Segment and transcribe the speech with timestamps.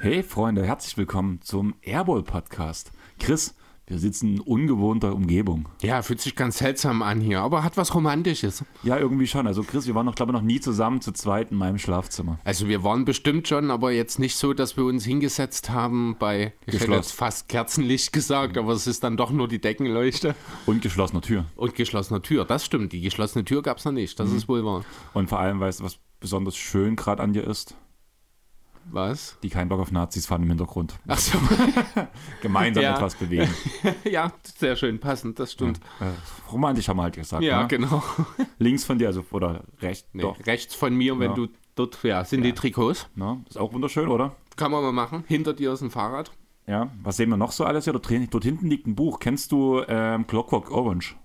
[0.00, 2.92] Hey Freunde, herzlich willkommen zum Airball Podcast.
[3.18, 3.54] Chris,
[3.88, 5.66] wir sitzen in ungewohnter Umgebung.
[5.82, 8.62] Ja, fühlt sich ganz seltsam an hier, aber hat was Romantisches.
[8.82, 9.46] Ja, irgendwie schon.
[9.46, 12.38] Also Chris, wir waren noch, glaube ich, noch nie zusammen zu zweit in meinem Schlafzimmer.
[12.44, 16.52] Also wir waren bestimmt schon, aber jetzt nicht so, dass wir uns hingesetzt haben bei,
[16.66, 20.34] ich hätte jetzt fast Kerzenlicht gesagt, aber es ist dann doch nur die Deckenleuchte
[20.66, 21.46] Und geschlossener Tür.
[21.56, 22.44] und geschlossene Tür.
[22.44, 24.84] Das stimmt, die geschlossene Tür gab es noch nicht, das ist wohl wahr.
[25.14, 27.74] Und vor allem, weißt du, was besonders schön gerade an dir ist?
[28.90, 29.36] Was?
[29.42, 30.98] Die kein Bock auf Nazis fahren im Hintergrund.
[31.06, 31.38] Ach so.
[32.42, 32.96] Gemeinsam Ja.
[32.96, 33.52] etwas bewegen.
[34.04, 35.78] ja, sehr schön, passend, das stimmt.
[36.00, 36.06] Äh,
[36.50, 37.42] romantisch haben wir halt gesagt.
[37.42, 37.68] Ja, ne?
[37.68, 38.02] genau.
[38.58, 40.08] Links von dir, also oder rechts.
[40.12, 41.36] Nee, rechts von mir, wenn Ja.
[41.36, 43.08] du dort, ja, sind die Trikots.
[43.14, 43.42] Ne?
[43.48, 44.36] Ist auch wunderschön, oder?
[44.56, 45.24] Kann man mal machen.
[45.26, 46.30] Hinter dir ist ein Fahrrad.
[46.66, 46.90] Ja.
[47.02, 47.92] Was sehen wir noch so alles hier?
[47.92, 49.20] Dort, dort hinten liegt ein Buch.
[49.20, 51.16] Kennst du ähm, Clockwork Orange?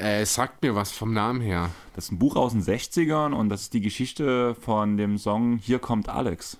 [0.00, 1.70] Äh, sagt mir was vom Namen her.
[1.94, 5.58] Das ist ein Buch aus den 60ern und das ist die Geschichte von dem Song
[5.58, 6.58] Hier kommt Alex.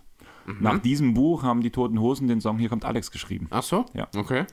[0.58, 3.46] Nach diesem Buch haben die Toten Hosen den Song Hier kommt Alex geschrieben.
[3.50, 3.86] Ach so?
[3.94, 4.08] Ja.
[4.16, 4.44] Okay.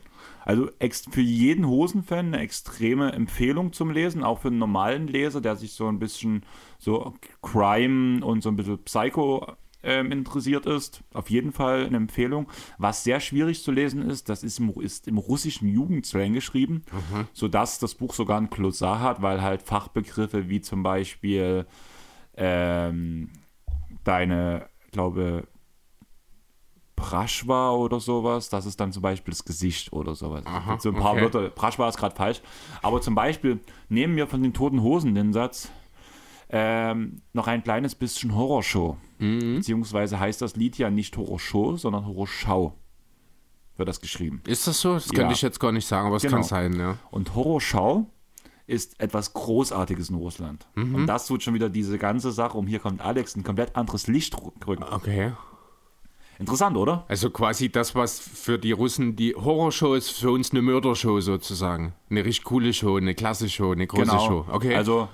[0.45, 0.69] Also
[1.11, 5.73] für jeden Hosenfan eine extreme Empfehlung zum Lesen, auch für einen normalen Leser, der sich
[5.73, 6.43] so ein bisschen
[6.77, 11.03] so Crime und so ein bisschen Psycho ähm, interessiert ist.
[11.13, 12.47] Auf jeden Fall eine Empfehlung.
[12.77, 16.83] Was sehr schwierig zu lesen ist, das ist im, ist im russischen Jugendslang geschrieben,
[17.33, 21.65] sodass das Buch sogar ein Glossar hat, weil halt Fachbegriffe wie zum Beispiel
[22.35, 23.29] ähm,
[24.03, 25.47] deine, glaube
[26.97, 30.45] Praschwa oder sowas, das ist dann zum Beispiel das Gesicht oder sowas.
[30.45, 31.21] Aha, so ein paar okay.
[31.21, 31.49] Wörter.
[31.51, 32.41] Praschwa ist gerade falsch.
[32.81, 35.71] Aber zum Beispiel nehmen wir von den Toten Hosen den Satz,
[36.49, 38.97] ähm, noch ein kleines bisschen Horrorshow.
[39.19, 39.55] Mhm.
[39.55, 42.73] Beziehungsweise heißt das Lied ja nicht Horrorshow, sondern Horrorschau.
[43.75, 44.41] Wird das geschrieben.
[44.47, 44.93] Ist das so?
[44.95, 45.13] Das Ja.
[45.13, 46.35] könnte ich jetzt gar nicht sagen, aber es Genau.
[46.37, 46.97] kann sein, ja.
[47.11, 48.07] Und Horrorschau
[48.65, 50.67] ist etwas Großartiges in Russland.
[50.75, 50.95] Mhm.
[50.95, 54.07] Und das tut schon wieder diese ganze Sache um hier kommt Alex ein komplett anderes
[54.07, 54.35] Licht
[54.67, 54.83] rücken.
[54.83, 55.31] Okay.
[56.39, 57.03] Interessant, oder?
[57.07, 61.93] Also quasi das, was für die Russen die Horrorshow ist, für uns eine Mördershow sozusagen.
[62.11, 64.45] Eine richtig coole Show, eine klasse Show, eine große Show.
[64.51, 64.75] Okay.
[64.75, 65.07] Also,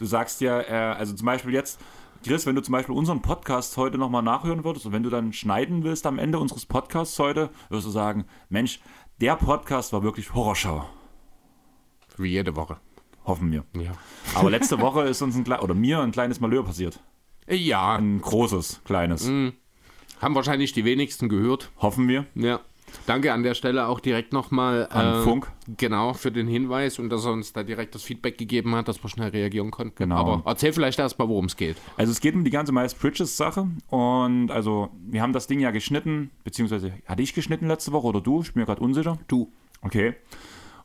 [0.00, 1.78] du sagst ja, äh, also zum Beispiel jetzt,
[2.24, 5.32] Chris, wenn du zum Beispiel unseren Podcast heute nochmal nachhören würdest und wenn du dann
[5.32, 8.80] schneiden willst am Ende unseres Podcasts heute, wirst du sagen, Mensch,
[9.20, 10.86] der Podcast war wirklich Horrorschau.
[12.16, 12.78] Wie jede Woche.
[13.24, 13.64] Hoffen wir.
[13.80, 13.92] Ja.
[14.34, 17.00] Aber letzte Woche ist uns ein oder mir ein kleines Malheur passiert.
[17.48, 19.26] Ja, Ein großes, kleines.
[19.26, 19.54] Mhm.
[20.20, 21.70] haben wahrscheinlich die wenigsten gehört.
[21.78, 22.26] Hoffen wir.
[22.34, 22.60] Ja.
[23.06, 25.50] Danke an der Stelle auch direkt nochmal An Funk.
[25.76, 29.02] Genau, für den Hinweis und dass er uns da direkt das Feedback gegeben hat, dass
[29.02, 29.96] wir schnell reagieren konnten.
[29.96, 30.16] Genau.
[30.16, 31.76] Aber erzähl vielleicht erstmal, worum es geht.
[31.96, 35.60] Also es geht um die ganze Miles Bridges Sache und also wir haben das Ding
[35.60, 38.42] ja geschnitten, beziehungsweise hatte ich geschnitten letzte Woche oder du?
[38.42, 39.18] Ich bin mir gerade unsicher.
[39.28, 39.50] Du.
[39.82, 40.14] Okay.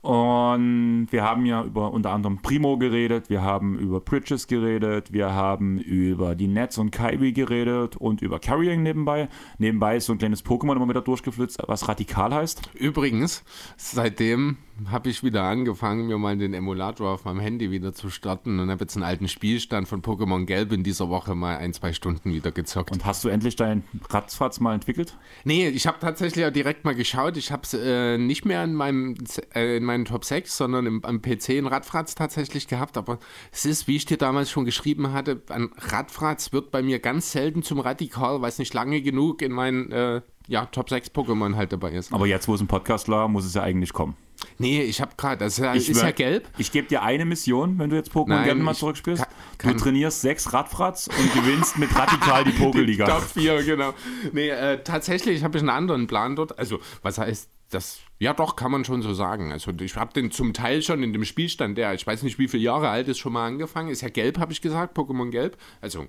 [0.06, 5.34] Und wir haben ja über unter anderem Primo geredet, wir haben über Bridges geredet, wir
[5.34, 9.30] haben über die Nets und Kyrie geredet und über Carrying nebenbei.
[9.58, 12.70] Nebenbei ist so ein kleines Pokémon immer wieder durchgeflitzt, was radikal heißt.
[12.76, 13.44] Übrigens,
[13.78, 14.58] seitdem
[14.90, 18.70] habe ich wieder angefangen, mir mal den Emulator auf meinem Handy wieder zu starten und
[18.70, 22.34] habe jetzt einen alten Spielstand von Pokémon Gelb in dieser Woche mal ein, zwei Stunden
[22.34, 22.92] wieder gezockt.
[22.92, 25.18] Und hast du endlich dein Ratzfatz mal entwickelt?
[25.44, 27.38] nee, ich habe tatsächlich auch direkt mal geschaut.
[27.38, 29.16] Ich habe es äh, nicht mehr in meinem
[29.54, 32.98] äh, in meinen Top 6, sondern im, am PC in Radfratz tatsächlich gehabt.
[32.98, 33.20] Aber
[33.52, 37.32] es ist, wie ich dir damals schon geschrieben hatte, ein Radfratz wird bei mir ganz
[37.32, 41.56] selten zum Radikal, weil es nicht lange genug in meinen äh, ja, Top 6 Pokémon
[41.56, 42.14] halt dabei ist.
[42.14, 44.16] Aber jetzt, wo es im Podcast war, muss es ja eigentlich kommen.
[44.58, 46.48] Nee, ich habe gerade, das ist ja, Ich ist ja gelb.
[46.58, 49.24] Ich gebe dir eine Mission, wenn du jetzt Pokémon gerne mal zurückspielst.
[49.24, 53.20] kann- kann- du trainierst sechs Radfratz und gewinnst mit Radikal die Top Pokéliga.
[53.22, 53.94] 4, genau.
[54.32, 56.58] Nee, äh, tatsächlich habe ich einen anderen Plan dort.
[56.60, 58.00] Also, was heißt das?
[58.20, 59.52] Ja, doch, kann man schon so sagen.
[59.52, 62.48] Also, ich habe den zum Teil schon in dem Spielstand, der, ich weiß nicht, wie
[62.48, 63.90] viele Jahre alt ist, schon mal angefangen.
[63.90, 65.58] Ist ja gelb, habe ich gesagt, Pokémon Gelb.
[65.82, 66.06] Also,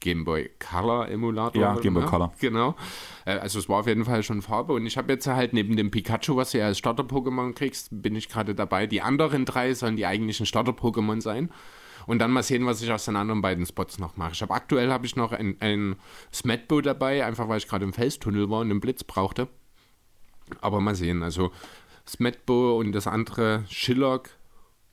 [0.00, 1.60] Game Boy Color Emulator.
[1.60, 2.08] Ja, Game Boy ne?
[2.08, 2.32] Color.
[2.40, 2.74] Genau.
[3.24, 5.76] Äh, Also es war auf jeden Fall schon Farbe und ich habe jetzt halt neben
[5.76, 8.86] dem Pikachu, was du ja als Starter-Pokémon kriegst, bin ich gerade dabei.
[8.86, 11.50] Die anderen drei sollen die eigentlichen Starter-Pokémon sein.
[12.06, 14.32] Und dann mal sehen, was ich aus den anderen beiden Spots noch mache.
[14.32, 15.96] Ich habe aktuell habe ich noch ein, ein
[16.32, 19.48] Smetbo dabei, einfach weil ich gerade im Felstunnel war und einen Blitz brauchte.
[20.62, 21.50] Aber mal sehen, also
[22.06, 24.30] Smetbo und das andere Shillock.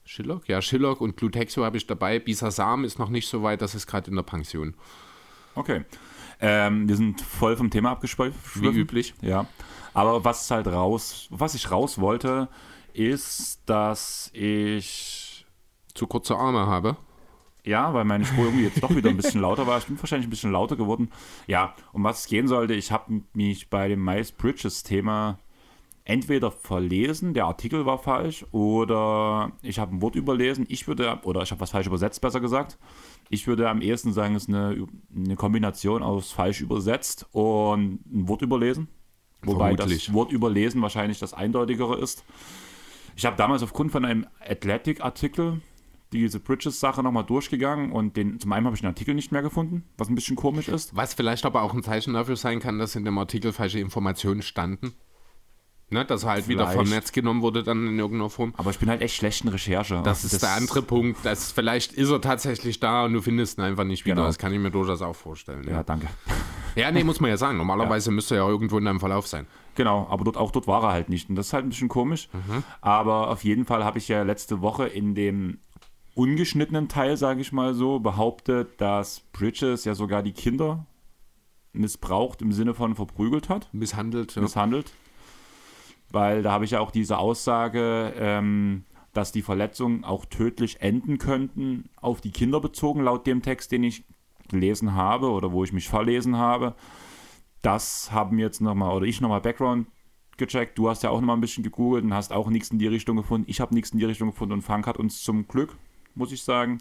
[0.04, 0.48] Shillock?
[0.50, 2.20] Ja, Shillock und Glutexo habe ich dabei.
[2.20, 4.76] Bisasam ist noch nicht so weit, das ist gerade in der Pension.
[5.56, 5.84] Okay.
[6.40, 8.38] Ähm, wir sind voll vom Thema abgeschweift.
[8.62, 9.14] Wie üblich.
[9.22, 9.48] Ja.
[9.94, 12.50] Aber was halt raus, was ich raus wollte,
[12.94, 15.46] ist, dass ich
[15.94, 16.98] Zu kurze Arme habe.
[17.64, 19.78] Ja, weil meine Spur irgendwie jetzt doch wieder ein bisschen lauter war.
[19.80, 21.12] Ich bin wahrscheinlich ein bisschen lauter geworden.
[21.48, 25.40] Ja, um was es gehen sollte, ich habe mich bei dem Miles Bridges Thema
[26.04, 30.66] entweder verlesen, der Artikel war falsch, oder ich habe ein Wort überlesen.
[30.70, 32.78] Ich würde, oder ich habe was falsch übersetzt, besser gesagt.
[33.36, 38.30] Ich würde am ehesten sagen, es ist eine, eine Kombination aus falsch übersetzt und ein
[38.30, 38.88] Wort überlesen.
[39.44, 40.06] Wobei Vermutlich.
[40.06, 42.24] das Wort überlesen wahrscheinlich das eindeutigere ist.
[43.18, 45.62] Ich habe damals aufgrund von einem Athletic-Artikel
[46.14, 49.84] diese Bridges-Sache nochmal durchgegangen und den, zum einen habe ich den Artikel nicht mehr gefunden,
[49.98, 50.96] was ein bisschen komisch ist.
[50.96, 54.44] Was vielleicht aber auch ein Zeichen dafür sein kann, dass in dem Artikel falsche Informationen
[54.44, 54.94] standen.
[55.90, 56.92] Ne, dass er halt wieder vom Vielleicht.
[56.92, 58.56] Netz genommen wurde dann in irgendeiner Form.
[58.58, 60.02] Aber ich bin halt echt schlecht in Recherche.
[60.04, 61.20] Das ist der andere Punkt.
[61.24, 64.16] Das, vielleicht ist er tatsächlich da und du findest ihn einfach nicht wieder.
[64.16, 64.26] Genau.
[64.26, 65.64] Das kann ich mir durchaus auch vorstellen.
[65.66, 66.08] Ja, Ja, danke.
[66.76, 67.58] ja nee, muss man ja sagen.
[67.58, 69.46] Normalerweise müsste er ja irgendwo in deinem Verlauf sein.
[69.76, 71.30] Genau, aber dort, auch dort war er halt nicht.
[71.30, 72.30] Und das ist halt ein bisschen komisch.
[72.82, 75.60] Aber auf jeden Fall habe ich ja letzte Woche in dem
[76.16, 80.88] ungeschnittenen Teil, sage ich mal so, behauptet, dass Bridges ja sogar die Kinder
[81.74, 84.36] missbraucht im Sinne von verprügelt hat, Misshandelt.
[84.36, 84.42] Ja.
[84.42, 84.92] misshandelt.
[86.16, 91.18] Weil da habe ich ja auch diese Aussage, ähm, dass die Verletzungen auch tödlich enden
[91.18, 94.06] könnten, auf die Kinder bezogen, laut dem Text, den ich
[94.48, 96.74] gelesen habe oder wo ich mich verlesen habe.
[97.62, 99.88] Das haben jetzt nochmal, oder ich nochmal Background
[100.38, 100.78] gecheckt.
[100.78, 103.18] Du hast ja auch nochmal ein bisschen gegoogelt und hast auch nichts in die Richtung
[103.18, 103.50] gefunden.
[103.50, 105.76] Ich habe nichts in die Richtung gefunden und Frank hat uns zum Glück,
[106.14, 106.78] muss ich sagen,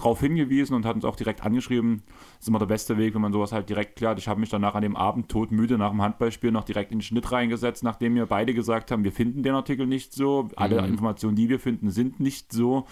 [0.00, 2.02] darauf hingewiesen und hat uns auch direkt angeschrieben.
[2.08, 4.18] Das ist immer der beste Weg, wenn man sowas halt direkt klärt.
[4.18, 7.02] Ich habe mich danach an dem Abend todmüde nach dem Handballspiel noch direkt in den
[7.02, 10.48] Schnitt reingesetzt, nachdem wir beide gesagt haben, wir finden den Artikel nicht so.
[10.56, 12.86] Alle Informationen, die wir finden, sind nicht so.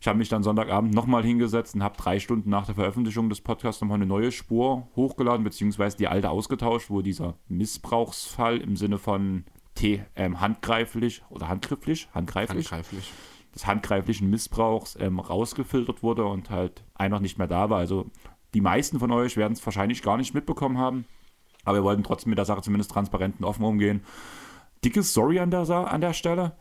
[0.00, 3.40] Ich habe mich dann Sonntagabend nochmal hingesetzt und habe drei Stunden nach der Veröffentlichung des
[3.40, 8.98] Podcasts nochmal eine neue Spur hochgeladen, beziehungsweise die alte ausgetauscht, wo dieser Missbrauchsfall im Sinne
[8.98, 9.44] von
[9.74, 13.12] T, ähm, handgreiflich oder handgrifflich, handgreiflich, Handgreiflich.
[13.56, 17.78] Des handgreiflichen Missbrauchs ähm, rausgefiltert wurde und halt einfach nicht mehr da war.
[17.78, 18.06] Also
[18.54, 21.06] die meisten von euch werden es wahrscheinlich gar nicht mitbekommen haben,
[21.64, 24.02] aber wir wollten trotzdem mit der Sache zumindest transparent und offen umgehen.
[24.84, 26.52] Dickes Sorry an der, an der Stelle,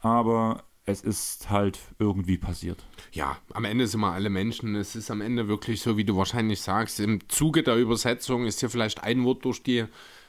[0.00, 2.84] aber es ist halt irgendwie passiert.
[3.12, 4.74] Ja, am Ende sind wir alle Menschen.
[4.76, 7.00] Es ist am Ende wirklich so, wie du wahrscheinlich sagst.
[7.00, 9.84] Im Zuge der Übersetzung ist hier vielleicht ein Wort durch die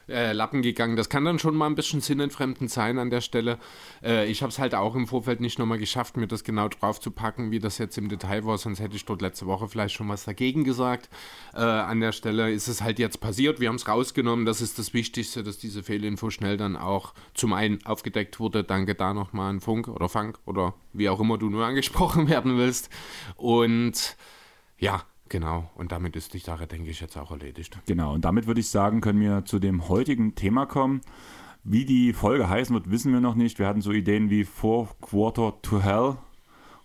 [0.08, 0.96] äh, Lappen gegangen.
[0.96, 3.58] Das kann dann schon mal ein bisschen sinnentfremdend sein an der Stelle.
[4.02, 7.00] Äh, ich habe es halt auch im Vorfeld nicht nochmal geschafft, mir das genau drauf
[7.00, 8.58] zu packen, wie das jetzt im Detail war.
[8.58, 11.08] Sonst hätte ich dort letzte Woche vielleicht schon was dagegen gesagt.
[11.54, 13.60] Äh, an der Stelle ist es halt jetzt passiert.
[13.60, 14.44] Wir haben es rausgenommen.
[14.44, 18.64] Das ist das Wichtigste, dass diese Fehlinfo schnell dann auch zum einen aufgedeckt wurde.
[18.64, 22.58] Danke da nochmal an Funk oder Funk oder wie auch immer du nur angesprochen werden
[22.58, 22.90] willst.
[23.36, 24.16] Und
[24.78, 25.68] ja, genau.
[25.74, 27.76] Und damit ist die Sache, denke ich, jetzt auch erledigt.
[27.86, 31.00] Genau, und damit würde ich sagen, können wir zu dem heutigen Thema kommen.
[31.64, 33.58] Wie die Folge heißen wird, wissen wir noch nicht.
[33.58, 36.16] Wir hatten so Ideen wie Four Quarter to Hell.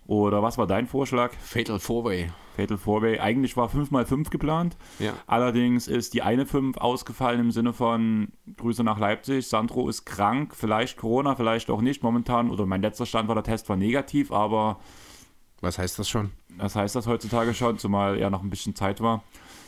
[0.08, 1.34] Oder was war dein Vorschlag?
[1.34, 2.32] Fatal Four-Way.
[2.56, 3.20] Fatal Four-Way.
[3.20, 4.78] Eigentlich war 5x5 geplant.
[5.00, 5.12] Ja.
[5.26, 9.48] Allerdings ist die eine 5 ausgefallen im Sinne von Grüße nach Leipzig.
[9.48, 12.50] Sandro ist krank, vielleicht Corona, vielleicht auch nicht momentan.
[12.50, 14.80] Oder mein letzter Stand war, der Test war negativ, aber
[15.62, 16.32] Was heißt das schon?
[16.58, 19.24] das heißt das heutzutage schon, zumal ja noch ein bisschen Zeit war.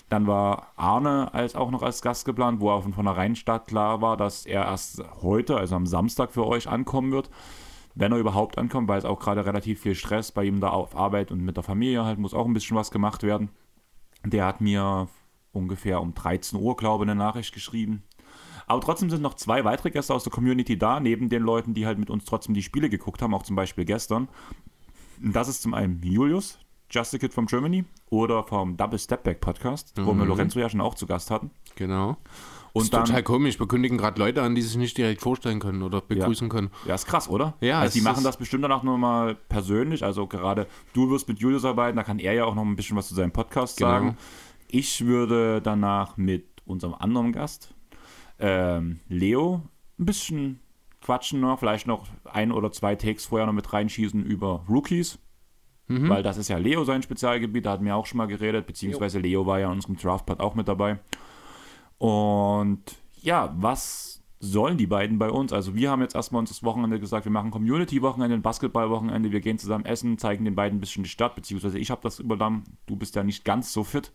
[0.09, 4.01] Dann war Arne als auch noch als Gast geplant, wo auch von vornherein statt klar
[4.01, 7.29] war, dass er erst heute, also am Samstag für euch ankommen wird.
[7.93, 10.95] Wenn er überhaupt ankommt, weil es auch gerade relativ viel Stress bei ihm da auf
[10.95, 13.49] Arbeit und mit der Familie halt muss auch ein bisschen was gemacht werden.
[14.25, 15.07] Der hat mir
[15.51, 18.03] ungefähr um 13 Uhr, glaube ich, eine Nachricht geschrieben.
[18.67, 21.85] Aber trotzdem sind noch zwei weitere Gäste aus der Community da, neben den Leuten, die
[21.85, 24.27] halt mit uns trotzdem die Spiele geguckt haben, auch zum Beispiel gestern.
[25.21, 26.59] Das ist zum einen Julius,
[26.91, 30.69] Just a Kid from Germany oder vom Double Step Back Podcast, wo wir Lorenzo ja
[30.69, 31.51] schon auch zu Gast hatten.
[31.75, 32.17] Genau.
[32.73, 33.59] Und ist dann, total komisch.
[33.59, 36.69] Wir kündigen gerade Leute an, die sich nicht direkt vorstellen können oder begrüßen können.
[36.85, 37.55] ja, ist krass, oder?
[37.61, 40.03] Ja, also die machen das bestimmt danach nochmal persönlich.
[40.03, 42.95] Also gerade du wirst mit Julius arbeiten, da kann er ja auch noch ein bisschen
[42.95, 43.89] was zu seinem Podcast Genau.
[43.89, 44.17] sagen.
[44.67, 47.73] Ich würde danach mit unserem anderen Gast,
[48.37, 49.63] ähm, Leo,
[49.97, 50.59] ein bisschen
[51.09, 55.17] quatschen noch, vielleicht noch ein oder zwei Takes vorher noch mit reinschießen über Rookies.
[55.87, 59.17] Weil das ist ja Leo sein Spezialgebiet, da hatten wir auch schon mal geredet, beziehungsweise
[59.17, 60.99] Leo war ja in unserem Draftpad auch mit dabei.
[61.97, 62.83] Und
[63.23, 65.51] ja, was sollen die beiden bei uns?
[65.51, 69.41] Also wir haben jetzt erstmal uns das Wochenende gesagt, wir machen Community-Wochenende, ein Basketball-Wochenende, wir
[69.41, 72.65] gehen zusammen essen, zeigen den beiden ein bisschen die Stadt, beziehungsweise ich habe das übernommen,
[72.85, 74.11] du bist ja nicht ganz so fit.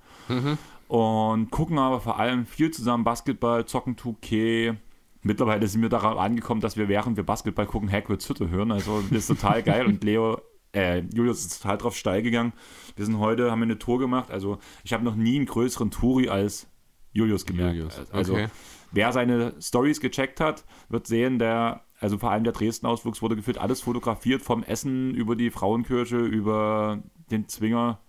[0.86, 4.76] Und gucken aber vor allem viel zusammen Basketball, zocken 2K.
[5.24, 8.70] Mittlerweile sind wir darauf angekommen, dass wir während wir Basketball gucken, Hagrid's Hütte hören.
[8.70, 10.38] Also das ist total geil und Leo,
[10.74, 12.52] äh, Julius ist total drauf steil gegangen.
[12.94, 14.30] Wir sind heute, haben wir eine Tour gemacht.
[14.30, 16.66] Also ich habe noch nie einen größeren Touri als
[17.12, 17.76] Julius gemerkt.
[17.76, 18.48] Julius, Also okay.
[18.92, 23.56] wer seine Stories gecheckt hat, wird sehen, der, also vor allem der Dresden-Ausflugs wurde gefühlt
[23.56, 28.00] alles fotografiert, vom Essen über die Frauenkirche, über den Zwinger.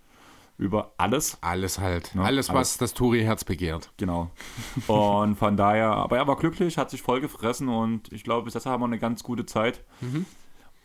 [0.58, 1.38] Über alles.
[1.42, 2.16] Alles halt.
[2.16, 2.24] Ne?
[2.24, 2.78] Alles, was Alles.
[2.78, 3.92] das Touri-Herz begehrt.
[3.98, 4.32] Genau.
[4.88, 8.54] Und von daher, aber er war glücklich, hat sich voll gefressen und ich glaube, bis
[8.54, 9.84] jetzt haben wir eine ganz gute Zeit.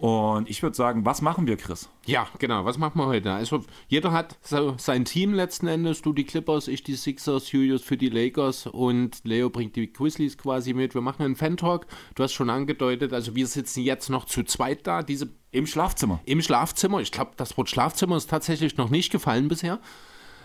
[0.00, 1.90] Und ich würde sagen, was machen wir, Chris?
[2.06, 2.64] Ja, genau.
[2.64, 3.32] Was machen wir heute?
[3.32, 6.00] Also, jeder hat so sein Team letzten Endes.
[6.00, 10.38] Du die Clippers, ich die Sixers, Julius für die Lakers und Leo bringt die Grizzlies
[10.38, 10.94] quasi mit.
[10.94, 11.86] Wir machen einen Fan-Talk.
[12.14, 15.02] Du hast schon angedeutet, also wir sitzen jetzt noch zu zweit da.
[15.02, 16.20] Diese Im Schlafzimmer.
[16.24, 17.00] im Schlafzimmer.
[17.02, 19.80] Ich glaube, das Wort Schlafzimmer ist tatsächlich noch nicht gefallen bisher.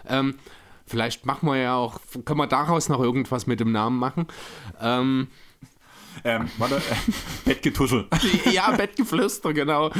[0.05, 0.35] Ähm,
[0.85, 4.27] vielleicht machen wir ja auch, können wir daraus noch irgendwas mit dem Namen machen.
[4.81, 5.27] Ähm,
[6.23, 6.79] Ähm, warte, äh,
[7.45, 8.05] Bettgetuschel.
[8.51, 9.91] ja, Bettgeflüster, genau.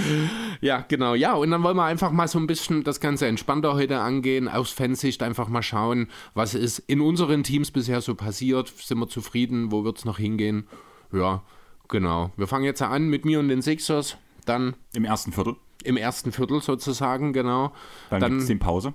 [0.62, 1.14] Ja, genau.
[1.16, 4.48] Ja, und dann wollen wir einfach mal so ein bisschen das Ganze entspannter heute angehen,
[4.48, 8.68] aus Fansicht einfach mal schauen, was ist in unseren Teams bisher so passiert.
[8.78, 9.72] Sind wir zufrieden?
[9.72, 10.68] Wo wird es noch hingehen?
[11.12, 11.44] Ja,
[11.90, 12.32] genau.
[12.38, 15.56] Wir fangen jetzt an mit mir und den Sixers, dann Im ersten Viertel.
[15.84, 17.72] im ersten Viertel sozusagen, genau.
[18.10, 18.94] Dann, Dann- gibt es den Pause.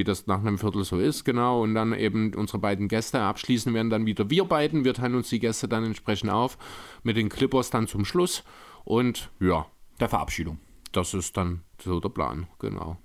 [0.00, 1.62] Wie das nach einem Viertel so ist, genau.
[1.62, 4.82] Und dann eben unsere beiden Gäste abschließen werden dann wieder wir beiden.
[4.84, 6.56] Wir teilen uns die Gäste dann entsprechend auf
[7.02, 8.42] mit den Clippers dann zum Schluss.
[8.84, 9.66] Und ja,
[10.00, 10.58] Der Verabschiedung.
[10.92, 12.96] das ist dann so der Plan, genau.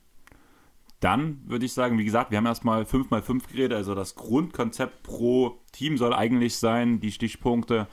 [1.01, 5.59] Dann würde ich sagen, wie gesagt, wir haben erstmal 5x5 geredet, also das Grundkonzept pro
[5.73, 7.87] Team soll eigentlich sein, die Stichpunkte.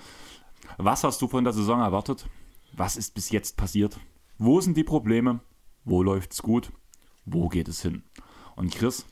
[0.79, 2.27] Was hast du von der Saison erwartet?
[2.73, 3.99] Was ist bis jetzt passiert?
[4.39, 5.41] Wo sind die Probleme?
[5.85, 6.71] Wo läuft's gut?
[7.25, 8.05] Wo geht es hin?
[8.57, 9.07] Und Chris,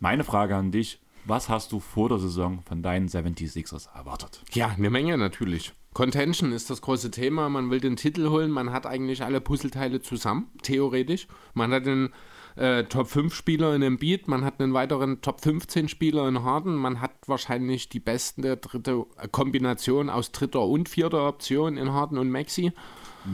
[0.00, 4.42] meine Frage an dich, was hast du vor der Saison von deinen 76ers erwartet?
[4.52, 5.72] Ja, eine Menge natürlich.
[5.92, 7.48] Contention ist das große Thema.
[7.48, 8.50] Man will den Titel holen.
[8.50, 11.26] Man hat eigentlich alle Puzzleteile zusammen, theoretisch.
[11.54, 12.10] Man hat den
[12.56, 16.42] äh, Top 5 Spieler in dem Beat, man hat einen weiteren Top 15 Spieler in
[16.42, 21.92] Harden, man hat wahrscheinlich die beste dritte äh, Kombination aus dritter und vierter Option in
[21.92, 22.72] Harden und Maxi.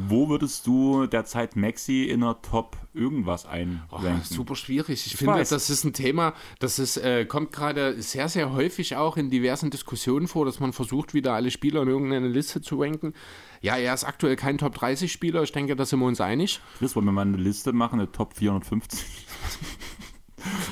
[0.09, 4.23] Wo würdest du derzeit Maxi in der Top irgendwas Oh, einranken?
[4.25, 5.07] super schwierig.
[5.07, 5.51] Ich, finde, weiß.
[5.51, 9.71] das ist ein Thema, das ist, äh, kommt gerade sehr, sehr häufig auch in diversen
[9.71, 13.13] Diskussionen vor, dass man versucht, wieder alle Spieler in irgendeine Liste zu ranken.
[13.61, 16.61] Ja, er ist aktuell kein Top 30 Spieler, ich denke, da sind wir uns einig.
[16.79, 19.01] Chris, wollen wir mal eine Liste machen, eine Top 450?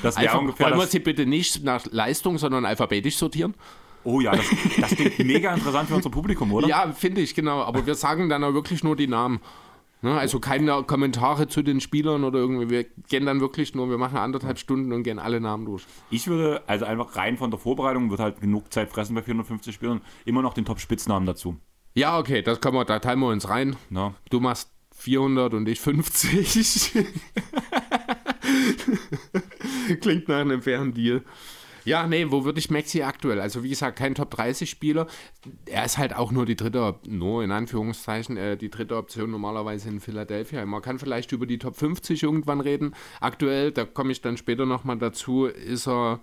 [0.03, 3.53] Das wäre Einfach, ungefähr wollen wir sie bitte nicht nach Leistung, sondern alphabetisch sortieren?
[4.03, 4.45] Oh ja, das,
[4.79, 6.67] das klingt mega interessant für unser Publikum, oder?
[6.67, 7.61] Ja, finde ich, genau.
[7.61, 9.39] Aber wir sagen dann auch wirklich nur die Namen.
[10.01, 10.17] Ne?
[10.17, 12.69] Also keine Kommentare zu den Spielern oder irgendwie.
[12.69, 15.85] Wir gehen dann wirklich nur, wir machen anderthalb Stunden und gehen alle Namen durch.
[16.09, 19.75] Ich würde, also einfach rein von der Vorbereitung, wird halt genug Zeit fressen bei 450
[19.75, 21.57] Spielern, immer noch den Top-Spitznamen dazu.
[21.93, 23.75] Ja, okay, das können wir, da teilen wir uns rein.
[23.89, 24.15] Ne?
[24.29, 27.05] Du machst 400 und ich 50.
[30.01, 31.23] Klingt nach einem fairen Deal.
[31.85, 33.39] Ja, nee, wo würde ich Maxi aktuell?
[33.39, 35.07] Also wie gesagt, kein Top 30 Spieler.
[35.65, 39.89] Er ist halt auch nur die dritte, nur in Anführungszeichen, äh, die dritte Option normalerweise
[39.89, 40.65] in Philadelphia.
[40.65, 42.93] Man kann vielleicht über die Top 50 irgendwann reden.
[43.19, 46.19] Aktuell, da komme ich dann später nochmal dazu, ist er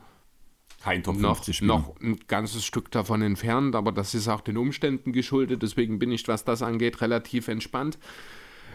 [0.82, 1.74] Kein Top noch, 50 Spieler.
[1.74, 6.12] noch ein ganzes Stück davon entfernt, aber das ist auch den Umständen geschuldet, deswegen bin
[6.12, 7.98] ich, was das angeht, relativ entspannt.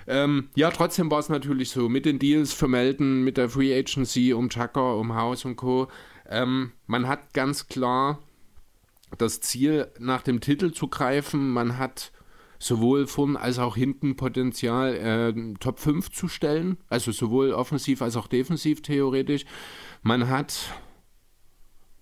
[0.06, 3.74] Ähm, ja, trotzdem war es natürlich so, mit den Deals für Melden, mit der Free
[3.74, 5.88] Agency um Tucker, um House und Co.
[6.34, 8.20] Ähm, man hat ganz klar
[9.18, 11.52] das Ziel, nach dem Titel zu greifen.
[11.52, 12.12] Man hat
[12.58, 18.16] sowohl vorn als auch hinten Potenzial, äh, Top 5 zu stellen, also sowohl offensiv als
[18.16, 19.46] auch defensiv theoretisch.
[20.02, 20.74] Man hat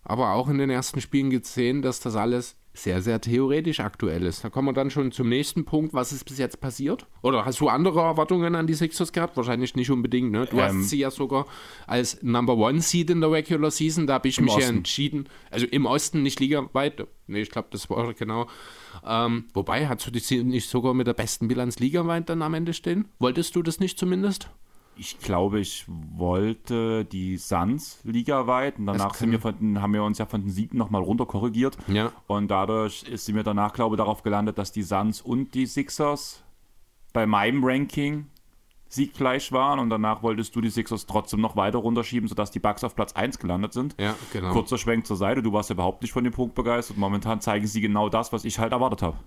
[0.03, 4.43] aber auch in den ersten Spielen gesehen, dass das alles sehr, sehr theoretisch aktuell ist.
[4.43, 5.93] Da kommen wir dann schon zum nächsten Punkt.
[5.93, 7.05] Was ist bis jetzt passiert?
[7.21, 9.35] Oder hast du andere Erwartungen an die Sixers gehabt?
[9.35, 10.31] Wahrscheinlich nicht unbedingt.
[10.31, 10.45] Ne?
[10.45, 11.47] Du Ähm, hast sie ja sogar
[11.85, 14.07] als Number One Seed in der Regular Season.
[14.07, 14.77] Da habe ich mich ja Osten.
[14.77, 15.27] entschieden.
[15.49, 17.05] Also im Osten, nicht ligaweit.
[17.27, 18.47] Nee, ich glaube, das war genau.
[19.05, 22.73] Ähm, wobei, hast du die nicht sogar mit der besten Bilanz ligaweit dann am Ende
[22.73, 23.05] stehen?
[23.19, 24.49] Wolltest du das nicht zumindest?
[25.01, 30.19] Ich glaube, ich wollte die Suns ligaweit und danach sind wir von haben wir uns
[30.19, 31.75] ja von den siebten nochmal runter korrigiert.
[31.87, 32.11] Ja.
[32.27, 35.65] Und dadurch ist sind wir danach, glaube ich, darauf gelandet, dass die Suns und die
[35.65, 36.43] Sixers
[37.13, 38.27] bei meinem Ranking
[38.89, 42.83] siegfleisch waren und danach wolltest du die Sixers trotzdem noch weiter runterschieben, sodass die Bucks
[42.83, 43.95] auf Platz 1 gelandet sind.
[43.99, 44.51] Ja, genau.
[44.51, 46.97] Kurzer Schwenk zur Seite, du warst ja überhaupt nicht von dem Punkt begeistert.
[46.97, 49.17] Momentan zeigen sie genau das, was ich halt erwartet habe.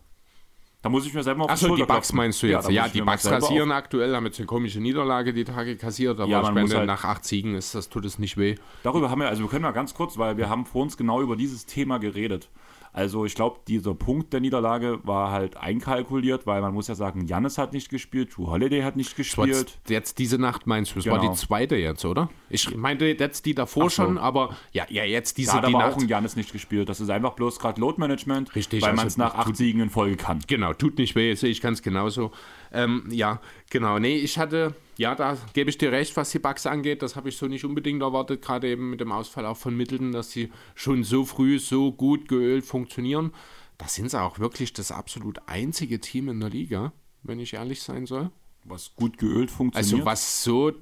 [0.85, 2.17] Da muss ich mir selber auf Achso, die Schulter Bugs klopfen.
[2.19, 2.69] meinst du jetzt?
[2.69, 6.31] Ja, ich die Bugs kassieren aktuell, haben jetzt eine komische Niederlage die Tage kassiert, aber
[6.31, 8.57] Ja, ich meine, halt- nach acht Siegen ist das, tut es nicht weh.
[8.83, 11.23] Darüber haben wir, also wir können mal ganz kurz, weil wir haben vor uns genau
[11.23, 12.51] über dieses Thema geredet.
[12.95, 17.27] Also ich glaube, dieser Punkt der Niederlage war halt einkalkuliert, weil man muss ja sagen,
[17.27, 19.79] Jannis hat nicht gespielt, Drew Holiday hat nicht war gespielt.
[19.89, 21.01] jetzt, diese Nacht meinst du?
[21.01, 21.33] Das war Genau.
[21.33, 22.31] die zweite jetzt, oder?
[22.51, 24.05] Ich meinte jetzt die davor so.
[24.05, 25.97] schon, aber ja, ja, jetzt diese Da hat die aber Nacht.
[25.97, 26.89] auch ein Jannis nicht gespielt.
[26.89, 29.91] Das ist einfach bloß gerade Load-Management, Richtig, weil also man es nach acht Siegen in
[29.91, 30.39] Folge kann.
[30.47, 32.31] Genau, tut nicht weh, sehe ich ganz genauso.
[32.73, 33.99] Ähm, ja, genau.
[33.99, 37.03] Nee, ich hatte, ja, da gebe ich dir recht, was die Bugs angeht.
[37.03, 40.13] Das habe ich so nicht unbedingt erwartet, gerade eben mit dem Ausfall auch von Middleton,
[40.13, 43.33] dass sie schon so früh so gut geölt funktionieren.
[43.79, 47.83] Da sind sie auch wirklich das absolut einzige Team in der Liga, wenn ich ehrlich
[47.83, 48.31] sein soll.
[48.65, 49.95] Was gut geölt funktioniert.
[49.95, 50.73] Also was so,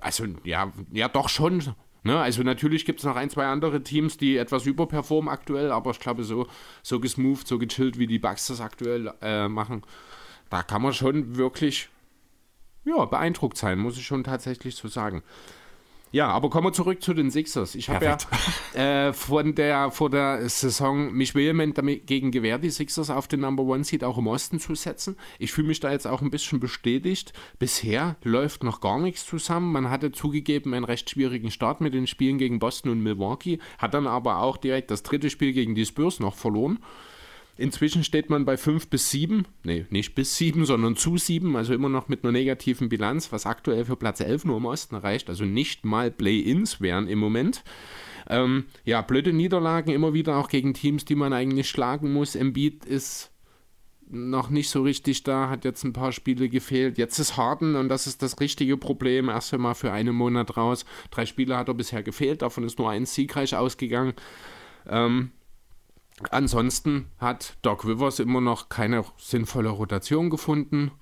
[0.00, 1.74] also ja, ja doch schon.
[2.02, 2.18] Ne?
[2.18, 6.00] Also natürlich gibt es noch ein, zwei andere Teams, die etwas überperformen aktuell, aber ich
[6.00, 6.46] glaube so,
[6.82, 9.82] so gesmoved, so gechillt, wie die Bugs das aktuell äh, machen,
[10.48, 11.88] da kann man schon wirklich
[12.86, 15.22] ja, beeindruckt sein, muss ich schon tatsächlich so sagen.
[16.12, 17.74] Ja, aber kommen wir zurück zu den Sixers.
[17.74, 18.16] Ich habe ja
[18.80, 23.64] äh, von der, vor der Saison mich vehement dagegen gewehrt, die Sixers auf den Number
[23.64, 25.16] One Seed auch im Osten zu setzen.
[25.38, 27.32] Ich fühle mich da jetzt auch ein bisschen bestätigt.
[27.58, 29.72] Bisher läuft noch gar nichts zusammen.
[29.72, 33.92] Man hatte zugegeben einen recht schwierigen Start mit den Spielen gegen Boston und Milwaukee, hat
[33.92, 36.78] dann aber auch direkt das dritte Spiel gegen die Spurs noch verloren.
[37.58, 41.72] Inzwischen steht man bei 5 bis 7, nee, nicht bis 7, sondern zu 7, also
[41.72, 45.30] immer noch mit einer negativen Bilanz, was aktuell für Platz 11 nur im Osten reicht,
[45.30, 47.64] also nicht mal Play-Ins wären im Moment.
[48.28, 52.34] Ähm, ja, blöde Niederlagen immer wieder auch gegen Teams, die man eigentlich schlagen muss.
[52.34, 53.30] Embiid ist
[54.08, 56.98] noch nicht so richtig da, hat jetzt ein paar Spiele gefehlt.
[56.98, 59.28] Jetzt ist Harden und das ist das richtige Problem.
[59.28, 60.84] Erst einmal für einen Monat raus.
[61.10, 64.14] Drei Spiele hat er bisher gefehlt, davon ist nur ein siegreich ausgegangen.
[64.88, 65.30] Ähm,
[66.30, 70.92] Ansonsten hat Doc Rivers immer noch keine sinnvolle Rotation gefunden.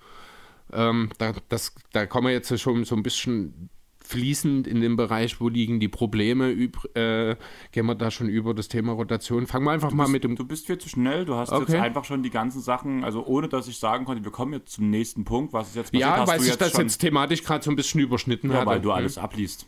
[0.73, 3.71] Ähm, da, das, da kommen wir jetzt schon so ein bisschen
[4.05, 6.51] fließend in den Bereich, wo liegen die Probleme.
[6.51, 7.37] Äh,
[7.73, 9.47] gehen wir da schon über das Thema Rotation.
[9.47, 10.37] Fangen wir einfach du mal bist, mit dem.
[10.37, 11.25] Du bist viel zu schnell.
[11.25, 11.73] Du hast okay.
[11.73, 14.73] jetzt einfach schon die ganzen Sachen, also ohne dass ich sagen konnte, wir kommen jetzt
[14.73, 16.03] zum nächsten Punkt, was ist jetzt passiert.
[16.03, 18.67] Ja, weil sich das jetzt thematisch gerade so ein bisschen überschnitten ja, hat.
[18.67, 19.67] weil du alles abliest.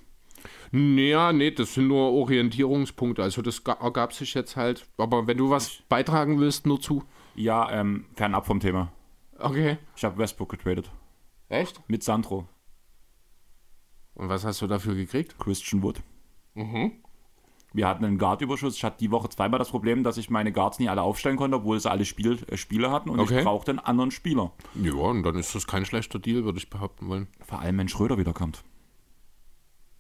[0.76, 3.22] Naja, nee, das sind nur Orientierungspunkte.
[3.22, 4.86] Also das ergab sich jetzt halt.
[4.98, 7.02] Aber wenn du was beitragen willst, nur zu.
[7.34, 8.92] Ja, ähm, fernab vom Thema.
[9.38, 9.78] Okay.
[9.96, 10.90] Ich habe Westbrook getradet.
[11.48, 11.80] Echt?
[11.88, 12.46] Mit Sandro.
[14.14, 15.38] Und was hast du dafür gekriegt?
[15.38, 16.02] Christian Wood.
[16.54, 16.92] Mhm.
[17.72, 18.76] Wir hatten einen Guard-Überschuss.
[18.76, 21.56] Ich hatte die Woche zweimal das Problem, dass ich meine Guards nie alle aufstellen konnte,
[21.56, 23.38] obwohl sie alle Spiel, äh, Spiele hatten und okay.
[23.38, 24.52] ich brauchte einen anderen Spieler.
[24.74, 27.28] Ja, und dann ist das kein schlechter Deal, würde ich behaupten wollen.
[27.40, 28.62] Vor allem, wenn Schröder wiederkommt.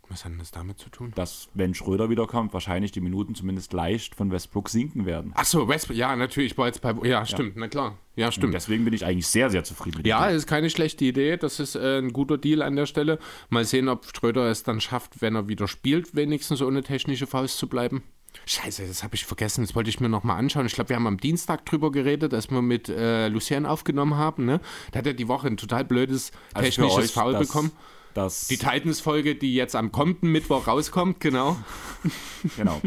[0.08, 1.12] Was hat denn das damit zu tun?
[1.14, 5.32] Dass, wenn Schröder wiederkommt, wahrscheinlich die Minuten zumindest leicht von Westbrook sinken werden.
[5.34, 6.52] Ach so, Westbrook, ja, natürlich.
[6.52, 6.94] Ich war jetzt bei.
[7.02, 7.60] Ja, stimmt, ja.
[7.60, 7.98] na klar.
[8.14, 8.46] Ja, stimmt.
[8.46, 11.36] Und deswegen bin ich eigentlich sehr, sehr zufrieden mit Ja, ist keine schlechte Idee.
[11.36, 13.18] Das ist äh, ein guter Deal an der Stelle.
[13.50, 17.58] Mal sehen, ob Schröder es dann schafft, wenn er wieder spielt, wenigstens ohne technische Faust
[17.58, 18.02] zu bleiben.
[18.44, 19.64] Scheiße, das habe ich vergessen.
[19.64, 20.66] Das wollte ich mir nochmal anschauen.
[20.66, 24.44] Ich glaube, wir haben am Dienstag drüber geredet, als wir mit äh, Lucien aufgenommen haben.
[24.44, 24.60] Ne?
[24.92, 27.72] Da hat er die Woche ein total blödes also technisches euch, Foul bekommen.
[28.16, 31.56] Das die Titans-Folge, die jetzt am kommenden Mittwoch rauskommt, genau.
[32.56, 32.80] genau.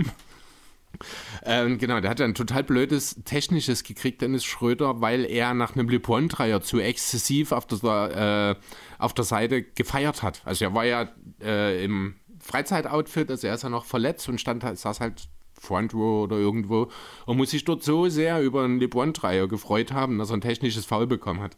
[1.45, 5.87] ähm, genau, der hat ein total blödes Technisches gekriegt, Dennis Schröder, weil er nach einem
[5.87, 10.41] LeBron-Dreier zu exzessiv auf der, äh, auf der Seite gefeiert hat.
[10.45, 11.07] Also er war ja
[11.43, 16.23] äh, im Freizeitoutfit, also er ist ja noch verletzt und stand, saß halt Front Row
[16.23, 16.89] oder irgendwo
[17.27, 20.85] und muss sich dort so sehr über einen LeBron-Dreier gefreut haben, dass er ein technisches
[20.85, 21.55] Foul bekommen hat.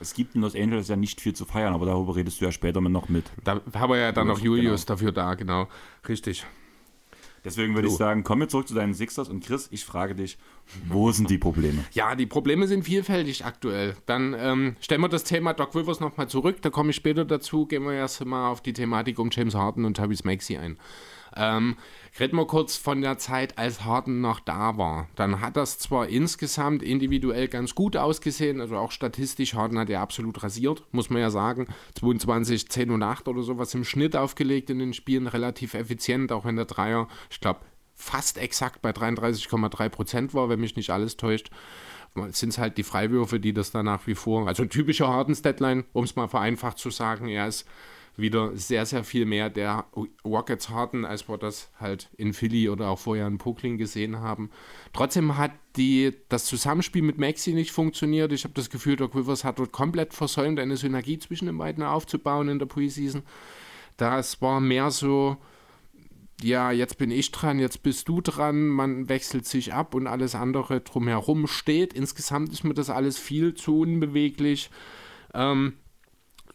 [0.00, 2.52] Es gibt in Los Angeles ja nicht viel zu feiern, aber darüber redest du ja
[2.52, 3.26] später noch mit.
[3.44, 4.94] Da haben wir ja dann noch Julius genau.
[4.94, 5.68] dafür da, genau.
[6.08, 6.46] Richtig.
[7.44, 7.94] Deswegen würde so.
[7.94, 10.38] ich sagen, kommen wir zurück zu deinen Sixers und Chris, ich frage dich,
[10.88, 11.84] wo sind die Probleme?
[11.92, 13.96] Ja, die Probleme sind vielfältig aktuell.
[14.06, 17.66] Dann ähm, stellen wir das Thema Doc Rivers nochmal zurück, da komme ich später dazu,
[17.66, 20.78] gehen wir erst mal auf die Thematik um James Harden und Tyrese Maxey ein.
[21.36, 21.76] Ähm,
[22.18, 25.08] reden wir kurz von der Zeit, als Harden noch da war.
[25.16, 30.00] Dann hat das zwar insgesamt individuell ganz gut ausgesehen, also auch statistisch, Harden hat er
[30.00, 31.66] absolut rasiert, muss man ja sagen.
[31.98, 36.44] 22, 10 und 8 oder sowas im Schnitt aufgelegt in den Spielen, relativ effizient, auch
[36.44, 37.60] wenn der Dreier, ich glaube,
[37.94, 41.50] fast exakt bei 33,3 Prozent war, wenn mich nicht alles täuscht
[42.30, 46.04] sind es halt die Freiwürfe, die das da nach wie vor, also typischer Hardens-Deadline, um
[46.04, 47.66] es mal vereinfacht zu sagen, er ist
[48.16, 49.86] wieder sehr, sehr viel mehr der
[50.24, 54.50] Rockets harten, als wir das halt in Philly oder auch vorher in Brooklyn gesehen haben.
[54.92, 58.32] Trotzdem hat die, das Zusammenspiel mit Maxi nicht funktioniert.
[58.32, 61.82] Ich habe das Gefühl, Doc Rivers hat dort komplett versäumt, eine Synergie zwischen den beiden
[61.82, 63.22] aufzubauen in der Preseason.
[63.96, 65.36] Das war mehr so,
[66.42, 70.34] ja, jetzt bin ich dran, jetzt bist du dran, man wechselt sich ab und alles
[70.34, 71.92] andere drumherum steht.
[71.92, 74.70] Insgesamt ist mir das alles viel zu unbeweglich.
[75.34, 75.74] Ähm,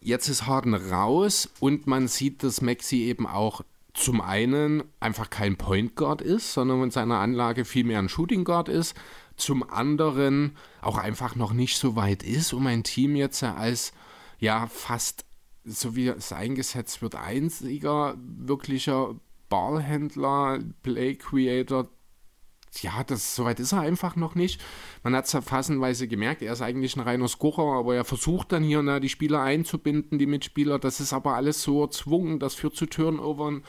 [0.05, 3.61] Jetzt ist Harden raus und man sieht, dass Maxi eben auch
[3.95, 8.69] zum einen einfach kein Point Guard ist, sondern in seiner Anlage vielmehr ein Shooting Guard
[8.69, 8.93] ist.
[9.35, 13.93] Zum anderen auch einfach noch nicht so weit ist, um ein Team jetzt als
[14.37, 15.25] ja fast
[15.63, 19.15] so wie es eingesetzt wird, einziger wirklicher
[19.49, 21.87] Ballhändler, Play Creator
[22.83, 24.61] ja, das soweit ist er einfach noch nicht.
[25.03, 28.51] Man hat es ja fassenweise gemerkt, er ist eigentlich ein reiner Scorer, aber er versucht
[28.51, 30.79] dann hier und da die Spieler einzubinden, die Mitspieler.
[30.79, 33.63] Das ist aber alles so erzwungen, das führt zu Turnovern.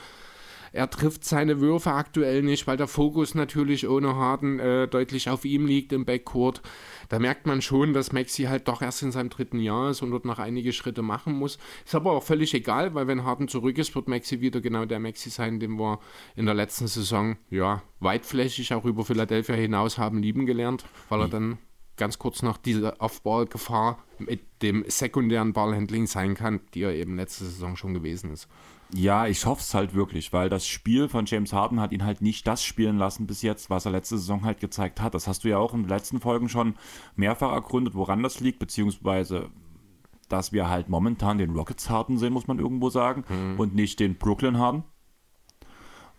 [0.77, 5.43] Er trifft seine Würfe aktuell nicht, weil der Fokus natürlich ohne Harden äh, deutlich auf
[5.43, 6.61] ihm liegt im Backcourt.
[7.09, 10.11] Da merkt man schon, dass Maxi halt doch erst in seinem dritten Jahr ist und
[10.11, 11.57] dort noch einige Schritte machen muss.
[11.83, 14.99] Ist aber auch völlig egal, weil wenn Harden zurück ist, wird Maxi wieder genau der
[14.99, 15.99] Maxi sein, den wir
[16.35, 21.27] in der letzten Saison ja weitflächig auch über Philadelphia hinaus haben lieben gelernt, weil er
[21.27, 21.57] dann
[21.95, 27.45] ganz kurz noch diese Off-Ball-Gefahr mit dem sekundären Ballhandling sein kann, die er eben letzte
[27.45, 28.47] Saison schon gewesen ist.
[28.93, 32.21] Ja, ich hoffe es halt wirklich, weil das Spiel von James Harden hat ihn halt
[32.21, 35.13] nicht das spielen lassen bis jetzt, was er letzte Saison halt gezeigt hat.
[35.13, 36.75] Das hast du ja auch in den letzten Folgen schon
[37.15, 39.49] mehrfach ergründet, woran das liegt, beziehungsweise
[40.29, 43.59] dass wir halt momentan den Rockets Harden sehen, muss man irgendwo sagen, mhm.
[43.59, 44.83] und nicht den Brooklyn Harden.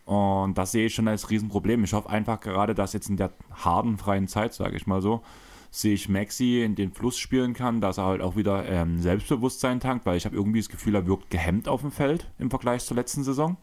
[0.04, 1.84] Und das sehe ich schon als Riesenproblem.
[1.84, 5.22] Ich hoffe einfach gerade, dass jetzt in der hardenfreien Zeit, sage ich mal so,
[5.70, 10.06] sich Maxi in den Fluss spielen kann, dass er halt auch wieder ähm, Selbstbewusstsein tankt,
[10.06, 12.96] weil ich habe irgendwie das Gefühl, er wirkt gehemmt auf dem Feld im Vergleich zur
[12.96, 13.56] letzten Saison.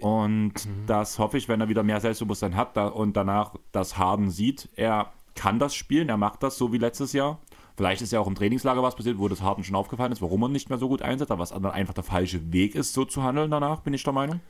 [0.00, 0.86] Und mhm.
[0.86, 4.68] das hoffe ich, wenn er wieder mehr Selbstbewusstsein hat da, und danach das Harden sieht,
[4.76, 7.38] er kann das spielen, er macht das so wie letztes Jahr.
[7.76, 10.42] Vielleicht ist ja auch im Trainingslager was passiert, wo das Harden schon aufgefallen ist, warum
[10.42, 13.04] er nicht mehr so gut einsetzt, aber was dann einfach der falsche Weg ist, so
[13.04, 14.40] zu handeln danach, bin ich der Meinung.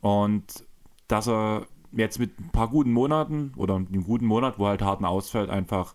[0.00, 0.64] Und
[1.08, 5.04] dass er jetzt mit ein paar guten Monaten oder einem guten Monat, wo halt Harden
[5.04, 5.94] ausfällt, einfach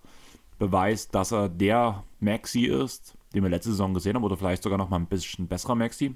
[0.59, 4.77] beweist, dass er der Maxi ist, den wir letzte Saison gesehen haben, oder vielleicht sogar
[4.77, 6.15] noch mal ein bisschen besserer Maxi.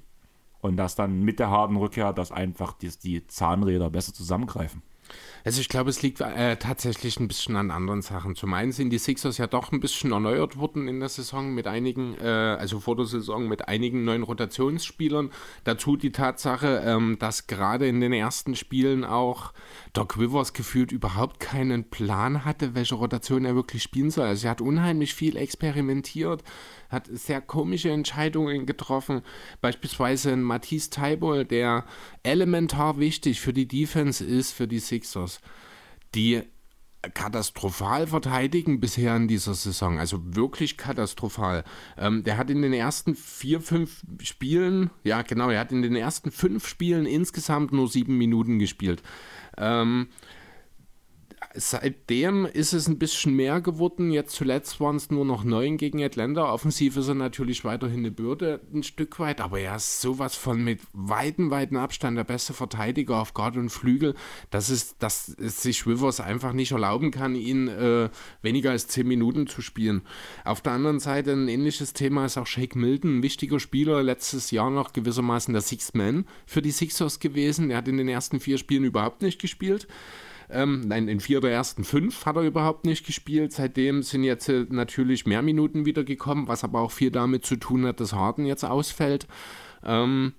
[0.62, 4.84] Und dass dann mit der harten Rückkehr, dass einfach die, die Zahnräder besser zusammengreifen.
[5.44, 8.36] Also ich glaube, es liegt äh, tatsächlich ein bisschen an anderen Sachen.
[8.36, 11.68] Zum einen sind die Sixers ja doch ein bisschen erneuert worden in der Saison mit
[11.68, 15.32] einigen, äh, also vor der Saison mit einigen neuen Rotationsspielern.
[15.64, 19.54] Dazu die Tatsache, ähm, dass gerade in den ersten Spielen auch
[19.94, 24.28] Doc Rivers gefühlt überhaupt keinen Plan hatte, welche Rotation er wirklich spielen soll.
[24.28, 26.44] Also er hat unheimlich viel experimentiert
[26.92, 29.22] hat sehr komische Entscheidungen getroffen.
[29.62, 31.86] Beispielsweise ein Matisse Taibol, der
[32.24, 35.40] elementar wichtig für die Defense ist, für die Sixers,
[36.14, 36.44] die
[37.14, 41.64] katastrophal verteidigen bisher in dieser Saison, also wirklich katastrophal.
[41.98, 45.96] Ähm, der hat in den ersten vier, fünf Spielen, ja genau, er hat in den
[45.96, 49.02] ersten fünf Spielen insgesamt nur sieben Minuten gespielt.
[49.58, 50.10] Ähm,
[51.54, 54.12] seitdem ist es ein bisschen mehr geworden.
[54.12, 56.52] Jetzt zuletzt waren es nur noch neun gegen Atlanta.
[56.52, 60.64] Offensiv ist er natürlich weiterhin eine Bürde, ein Stück weit, aber er ist sowas von
[60.64, 64.16] mit weiten, weiten Abstand der beste Verteidiger auf Guard und Flügel,
[64.50, 68.10] dass es, dass es sich Rivers einfach nicht erlauben kann, ihn äh,
[68.42, 70.02] weniger als zehn Minuten zu spielen.
[70.46, 74.52] Auf der anderen Seite ein ähnliches Thema ist auch Shake Milton, ein wichtiger Spieler, letztes
[74.52, 77.72] Jahr noch gewissermaßen der Sixth Man für die Sixers gewesen.
[77.72, 79.88] Er hat in den ersten vier Spielen überhaupt nicht gespielt.
[80.52, 83.54] Ähm, nein, in vier der ersten fünf hat er überhaupt nicht gespielt.
[83.54, 87.56] Seitdem sind jetzt äh, natürlich mehr Minuten wieder gekommen, was aber auch viel damit zu
[87.56, 89.28] tun hat, dass Harden jetzt ausfällt.
[89.84, 90.34] Ähm,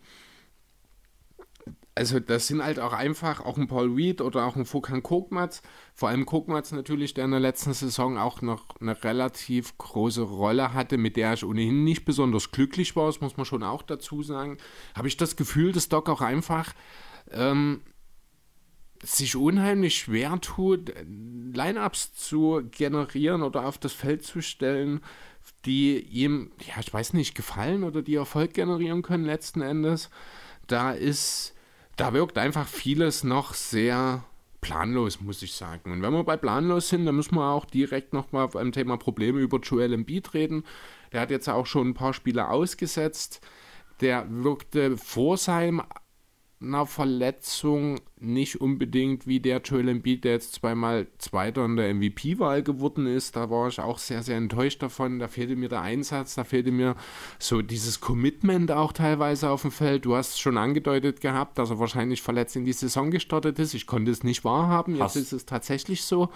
[1.95, 5.63] also das sind halt auch einfach auch ein Paul Reed oder auch ein Fokan Kokmatz,
[5.95, 10.73] vor allem Kokmatz natürlich, der in der letzten Saison auch noch eine relativ große Rolle
[10.73, 14.23] hatte, mit der ich ohnehin nicht besonders glücklich war, das muss man schon auch dazu
[14.23, 14.57] sagen,
[14.95, 16.73] habe ich das Gefühl, dass Doc auch einfach
[17.31, 17.83] ähm,
[19.03, 20.93] sich unheimlich schwer tut,
[21.53, 25.01] Lineups zu generieren oder auf das Feld zu stellen,
[25.65, 30.09] die ihm, ja, ich weiß nicht, gefallen oder die Erfolg generieren können letzten Endes.
[30.69, 31.55] Da ist,
[31.97, 34.25] da wirkt einfach vieles noch sehr
[34.61, 35.93] planlos, muss ich sagen.
[35.93, 39.41] Und wenn wir bei planlos sind, dann müssen wir auch direkt nochmal beim Thema Probleme
[39.41, 40.65] über Joel Embiid reden.
[41.13, 43.41] Der hat jetzt auch schon ein paar Spiele ausgesetzt.
[44.01, 45.83] Der wirkte vor seinem
[46.63, 52.63] einer Verletzung nicht unbedingt wie der Joel Embiid, der jetzt zweimal Zweiter in der MVP-Wahl
[52.63, 53.35] geworden ist.
[53.35, 55.19] Da war ich auch sehr, sehr enttäuscht davon.
[55.19, 56.95] Da fehlte mir der Einsatz, da fehlte mir
[57.39, 60.05] so dieses Commitment auch teilweise auf dem Feld.
[60.05, 63.75] Du hast schon angedeutet gehabt, dass er wahrscheinlich verletzt in die Saison gestartet ist.
[63.75, 64.95] Ich konnte es nicht wahrhaben.
[64.95, 65.17] Jetzt Hast.
[65.17, 66.29] ist es tatsächlich so.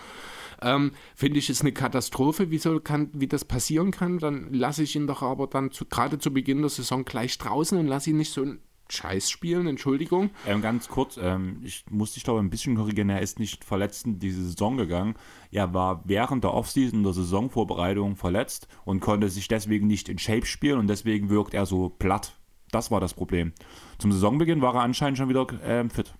[0.62, 4.18] Ähm, Finde ich, ist eine Katastrophe, wie, so kann, wie das passieren kann.
[4.18, 7.86] Dann lasse ich ihn doch aber dann gerade zu Beginn der Saison gleich draußen und
[7.86, 8.44] lasse ihn nicht so
[8.88, 10.30] Scheiß spielen, Entschuldigung.
[10.46, 14.06] Ähm, ganz kurz, ähm, ich muss dich aber ein bisschen korrigieren, er ist nicht verletzt
[14.06, 15.14] in diese Saison gegangen.
[15.50, 20.46] Er war während der Offseason der Saisonvorbereitung verletzt und konnte sich deswegen nicht in Shape
[20.46, 22.36] spielen und deswegen wirkt er so platt.
[22.70, 23.52] Das war das Problem.
[23.98, 26.14] Zum Saisonbeginn war er anscheinend schon wieder ähm, fit.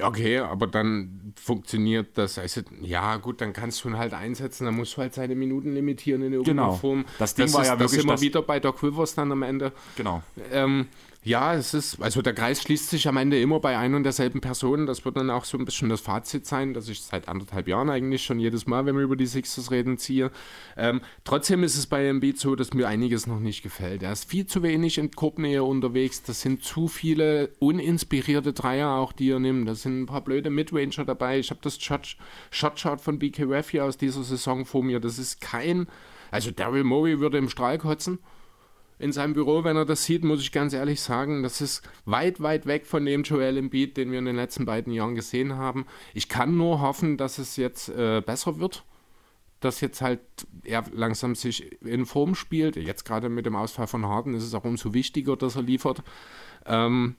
[0.00, 2.38] Okay, aber dann funktioniert das.
[2.38, 5.74] Also, ja, gut, dann kannst du ihn halt einsetzen, dann musst du halt seine Minuten
[5.74, 6.76] limitieren in irgendeiner genau.
[6.76, 7.04] Form.
[7.18, 8.06] Das Ding das war ist, ja wirklich.
[8.06, 9.72] Das wir wieder bei Doc Rivers dann am Ende.
[9.96, 10.22] Genau.
[10.52, 10.88] Ähm,
[11.24, 14.40] Ja, es ist, also der Kreis schließt sich am Ende immer bei ein und derselben
[14.40, 14.86] Person.
[14.86, 17.90] Das wird dann auch so ein bisschen das Fazit sein, dass ich seit anderthalb Jahren
[17.90, 20.30] eigentlich schon jedes Mal, wenn wir über die Sixers reden, ziehe.
[20.76, 24.04] Ähm, trotzdem ist es bei Embiid so, dass mir einiges noch nicht gefällt.
[24.04, 26.22] Er ist viel zu wenig in Korbnähe unterwegs.
[26.22, 29.68] Das sind zu viele uninspirierte Dreier auch, die er nimmt.
[29.68, 31.40] Da sind ein paar blöde Midranger dabei.
[31.40, 35.00] Ich habe das Shotshot von BK hier aus dieser Saison vor mir.
[35.00, 35.88] Das ist kein,
[36.30, 38.20] also Daryl Morey würde im Strahl kotzen
[38.98, 42.42] in seinem Büro, wenn er das sieht, muss ich ganz ehrlich sagen, das ist weit,
[42.42, 45.86] weit weg von dem Joel Embiid, den wir in den letzten beiden Jahren gesehen haben.
[46.14, 48.84] Ich kann nur hoffen, dass es jetzt äh, besser wird,
[49.60, 50.20] dass jetzt halt
[50.64, 52.76] er langsam sich in Form spielt.
[52.76, 56.02] Jetzt gerade mit dem Ausfall von Harden ist es auch umso wichtiger, dass er liefert.
[56.66, 57.14] Ähm,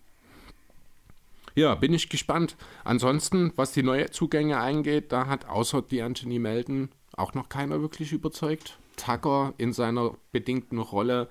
[1.55, 2.55] ja, bin ich gespannt.
[2.83, 7.81] Ansonsten, was die neuen Zugänge angeht, da hat außer die Anthony Melden auch noch keiner
[7.81, 8.77] wirklich überzeugt.
[8.95, 11.29] Tucker in seiner bedingten Rolle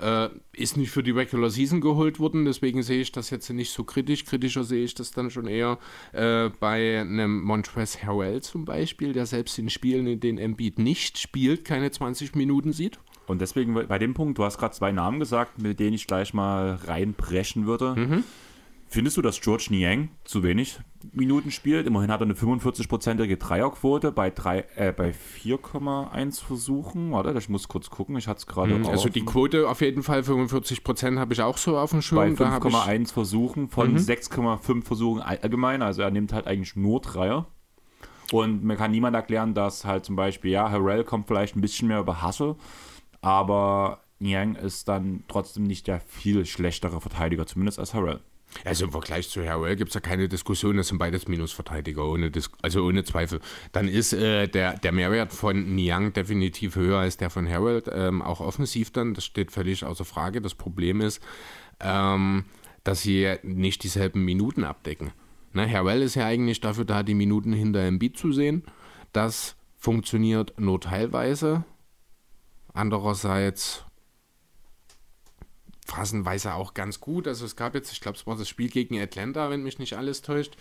[0.00, 3.72] äh, ist nicht für die Regular Season geholt worden, deswegen sehe ich das jetzt nicht
[3.72, 4.24] so kritisch.
[4.24, 5.78] Kritischer sehe ich das dann schon eher
[6.12, 11.18] äh, bei einem Montrezl Harrell zum Beispiel, der selbst in Spielen, in denen Embiid nicht
[11.18, 12.98] spielt, keine 20 Minuten sieht.
[13.26, 16.34] Und deswegen bei dem Punkt, du hast gerade zwei Namen gesagt, mit denen ich gleich
[16.34, 17.94] mal reinpreschen würde.
[17.94, 18.24] Mhm.
[18.92, 20.80] Findest du, dass George Niang zu wenig
[21.12, 21.86] Minuten spielt?
[21.86, 24.32] Immerhin hat er eine 45-prozentige Dreierquote bei,
[24.74, 27.12] äh, bei 4,1 Versuchen.
[27.12, 30.02] Warte, ich muss kurz gucken, ich hatte es gerade mhm, Also die Quote auf jeden
[30.02, 32.34] Fall 45 Prozent habe ich auch so auf dem Schirm.
[32.34, 33.98] Bei 5,1 Versuchen von mhm.
[33.98, 35.82] 6,5 Versuchen allgemein.
[35.82, 37.46] Also er nimmt halt eigentlich nur Dreier.
[38.32, 41.86] Und mir kann niemand erklären, dass halt zum Beispiel, ja, Harrell kommt vielleicht ein bisschen
[41.86, 42.56] mehr über Hustle,
[43.22, 48.20] aber Niang ist dann trotzdem nicht der viel schlechtere Verteidiger, zumindest als Harrell.
[48.64, 52.30] Also im Vergleich zu Harrell gibt es ja keine Diskussion, das sind beides Minusverteidiger, ohne
[52.62, 53.40] also ohne Zweifel.
[53.72, 58.22] Dann ist äh, der, der Mehrwert von Niang definitiv höher als der von Harold, ähm,
[58.22, 60.40] auch offensiv dann, das steht völlig außer Frage.
[60.40, 61.22] Das Problem ist,
[61.80, 62.44] ähm,
[62.84, 65.12] dass sie nicht dieselben Minuten abdecken.
[65.52, 68.62] Ne, Harrell ist ja eigentlich dafür da, die Minuten hinter Embiid zu sehen.
[69.12, 71.64] Das funktioniert nur teilweise.
[72.72, 73.84] Andererseits
[75.90, 77.26] phasenweise auch ganz gut.
[77.26, 79.96] Also es gab jetzt, ich glaube, es war das Spiel gegen Atlanta, wenn mich nicht
[79.96, 80.56] alles täuscht.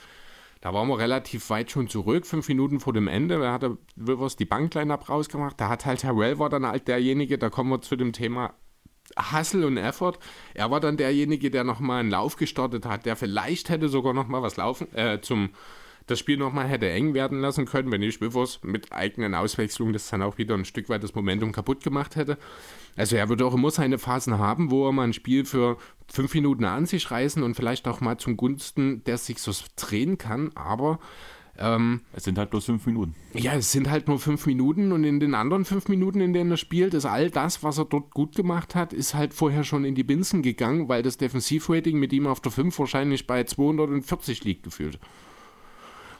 [0.62, 3.40] Da waren wir relativ weit schon zurück, fünf Minuten vor dem Ende.
[3.40, 5.60] Da hat er Rivers die Bankline-Up rausgemacht.
[5.60, 8.54] Da hat halt Harrell war dann halt derjenige, da kommen wir zu dem Thema
[9.32, 10.20] Hustle und Effort.
[10.54, 14.42] Er war dann derjenige, der nochmal einen Lauf gestartet hat, der vielleicht hätte sogar nochmal
[14.42, 15.50] was laufen, äh, zum
[16.10, 20.10] das Spiel nochmal hätte eng werden lassen können, wenn ich Rivers mit eigenen Auswechslungen das
[20.10, 22.38] dann auch wieder ein Stück weit das Momentum kaputt gemacht hätte.
[22.96, 26.34] Also er würde auch immer seine Phasen haben, wo er mal ein Spiel für fünf
[26.34, 30.52] Minuten an sich reißen und vielleicht auch mal zum Gunsten der sich so drehen kann,
[30.56, 31.00] aber
[31.60, 33.16] ähm, es sind halt bloß fünf Minuten.
[33.34, 36.52] Ja, es sind halt nur fünf Minuten und in den anderen fünf Minuten, in denen
[36.52, 39.84] er spielt, ist all das, was er dort gut gemacht hat, ist halt vorher schon
[39.84, 44.46] in die Binsen gegangen, weil das Defensivrating mit ihm auf der 5 wahrscheinlich bei 240
[44.46, 45.00] liegt gefühlt.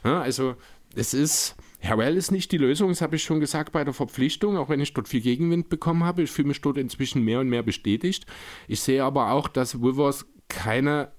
[0.04, 0.54] Ja, also
[0.94, 4.56] es ist, Harrell ist nicht die Lösung, das habe ich schon gesagt bei der Verpflichtung,
[4.56, 6.22] auch wenn ich dort viel Gegenwind bekommen habe.
[6.22, 8.26] Ich fühle mich dort inzwischen mehr und mehr bestätigt.
[8.68, 11.12] Ich sehe aber auch, dass Rivers keine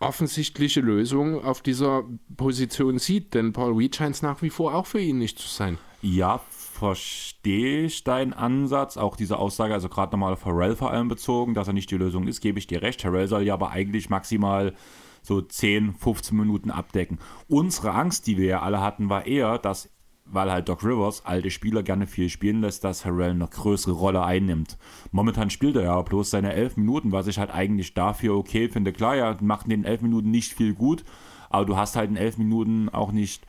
[0.00, 2.04] offensichtliche Lösung auf dieser
[2.36, 5.46] Position sieht, denn Paul Reed scheint es nach wie vor auch für ihn nicht zu
[5.46, 5.78] sein.
[6.00, 11.08] Ja, verstehe ich deinen Ansatz, auch diese Aussage, also gerade nochmal auf Harrell vor allem
[11.08, 13.04] bezogen, dass er nicht die Lösung ist, gebe ich dir recht.
[13.04, 14.74] Harrell soll ja aber eigentlich maximal
[15.22, 17.18] so 10, 15 Minuten abdecken.
[17.48, 19.90] Unsere Angst, die wir ja alle hatten, war eher, dass,
[20.24, 24.22] weil halt Doc Rivers alte Spieler gerne viel spielen lässt, dass Harrell eine größere Rolle
[24.24, 24.78] einnimmt.
[25.12, 28.92] Momentan spielt er ja bloß seine 11 Minuten, was ich halt eigentlich dafür okay finde.
[28.92, 31.04] Klar, ja, macht in den 11 Minuten nicht viel gut,
[31.48, 33.46] aber du hast halt in 11 Minuten auch nicht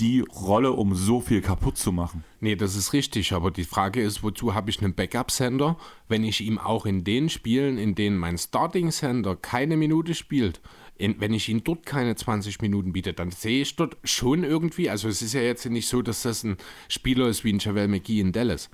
[0.00, 2.24] die Rolle, um so viel kaputt zu machen.
[2.40, 5.76] Nee, das ist richtig, aber die Frage ist, wozu habe ich einen Backup-Sender,
[6.08, 10.60] wenn ich ihm auch in den Spielen, in denen mein Starting-Sender keine Minute spielt,
[10.96, 14.90] in, wenn ich ihm dort keine 20 Minuten biete, dann sehe ich dort schon irgendwie,
[14.90, 16.56] also es ist ja jetzt nicht so, dass das ein
[16.88, 18.70] Spieler ist wie ein Javel McGee in Dallas.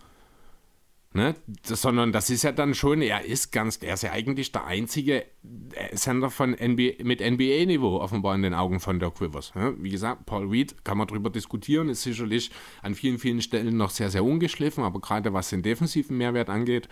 [1.17, 1.35] Ne?
[1.63, 5.23] Sondern das ist ja dann schon, er ist ganz, er ist ja eigentlich der einzige
[5.23, 9.55] äh, Sender von NBA, mit NBA-Niveau offenbar in den Augen von Doc Rivers.
[9.55, 9.75] Ne?
[9.79, 12.51] Wie gesagt, Paul Reed kann man darüber diskutieren, ist sicherlich
[12.83, 16.87] an vielen, vielen Stellen noch sehr, sehr ungeschliffen, aber gerade was den defensiven Mehrwert angeht,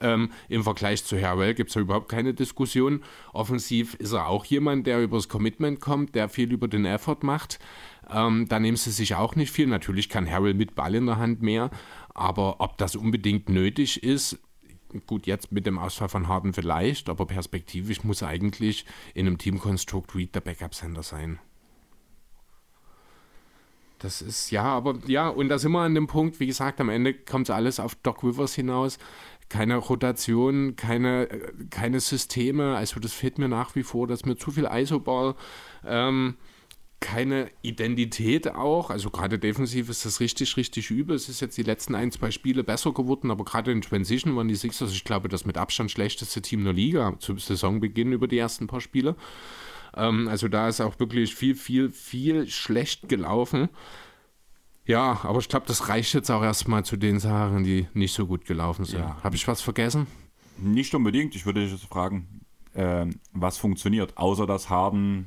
[0.00, 3.02] ähm, im Vergleich zu Harrell gibt es ja überhaupt keine Diskussion.
[3.32, 7.60] Offensiv ist er auch jemand, der übers Commitment kommt, der viel über den Effort macht.
[8.10, 9.66] Ähm, da nehmen sie sich auch nicht viel.
[9.66, 11.70] Natürlich kann Harrell mit Ball in der Hand mehr,
[12.18, 14.38] aber ob das unbedingt nötig ist,
[15.06, 20.14] gut, jetzt mit dem Ausfall von Harden vielleicht, aber perspektivisch muss eigentlich in einem Teamkonstrukt
[20.14, 21.38] Reed der Backup-Sender sein.
[23.98, 26.88] Das ist, ja, aber ja, und da sind wir an dem Punkt, wie gesagt, am
[26.88, 28.98] Ende kommt alles auf Doc Rivers hinaus.
[29.48, 31.26] Keine Rotation, keine,
[31.70, 35.34] keine Systeme, also das fehlt mir nach wie vor, dass mir zu viel Isoball.
[35.84, 36.36] Ähm,
[37.00, 38.90] keine Identität auch.
[38.90, 41.14] Also gerade defensiv ist das richtig, richtig übel.
[41.14, 44.48] Es ist jetzt die letzten ein, zwei Spiele besser geworden, aber gerade in Transition waren
[44.48, 48.38] die Sixers, ich glaube, das mit Abstand schlechteste Team der Liga zum Saisonbeginn über die
[48.38, 49.16] ersten paar Spiele.
[49.96, 53.68] Ähm, also da ist auch wirklich viel, viel, viel schlecht gelaufen.
[54.84, 58.26] Ja, aber ich glaube, das reicht jetzt auch erstmal zu den Sachen, die nicht so
[58.26, 59.00] gut gelaufen sind.
[59.00, 59.22] Ja.
[59.22, 60.06] Habe ich was vergessen?
[60.56, 61.34] Nicht unbedingt.
[61.36, 62.40] Ich würde dich jetzt fragen,
[62.72, 65.26] äh, was funktioniert, außer dass Harden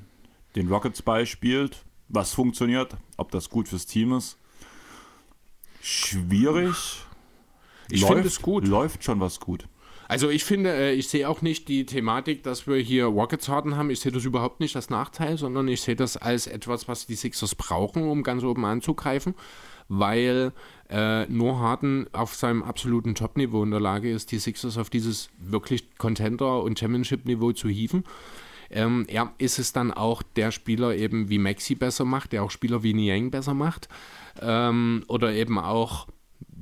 [0.55, 4.37] den Rockets Ball spielt, was funktioniert, ob das gut fürs Team ist.
[5.81, 7.03] Schwierig.
[7.89, 8.67] Ich finde es gut.
[8.67, 9.67] Läuft schon was gut.
[10.11, 13.77] Also ich finde, äh, ich sehe auch nicht die Thematik, dass wir hier Rockets Harden
[13.77, 13.89] haben.
[13.89, 17.15] Ich sehe das überhaupt nicht als Nachteil, sondern ich sehe das als etwas, was die
[17.15, 19.35] Sixers brauchen, um ganz oben anzugreifen,
[19.87, 20.51] weil
[20.89, 25.29] äh, nur Harden auf seinem absoluten Top-Niveau in der Lage ist, die Sixers auf dieses
[25.37, 28.03] wirklich Contender- und Championship-Niveau zu hieven.
[28.71, 32.51] Ähm, ja, ist es dann auch der Spieler eben wie Maxi besser macht, der auch
[32.51, 33.89] Spieler wie Niang besser macht
[34.41, 36.07] ähm, oder eben auch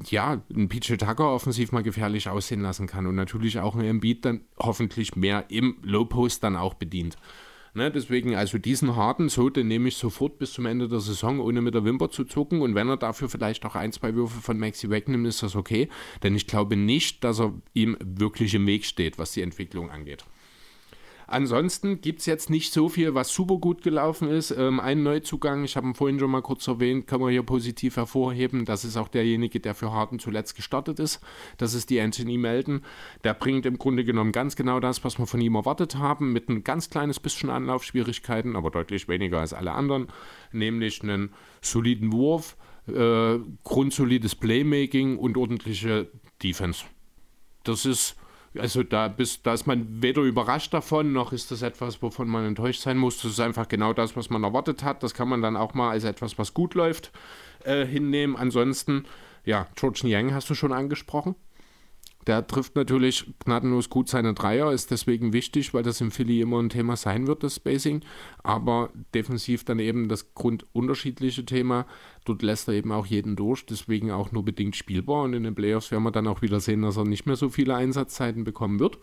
[0.09, 4.25] ja, ein PJ Tucker offensiv mal gefährlich aussehen lassen kann und natürlich auch ein Embiid
[4.25, 7.17] dann hoffentlich mehr im Low Post dann auch bedient.
[7.75, 11.39] Ne, deswegen, also diesen harten so, den nehme ich sofort bis zum Ende der Saison,
[11.39, 12.61] ohne mit der Wimper zu zucken.
[12.61, 15.87] Und wenn er dafür vielleicht auch ein, zwei Würfe von Maxi wegnimmt, ist das okay.
[16.23, 20.25] Denn ich glaube nicht, dass er ihm wirklich im Weg steht, was die Entwicklung angeht.
[21.31, 24.49] Ansonsten gibt es jetzt nicht so viel, was super gut gelaufen ist.
[24.49, 27.97] Ähm, ein Neuzugang, ich habe ihn vorhin schon mal kurz erwähnt, kann man hier positiv
[27.97, 28.65] hervorheben.
[28.65, 31.21] Das ist auch derjenige, der für Harden zuletzt gestartet ist.
[31.57, 32.81] Das ist die Anthony Melton.
[33.23, 36.49] Der bringt im Grunde genommen ganz genau das, was wir von ihm erwartet haben, mit
[36.49, 40.07] ein ganz kleines bisschen Anlaufschwierigkeiten, aber deutlich weniger als alle anderen,
[40.51, 46.09] nämlich einen soliden Wurf, äh, grundsolides Playmaking und ordentliche
[46.41, 46.85] Defense.
[47.63, 48.15] Das ist
[48.57, 52.45] also da, bist, da ist man weder überrascht davon, noch ist das etwas, wovon man
[52.45, 53.21] enttäuscht sein muss.
[53.21, 55.03] Das ist einfach genau das, was man erwartet hat.
[55.03, 57.11] Das kann man dann auch mal als etwas, was gut läuft,
[57.63, 58.35] äh, hinnehmen.
[58.35, 59.05] Ansonsten,
[59.45, 61.35] ja, George Yang hast du schon angesprochen.
[62.27, 66.61] Der trifft natürlich gnadenlos gut seine Dreier, ist deswegen wichtig, weil das im Philly immer
[66.61, 68.01] ein Thema sein wird, das Spacing.
[68.43, 71.85] Aber defensiv dann eben das grundunterschiedliche Thema.
[72.25, 75.23] Dort lässt er eben auch jeden durch, deswegen auch nur bedingt spielbar.
[75.23, 77.49] Und in den Playoffs werden wir dann auch wieder sehen, dass er nicht mehr so
[77.49, 78.99] viele Einsatzzeiten bekommen wird.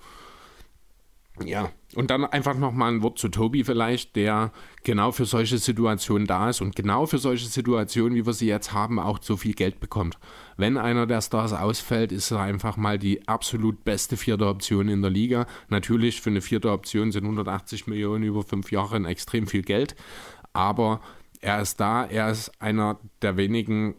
[1.44, 4.52] Ja, und dann einfach nochmal ein Wort zu Tobi vielleicht, der
[4.84, 8.72] genau für solche Situationen da ist und genau für solche Situationen, wie wir sie jetzt
[8.72, 10.18] haben, auch so viel Geld bekommt.
[10.56, 15.02] Wenn einer der Stars ausfällt, ist er einfach mal die absolut beste vierte Option in
[15.02, 15.46] der Liga.
[15.68, 19.94] Natürlich für eine vierte Option sind 180 Millionen über fünf Jahre extrem viel Geld,
[20.54, 21.00] aber
[21.40, 23.94] er ist da, er ist einer der wenigen,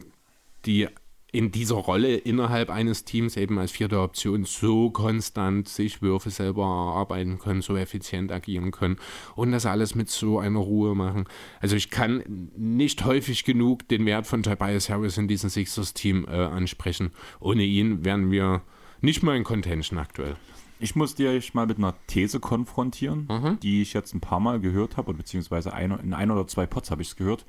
[0.66, 0.88] die
[1.30, 6.62] in dieser Rolle innerhalb eines Teams eben als vierte Option so konstant sich Würfe selber
[6.62, 8.96] erarbeiten können, so effizient agieren können
[9.34, 11.26] und das alles mit so einer Ruhe machen.
[11.60, 16.30] Also ich kann nicht häufig genug den Wert von Tobias Harris in diesem Sixers-Team äh,
[16.30, 17.10] ansprechen.
[17.40, 18.62] Ohne ihn wären wir
[19.02, 20.36] nicht mal in Contention aktuell.
[20.80, 23.60] Ich muss dir mal mit einer These konfrontieren, mhm.
[23.60, 26.90] die ich jetzt ein paar Mal gehört habe, beziehungsweise ein, in ein oder zwei Pots
[26.90, 27.44] habe ich es gehört.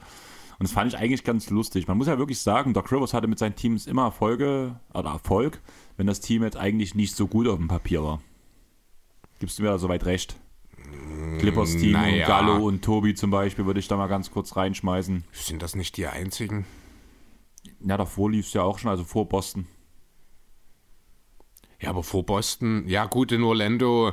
[0.59, 1.87] Und das fand ich eigentlich ganz lustig.
[1.87, 5.61] Man muss ja wirklich sagen, Doc Rivers hatte mit seinen Teams immer Erfolge oder Erfolg,
[5.95, 8.21] wenn das Team jetzt eigentlich nicht so gut auf dem Papier war.
[9.39, 10.35] Gibst du mir da soweit recht?
[11.39, 12.23] Clippers Team naja.
[12.23, 15.23] und Gallo und Tobi zum Beispiel würde ich da mal ganz kurz reinschmeißen.
[15.31, 16.65] Sind das nicht die einzigen?
[17.79, 19.65] Ja, davor lief es ja auch schon, also vor Boston.
[21.81, 24.11] Ja, aber vor Boston, ja gut, in Orlando,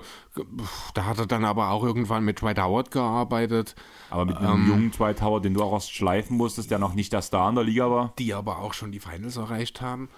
[0.94, 3.74] da hat er dann aber auch irgendwann mit Dwight Howard gearbeitet.
[4.08, 6.94] Aber mit einem ähm, jungen Dwight Howard, den du auch erst schleifen musstest, der noch
[6.94, 8.12] nicht der Star in der Liga war.
[8.20, 10.08] Die aber auch schon die Finals erreicht haben.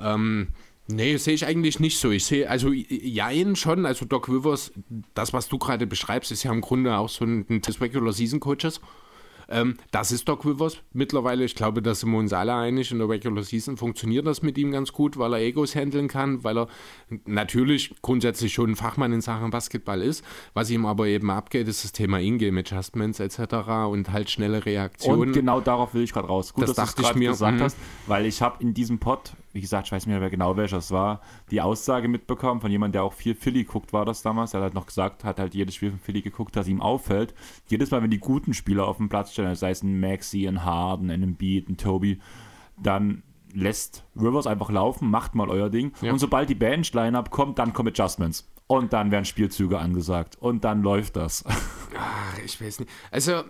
[0.00, 0.48] Ähm,
[0.86, 2.10] nee, sehe ich eigentlich nicht so.
[2.10, 4.72] Ich sehe, also Jein schon, also Doc Rivers,
[5.14, 8.12] das, was du gerade beschreibst, ist ja im Grunde auch so ein, ein des Regular
[8.12, 8.80] Season Coaches.
[9.52, 11.44] Ähm, das ist Doc Rivers mittlerweile.
[11.44, 12.90] Ich glaube, da sind wir uns alle einig.
[12.90, 16.42] In der Regular Season funktioniert das mit ihm ganz gut, weil er Egos handeln kann,
[16.42, 16.68] weil er
[17.26, 20.24] natürlich grundsätzlich schon ein Fachmann in Sachen Basketball ist.
[20.54, 23.68] Was ihm aber eben abgeht, ist das Thema Ingame Adjustments etc.
[23.90, 25.20] und halt schnelle Reaktionen.
[25.20, 26.54] Und genau darauf will ich gerade raus.
[26.54, 27.62] Gut, das dass dachte ich mir gesagt mhm.
[27.62, 30.78] hast, weil ich habe in diesem Pod wie gesagt, ich weiß nicht mehr genau welcher
[30.78, 34.54] es war, die Aussage mitbekommen von jemandem, der auch viel Philly guckt, war das damals.
[34.54, 37.34] Er hat halt noch gesagt, hat halt jedes Spiel von Philly geguckt, dass ihm auffällt.
[37.68, 40.64] Jedes Mal, wenn die guten Spieler auf dem Platz stehen, sei es ein Maxi, ein
[40.64, 42.20] Harden, ein Beat, ein Toby,
[42.76, 43.22] dann
[43.54, 45.92] lässt Rivers einfach laufen, macht mal euer Ding.
[46.00, 46.12] Ja.
[46.12, 48.48] Und sobald die Bench-Line-Up kommt, dann kommen Adjustments.
[48.66, 50.36] Und dann werden Spielzüge angesagt.
[50.40, 51.44] Und dann läuft das.
[51.96, 52.90] Ach, ich weiß nicht.
[53.10, 53.42] Also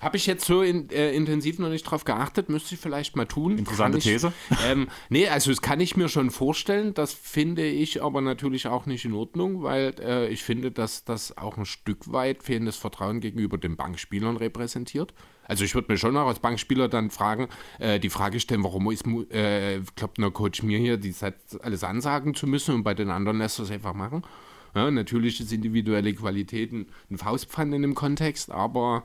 [0.00, 3.26] Habe ich jetzt so in, äh, intensiv noch nicht drauf geachtet, müsste ich vielleicht mal
[3.26, 3.58] tun.
[3.58, 4.32] Interessante ich, These.
[4.64, 8.86] Ähm, nee, also das kann ich mir schon vorstellen, das finde ich aber natürlich auch
[8.86, 13.20] nicht in Ordnung, weil äh, ich finde, dass das auch ein Stück weit fehlendes Vertrauen
[13.20, 15.14] gegenüber den Bankspielern repräsentiert.
[15.44, 18.90] Also ich würde mir schon auch als Bankspieler dann fragen, äh, die Frage stellen, warum
[18.92, 22.94] ist, äh, glaubt nur Coach mir hier die Zeit alles ansagen zu müssen und bei
[22.94, 24.22] den anderen lässt er es einfach machen.
[24.74, 29.04] Ja, natürlich ist individuelle Qualitäten ein Faustpfand in dem Kontext, aber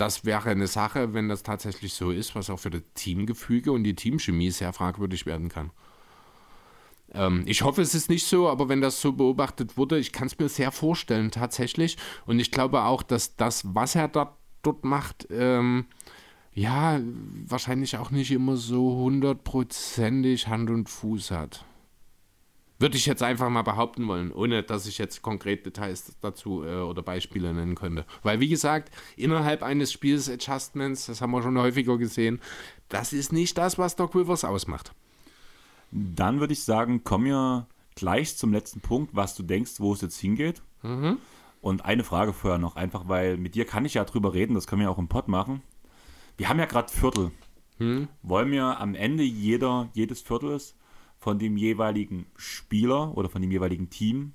[0.00, 3.84] das wäre eine Sache, wenn das tatsächlich so ist, was auch für das Teamgefüge und
[3.84, 5.70] die Teamchemie sehr fragwürdig werden kann.
[7.12, 10.26] Ähm, ich hoffe, es ist nicht so, aber wenn das so beobachtet wurde, ich kann
[10.26, 11.96] es mir sehr vorstellen tatsächlich.
[12.26, 15.86] Und ich glaube auch, dass das, was er dort, dort macht, ähm,
[16.52, 17.00] ja,
[17.46, 21.64] wahrscheinlich auch nicht immer so hundertprozentig Hand und Fuß hat.
[22.80, 26.76] Würde ich jetzt einfach mal behaupten wollen, ohne dass ich jetzt konkret Details dazu äh,
[26.76, 28.06] oder Beispiele nennen könnte.
[28.22, 32.40] Weil, wie gesagt, innerhalb eines Spiels Adjustments, das haben wir schon häufiger gesehen,
[32.88, 34.92] das ist nicht das, was Doc Rivers ausmacht.
[35.90, 37.66] Dann würde ich sagen, kommen wir
[37.96, 40.62] gleich zum letzten Punkt, was du denkst, wo es jetzt hingeht.
[40.82, 41.18] Mhm.
[41.60, 44.66] Und eine Frage vorher noch, einfach weil mit dir kann ich ja drüber reden, das
[44.66, 45.60] können wir auch im Pod machen.
[46.38, 47.30] Wir haben ja gerade Viertel.
[47.76, 48.08] Hm?
[48.22, 50.74] Wollen wir am Ende jeder, jedes Viertels
[51.20, 54.32] von dem jeweiligen Spieler oder von dem jeweiligen Team,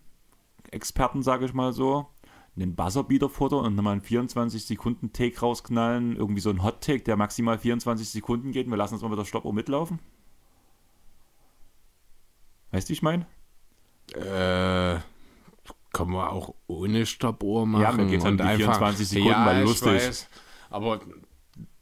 [0.71, 2.07] Experten, sage ich mal so,
[2.55, 6.15] einen Buzzerbeater futtern und nochmal einen 24-Sekunden-Take rausknallen.
[6.15, 8.67] Irgendwie so ein Hot-Take, der maximal 24 Sekunden geht.
[8.67, 9.99] Und wir lassen uns mal mit der Stoppuhr mitlaufen.
[12.71, 13.25] Weißt du, wie ich meine?
[14.13, 14.99] Äh,
[15.91, 17.81] kann man auch ohne Stoppuhr machen.
[17.81, 19.93] Ja, mir und um die 24 Sekunden, ja, weil ich lustig.
[19.93, 20.29] weiß,
[20.69, 21.01] aber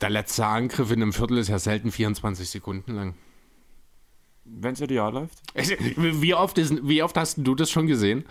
[0.01, 3.15] der letzte Angriff in einem Viertel ist ja selten 24 Sekunden lang.
[4.45, 5.37] Wenn es ideal läuft.
[5.95, 8.25] Wie oft, ist, wie oft hast du das schon gesehen?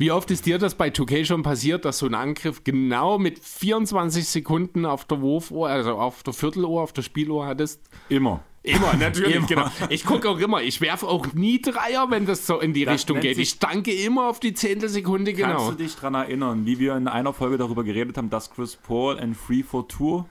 [0.00, 3.40] Wie oft ist dir das bei 2K schon passiert, dass so ein Angriff genau mit
[3.40, 7.80] 24 Sekunden auf der Wurfuhr, also auf der Vierteluhr, auf der Spieluhr hattest?
[8.08, 8.44] Immer.
[8.62, 9.46] Immer, natürlich, Immer.
[9.48, 9.66] genau.
[9.88, 12.94] Ich gucke auch immer, ich werfe auch nie Dreier, wenn das so in die Das
[12.94, 13.38] Richtung geht.
[13.38, 15.70] Ich danke immer auf die Zehntelsekunde, Kannst genau.
[15.72, 19.18] du dich daran erinnern, wie wir in einer Folge darüber geredet haben, dass Chris Paul
[19.18, 20.26] ein Free for Tour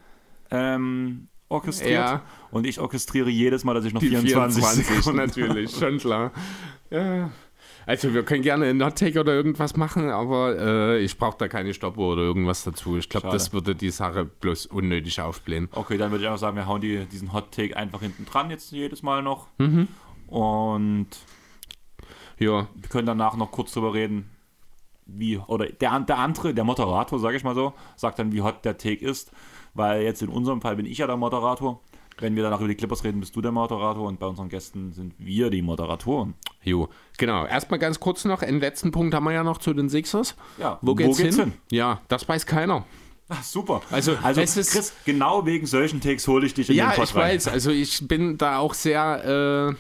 [0.50, 1.92] ähm, orchestriert?
[1.92, 2.22] Ja.
[2.52, 6.32] Und ich orchestriere jedes Mal, dass ich noch Die 24, Sekunden natürlich, schon klar.
[6.90, 7.32] Ja.
[7.86, 11.74] Also wir können gerne einen Not-Take oder irgendwas machen, aber äh, ich brauche da keine
[11.74, 12.98] Stoppuhr oder irgendwas dazu.
[12.98, 15.70] Ich glaube, das würde die Sache bloß unnötig aufblähen.
[15.72, 18.50] Okay, dann würde ich einfach sagen, wir hauen die, diesen Hot Take einfach hinten dran
[18.50, 19.48] jetzt jedes Mal noch.
[19.58, 19.88] Mhm.
[20.28, 21.08] Und
[22.40, 24.30] Ja, wir können danach noch kurz drüber reden,
[25.06, 28.66] wie, oder der, der andere, der Moderator, sage ich mal so, sagt dann, wie hot
[28.66, 29.32] der Take ist,
[29.78, 31.80] weil jetzt in unserem Fall bin ich ja der Moderator.
[32.20, 34.92] Wenn wir danach über die Clippers reden, bist du der Moderator und bei unseren Gästen
[34.92, 36.34] sind wir die Moderatoren.
[36.64, 36.90] jo.
[37.20, 37.46] Genau.
[37.46, 40.36] Erstmal ganz kurz noch, einen letzten Punkt haben wir ja noch zu den Sixers.
[40.58, 41.34] Ja, Wo geht's, hin?
[41.36, 41.54] hin?
[41.72, 42.86] Ja, das weiß keiner.
[43.30, 43.82] Ach, super.
[43.92, 46.96] Also, also es ist- Chris, genau wegen solchen Takes hole ich dich in Ja, den
[46.96, 47.36] Pod ich rein.
[47.36, 47.48] weiß.
[47.50, 49.76] Also ich bin da auch sehr äh,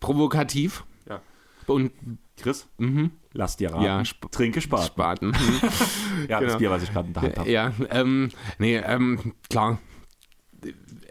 [0.00, 0.84] provokativ.
[1.08, 1.20] Ja.
[1.66, 1.92] Und
[2.36, 3.84] Chris, mhm, lass dir raten.
[3.84, 4.86] Ja, Sp- Trinke Spaten.
[4.86, 5.32] Spaten.
[6.28, 6.58] Ja, das genau.
[6.58, 7.50] Bier, was ich gerade in der Hand habe.
[7.50, 9.78] Ja, ähm, nee, ähm, klar.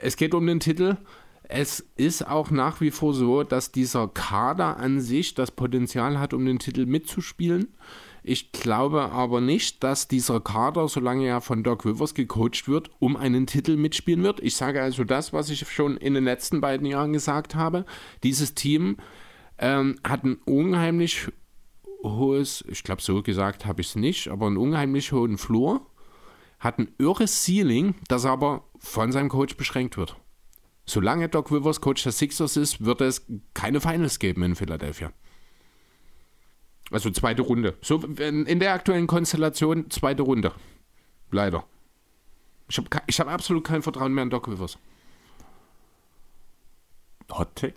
[0.02, 0.98] Es geht um den Titel.
[1.44, 6.34] Es ist auch nach wie vor so, dass dieser Kader an sich das Potenzial hat,
[6.34, 7.76] um den Titel mitzuspielen.
[8.24, 13.18] Ich glaube aber nicht, dass dieser Kader, solange er von Doc Rivers gecoacht wird, um
[13.18, 14.40] einen Titel mitspielen wird.
[14.40, 17.86] Ich sage also das, was ich schon in den letzten beiden Jahren gesagt habe.
[18.24, 18.96] Dieses Team
[19.60, 21.28] ähm, hat ein unheimlich
[22.04, 25.88] hohes, ich glaube, so gesagt habe ich es nicht, aber einen unheimlich hohen Flur,
[26.60, 30.16] hat ein irres Ceiling, das aber von seinem Coach beschränkt wird.
[30.86, 35.14] Solange Doc Rivers Coach der Sixers ist, wird es keine Finals geben in Philadelphia.
[36.92, 37.78] Also zweite Runde.
[37.82, 40.52] So in der aktuellen Konstellation zweite Runde.
[41.32, 41.66] Leider.
[42.70, 44.78] Ich habe ich hab absolut kein Vertrauen mehr in Doc Rivers.
[47.32, 47.76] Hot Take?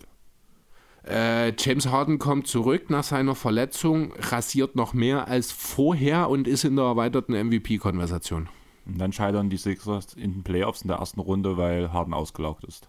[1.09, 6.65] Äh, James Harden kommt zurück nach seiner Verletzung, rasiert noch mehr als vorher und ist
[6.65, 8.49] in der erweiterten MVP-Konversation.
[8.87, 12.65] Und dann scheitern die Sixers in den Playoffs in der ersten Runde, weil Harden ausgelaugt
[12.65, 12.89] ist.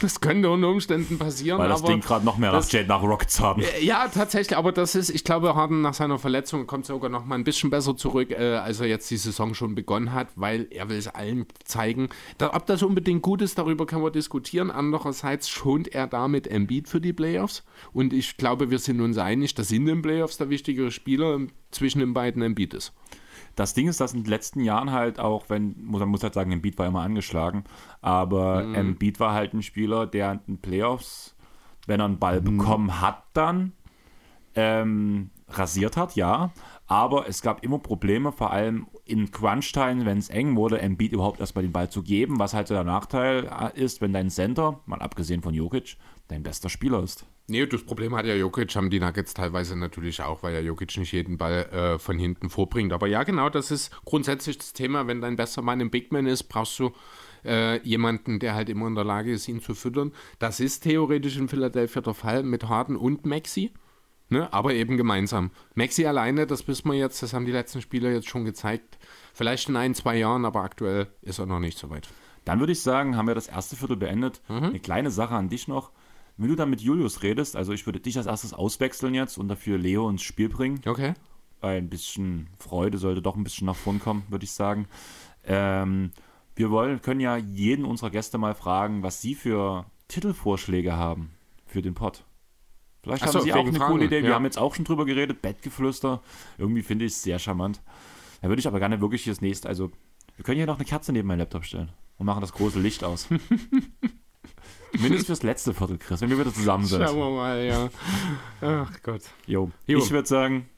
[0.00, 1.58] Das könnte unter Umständen passieren.
[1.58, 3.62] Weil das Ding gerade noch mehr das- nach Jade nach Rockets haben.
[3.80, 7.34] Ja, tatsächlich, aber das ist, ich glaube, Harden nach seiner Verletzung kommt sogar noch mal
[7.36, 10.88] ein bisschen besser zurück, äh, als er jetzt die Saison schon begonnen hat, weil er
[10.88, 12.08] will es allen zeigen.
[12.38, 14.70] Da, ob das unbedingt gut ist, darüber können wir diskutieren.
[14.70, 17.62] Andererseits schont er damit Embiid für die Playoffs
[17.92, 21.38] und ich glaube, wir sind uns einig, dass in den Playoffs der wichtigere Spieler
[21.70, 22.92] zwischen den beiden Embiid ist.
[23.56, 26.52] Das Ding ist, dass in den letzten Jahren halt auch, wenn, man muss halt sagen,
[26.52, 27.64] Embiid war immer angeschlagen,
[28.00, 28.74] aber Mhm.
[28.74, 31.36] Embiid war halt ein Spieler, der in den Playoffs,
[31.86, 32.44] wenn er einen Ball Mhm.
[32.58, 33.72] bekommen hat, dann
[34.54, 36.50] ähm, rasiert hat, ja,
[36.86, 41.40] Aber es gab immer Probleme, vor allem in Crunch-Time, wenn es eng wurde, Embiid überhaupt
[41.40, 45.00] erstmal den Ball zu geben, was halt der Nachteil äh, ist, wenn dein Center, mal
[45.00, 45.96] abgesehen von Jokic,
[46.28, 47.26] dein bester Spieler ist.
[47.46, 50.96] Nee, das Problem hat ja Jokic, haben die Nuggets teilweise natürlich auch, weil ja Jokic
[50.96, 52.92] nicht jeden Ball äh, von hinten vorbringt.
[52.92, 55.06] Aber ja, genau, das ist grundsätzlich das Thema.
[55.06, 56.92] Wenn dein bester Mann im Big Man ist, brauchst du
[57.44, 60.12] äh, jemanden, der halt immer in der Lage ist, ihn zu füttern.
[60.38, 63.72] Das ist theoretisch in Philadelphia der Fall mit Harden und Maxi.
[64.30, 64.50] Ne?
[64.50, 65.50] Aber eben gemeinsam.
[65.74, 68.98] Maxi alleine, das wissen wir jetzt, das haben die letzten Spieler jetzt schon gezeigt.
[69.34, 72.08] Vielleicht in ein, zwei Jahren, aber aktuell ist er noch nicht so weit.
[72.46, 74.40] Dann würde ich sagen, haben wir das erste Viertel beendet.
[74.48, 74.64] Mhm.
[74.64, 75.92] Eine kleine Sache an dich noch.
[76.36, 79.48] Wenn du dann mit Julius redest, also ich würde dich als erstes auswechseln jetzt und
[79.48, 80.80] dafür Leo ins Spiel bringen.
[80.84, 81.14] Okay.
[81.60, 84.86] Ein bisschen Freude sollte doch ein bisschen nach vorn kommen, würde ich sagen.
[85.44, 86.10] Ähm,
[86.56, 91.30] wir wollen, können ja jeden unserer Gäste mal fragen, was sie für Titelvorschläge haben
[91.66, 92.24] für den Pod.
[93.02, 93.92] Vielleicht Ach haben Sie auch eine Fragen.
[93.92, 94.22] coole Idee.
[94.22, 94.34] Wir ja.
[94.34, 96.22] haben jetzt auch schon drüber geredet, Bettgeflüster.
[96.56, 97.82] Irgendwie finde ich es sehr charmant.
[98.40, 99.90] Da würde ich aber gerne wirklich das nächste, also
[100.36, 103.04] wir können hier noch eine Kerze neben meinen Laptop stellen und machen das große Licht
[103.04, 103.28] aus.
[105.00, 107.02] Mindestens fürs letzte Viertel, Chris, wenn wir wieder zusammen sind.
[107.02, 107.88] Schauen wir mal, ja.
[108.60, 109.22] Ach Gott.
[109.46, 109.70] Jo.
[109.86, 109.98] jo.
[109.98, 110.68] Ich würde sagen,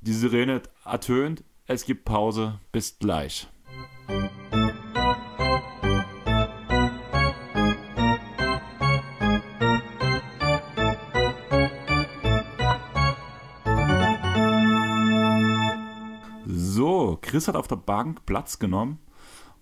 [0.00, 3.48] die Sirene ertönt, es gibt Pause, bis gleich.
[16.46, 18.98] So, Chris hat auf der Bank Platz genommen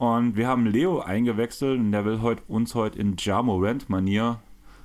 [0.01, 4.41] und wir haben Leo eingewechselt und der will heute, uns heute in Jamorant-Manier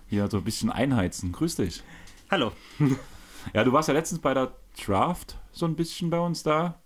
[0.08, 1.32] hier so ein bisschen einheizen.
[1.32, 1.84] Grüß dich.
[2.30, 2.52] Hallo.
[3.54, 4.54] Ja, du warst ja letztens bei der
[4.84, 6.80] Draft so ein bisschen bei uns da,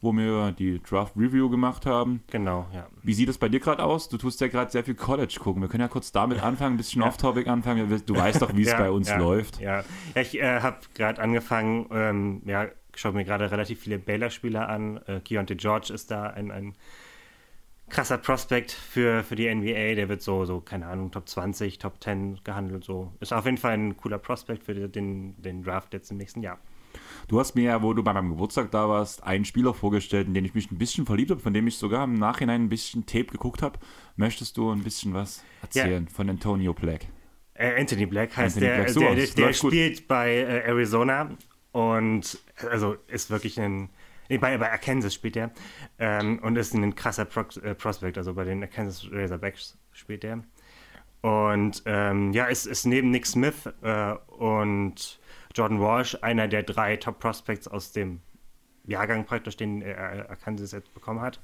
[0.00, 2.22] wo wir die Draft-Review gemacht haben.
[2.30, 2.86] Genau, ja.
[3.02, 4.08] Wie sieht es bei dir gerade aus?
[4.08, 5.60] Du tust ja gerade sehr viel College gucken.
[5.60, 7.08] Wir können ja kurz damit anfangen, ein bisschen ja.
[7.08, 8.02] off-topic anfangen.
[8.06, 9.58] Du weißt doch, wie es ja, bei uns ja, läuft.
[9.58, 9.80] Ja,
[10.14, 14.98] ja ich äh, habe gerade angefangen, ähm, ja, schaue mir gerade relativ viele Baylor-Spieler an.
[15.08, 16.76] Äh, Keontae George ist da ein, ein
[17.88, 19.94] krasser Prospect für, für die NBA.
[19.94, 22.84] Der wird so, so, keine Ahnung, Top 20, Top 10 gehandelt.
[22.84, 23.12] So.
[23.20, 26.58] Ist auf jeden Fall ein cooler Prospect für den, den Draft jetzt im nächsten Jahr.
[27.28, 30.34] Du hast mir ja, wo du bei meinem Geburtstag da warst, einen Spieler vorgestellt, in
[30.34, 33.04] den ich mich ein bisschen verliebt habe, von dem ich sogar im Nachhinein ein bisschen
[33.04, 33.78] Tape geguckt habe.
[34.16, 36.14] Möchtest du ein bisschen was erzählen ja.
[36.14, 37.06] von Antonio Black?
[37.54, 38.76] Äh, Anthony Black heißt Anthony der.
[38.76, 38.90] Black.
[38.90, 41.30] So, der, der, der spielt bei äh, Arizona
[41.72, 42.38] und
[42.70, 43.90] also ist wirklich ein
[44.28, 45.50] nee, bei, bei Arkansas spielt er
[45.98, 50.44] ähm, und ist ein krasser Pro äh, Prospect, also bei den Arkansas Razorbacks spielt er.
[51.20, 55.18] Und ähm, ja, ist, ist neben Nick Smith äh, und
[55.54, 58.20] Jordan Walsh einer der drei Top Prospects aus dem
[58.84, 59.94] Jahrgang praktisch, den äh,
[60.28, 61.40] Arkansas jetzt bekommen hat.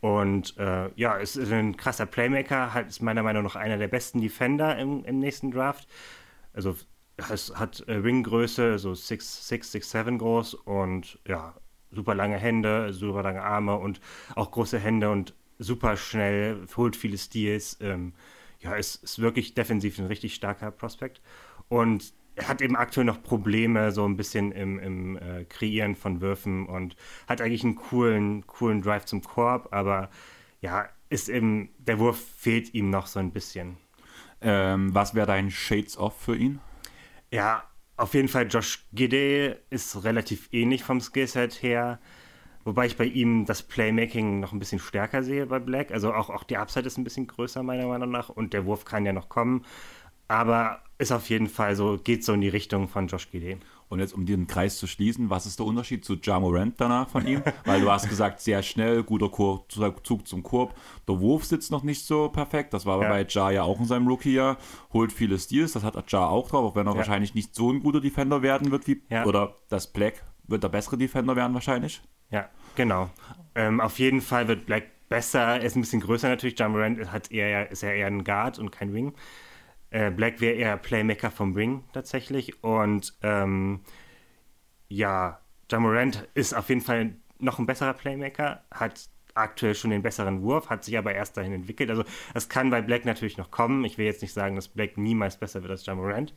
[0.00, 3.88] Und äh, ja, ist, ist ein krasser Playmaker, halt ist meiner Meinung nach einer der
[3.88, 5.88] besten Defender im, im nächsten Draft.
[6.52, 6.76] Also
[7.30, 11.54] es hat äh, Ringgröße, so 6'6, 6'7 groß und ja,
[11.92, 14.00] super lange Hände, super lange Arme und
[14.34, 17.78] auch große Hände und super schnell, holt viele Steals.
[17.80, 18.14] Ähm,
[18.60, 21.20] ja, ist, ist wirklich defensiv ein richtig starker Prospekt.
[21.68, 26.20] Und er hat eben aktuell noch Probleme, so ein bisschen im, im äh, Kreieren von
[26.20, 26.96] Würfen und
[27.28, 30.08] hat eigentlich einen coolen, coolen Drive zum Korb, aber
[30.60, 33.76] ja, ist eben, der Wurf fehlt ihm noch so ein bisschen.
[34.40, 36.60] Ähm, was wäre dein Shades Off für ihn?
[37.30, 37.64] Ja,
[38.02, 42.00] auf jeden Fall Josh Gidey ist relativ ähnlich vom Skillset her.
[42.64, 45.92] Wobei ich bei ihm das Playmaking noch ein bisschen stärker sehe bei Black.
[45.92, 48.28] Also auch, auch die Upside ist ein bisschen größer, meiner Meinung nach.
[48.28, 49.64] Und der Wurf kann ja noch kommen.
[50.26, 53.58] Aber ist auf jeden Fall so, geht so in die Richtung von Josh Gidey.
[53.92, 57.10] Und jetzt, um den Kreis zu schließen, was ist der Unterschied zu Ja Morant danach
[57.10, 57.42] von ihm?
[57.66, 60.74] Weil du hast gesagt, sehr schnell, guter Kur Zug zum Korb.
[61.06, 62.72] Der Wurf sitzt noch nicht so perfekt.
[62.72, 63.10] Das war ja.
[63.10, 64.56] bei Ja ja auch in seinem Rookie-Jahr.
[64.94, 66.96] Holt viele Steals, das hat Ja auch drauf, auch wenn er ja.
[67.00, 69.02] wahrscheinlich nicht so ein guter Defender werden wird wie.
[69.10, 69.26] Ja.
[69.26, 72.00] Oder das Black wird der bessere Defender werden wahrscheinlich.
[72.30, 73.10] Ja, genau.
[73.54, 75.60] Ähm, auf jeden Fall wird Black besser.
[75.60, 76.58] Er ist ein bisschen größer natürlich.
[76.58, 79.12] Ja Morant hat eher, ist ja eher ein Guard und kein Wing.
[79.92, 82.64] Äh, Black wäre eher Playmaker vom Ring tatsächlich.
[82.64, 83.80] Und ähm,
[84.88, 85.40] ja,
[85.70, 90.70] Jamorant ist auf jeden Fall noch ein besserer Playmaker, hat aktuell schon den besseren Wurf,
[90.70, 91.90] hat sich aber erst dahin entwickelt.
[91.90, 93.84] Also es kann bei Black natürlich noch kommen.
[93.84, 96.34] Ich will jetzt nicht sagen, dass Black niemals besser wird als Jamorant.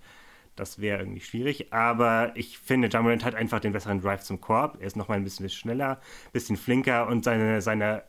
[0.56, 1.74] Das wäre irgendwie schwierig.
[1.74, 4.78] Aber ich finde, Jamorant hat einfach den besseren Drive zum Korb.
[4.80, 8.04] Er ist noch mal ein bisschen schneller, ein bisschen flinker und seine, seine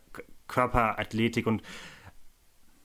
[0.49, 1.63] Körperathletik und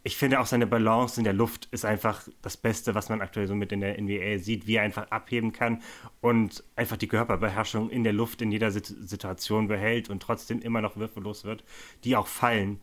[0.04, 3.48] ich finde auch seine Balance in der Luft ist einfach das Beste, was man aktuell
[3.48, 5.82] so mit in der NBA sieht, wie er einfach abheben kann
[6.22, 10.98] und einfach die Körperbeherrschung in der Luft in jeder Situation behält und trotzdem immer noch
[10.98, 11.64] würfellos wird,
[12.04, 12.80] die auch fallen,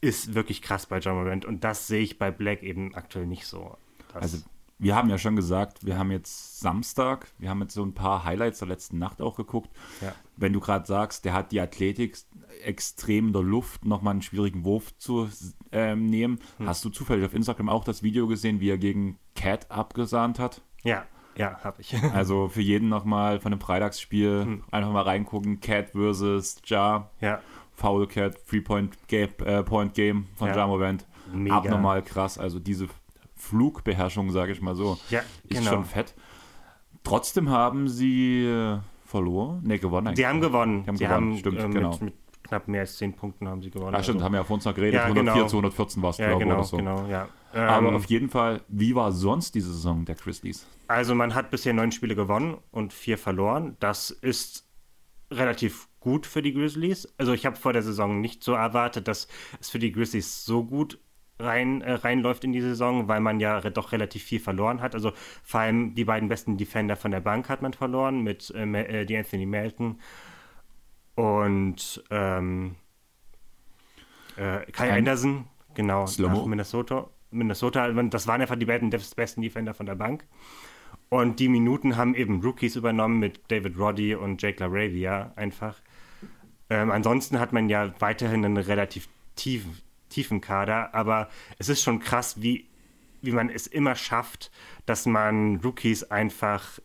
[0.00, 3.46] ist wirklich krass bei John Morant und das sehe ich bei Black eben aktuell nicht
[3.46, 3.76] so.
[4.12, 4.38] Das also
[4.82, 8.24] wir haben ja schon gesagt, wir haben jetzt Samstag, wir haben jetzt so ein paar
[8.24, 9.70] Highlights der letzten Nacht auch geguckt.
[10.00, 10.12] Ja.
[10.36, 12.18] Wenn du gerade sagst, der hat die Athletik
[12.64, 15.28] extrem in der Luft, nochmal einen schwierigen Wurf zu
[15.70, 16.40] ähm, nehmen.
[16.58, 16.66] Hm.
[16.66, 20.62] Hast du zufällig auf Instagram auch das Video gesehen, wie er gegen Cat abgesahnt hat?
[20.82, 21.04] Ja,
[21.36, 21.94] ja, habe ich.
[22.12, 24.64] also für jeden nochmal von dem Freitagsspiel hm.
[24.72, 25.60] einfach mal reingucken.
[25.60, 27.08] Cat versus Ja.
[27.20, 27.40] Ja.
[27.74, 30.56] Foul Cat, Three-Point Game, äh, Point Game von ja.
[30.56, 31.06] Jamorant.
[31.48, 32.36] Abnormal krass.
[32.36, 32.88] Also diese
[33.42, 35.70] Flugbeherrschung, sage ich mal so, ja, ist genau.
[35.70, 36.14] schon fett.
[37.02, 40.14] Trotzdem haben sie äh, verloren, ne, gewonnen.
[40.14, 40.84] Sie haben gewonnen.
[40.84, 41.90] Die haben sie gewonnen, haben, stimmt, äh, genau.
[41.90, 42.14] Mit, mit,
[42.44, 43.94] knapp mehr als 10 Punkten haben sie gewonnen.
[43.94, 44.24] Ah, stimmt, also.
[44.26, 45.46] haben wir ja vor uns noch geredet, ja, 104 genau.
[45.48, 46.76] zu 114 war es, ja, glaube ich, genau, oder so.
[46.76, 47.28] Genau, ja.
[47.54, 50.66] Ähm, Aber auf jeden Fall, wie war sonst diese Saison der Grizzlies?
[50.86, 53.76] Also man hat bisher neun Spiele gewonnen und vier verloren.
[53.80, 54.66] Das ist
[55.32, 57.08] relativ gut für die Grizzlies.
[57.18, 59.28] Also ich habe vor der Saison nicht so erwartet, dass
[59.60, 60.98] es für die Grizzlies so gut
[61.42, 64.94] rein, äh, reinläuft in die Saison, weil man ja doch relativ viel verloren hat.
[64.94, 65.12] Also
[65.42, 69.16] vor allem die beiden besten Defender von der Bank hat man verloren mit äh, die
[69.16, 69.98] Anthony Melton
[71.14, 72.76] und ähm,
[74.36, 77.08] äh, Kai Ein Anderson, genau, nach Minnesota.
[77.30, 80.24] Minnesota, das waren einfach die beiden besten Defender von der Bank.
[81.08, 85.80] Und die Minuten haben eben Rookies übernommen mit David Roddy und Jake LaRavia einfach.
[86.70, 89.78] Ähm, ansonsten hat man ja weiterhin einen relativ tiefen,
[90.12, 92.68] tiefen Kader, aber es ist schon krass, wie,
[93.20, 94.50] wie man es immer schafft,
[94.86, 96.78] dass man Rookies einfach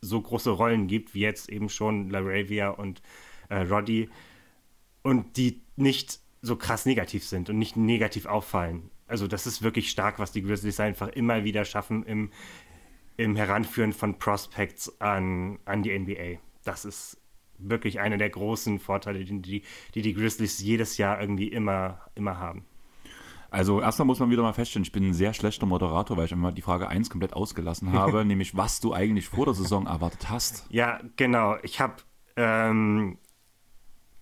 [0.00, 3.02] so große Rollen gibt, wie jetzt eben schon LaRavia und
[3.48, 4.10] äh, Roddy,
[5.02, 8.90] und die nicht so krass negativ sind und nicht negativ auffallen.
[9.06, 12.30] Also das ist wirklich stark, was die Grizzlies einfach immer wieder schaffen im,
[13.16, 16.38] im Heranführen von Prospects an, an die NBA.
[16.64, 17.18] Das ist
[17.58, 19.62] wirklich einer der großen Vorteile, die die,
[19.94, 22.64] die, Grizzlies jedes Jahr irgendwie immer, immer haben.
[23.54, 26.32] Also erstmal muss man wieder mal feststellen, ich bin ein sehr schlechter Moderator, weil ich
[26.32, 30.28] immer die Frage 1 komplett ausgelassen habe, nämlich was du eigentlich vor der Saison erwartet
[30.28, 30.66] hast.
[30.70, 31.56] Ja, genau.
[31.62, 31.94] Ich habe
[32.34, 33.16] ähm,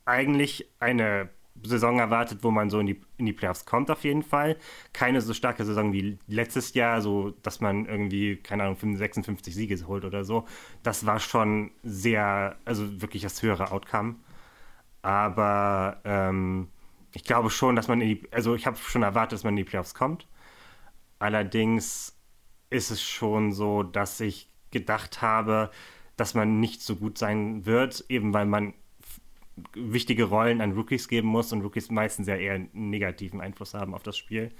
[0.04, 1.30] eigentlich eine
[1.62, 4.58] Saison erwartet, wo man so in die, in die Playoffs kommt auf jeden Fall.
[4.92, 9.86] Keine so starke Saison wie letztes Jahr, so dass man irgendwie, keine Ahnung, 56 Siege
[9.86, 10.44] holt oder so.
[10.82, 14.16] Das war schon sehr, also wirklich das höhere Outcome.
[15.00, 16.68] Aber ähm,
[17.14, 19.64] ich glaube schon, dass man in die, also ich habe schon erwartet, dass man in
[19.64, 20.26] die Playoffs kommt.
[21.18, 22.18] Allerdings
[22.70, 25.70] ist es schon so, dass ich gedacht habe,
[26.16, 28.74] dass man nicht so gut sein wird, eben weil man
[29.74, 33.94] wichtige Rollen an Rookies geben muss und Rookies meistens ja eher einen negativen Einfluss haben
[33.94, 34.50] auf das Spiel.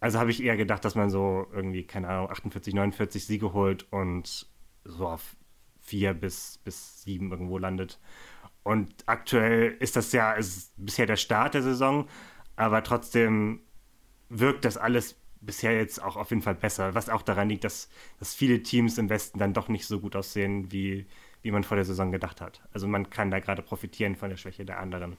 [0.00, 3.90] Also habe ich eher gedacht, dass man so irgendwie, keine Ahnung, 48, 49 Siege holt
[3.90, 4.46] und
[4.84, 5.36] so auf
[5.80, 7.98] vier bis, bis sieben irgendwo landet.
[8.68, 12.06] Und aktuell ist das ja ist bisher der Start der Saison,
[12.54, 13.60] aber trotzdem
[14.28, 17.88] wirkt das alles bisher jetzt auch auf jeden Fall besser, was auch daran liegt, dass,
[18.18, 21.06] dass viele Teams im Westen dann doch nicht so gut aussehen, wie,
[21.40, 22.60] wie man vor der Saison gedacht hat.
[22.74, 25.16] Also man kann da gerade profitieren von der Schwäche der anderen.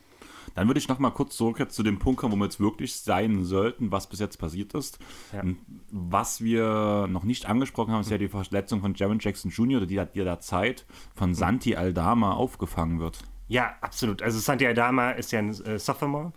[0.54, 2.60] Dann würde ich noch mal kurz zurück jetzt zu dem Punkt kommen, wo wir jetzt
[2.60, 5.00] wirklich sein sollten, was bis jetzt passiert ist.
[5.34, 5.42] Ja.
[5.90, 10.00] Was wir noch nicht angesprochen haben, ist ja die Verletzung von Jaron Jackson Jr., die,
[10.14, 10.86] die der Zeit
[11.16, 13.24] von Santi Aldama aufgefangen wird.
[13.50, 14.22] Ja, absolut.
[14.22, 16.34] Also Santi Aldama ist ja ein äh, Sophomore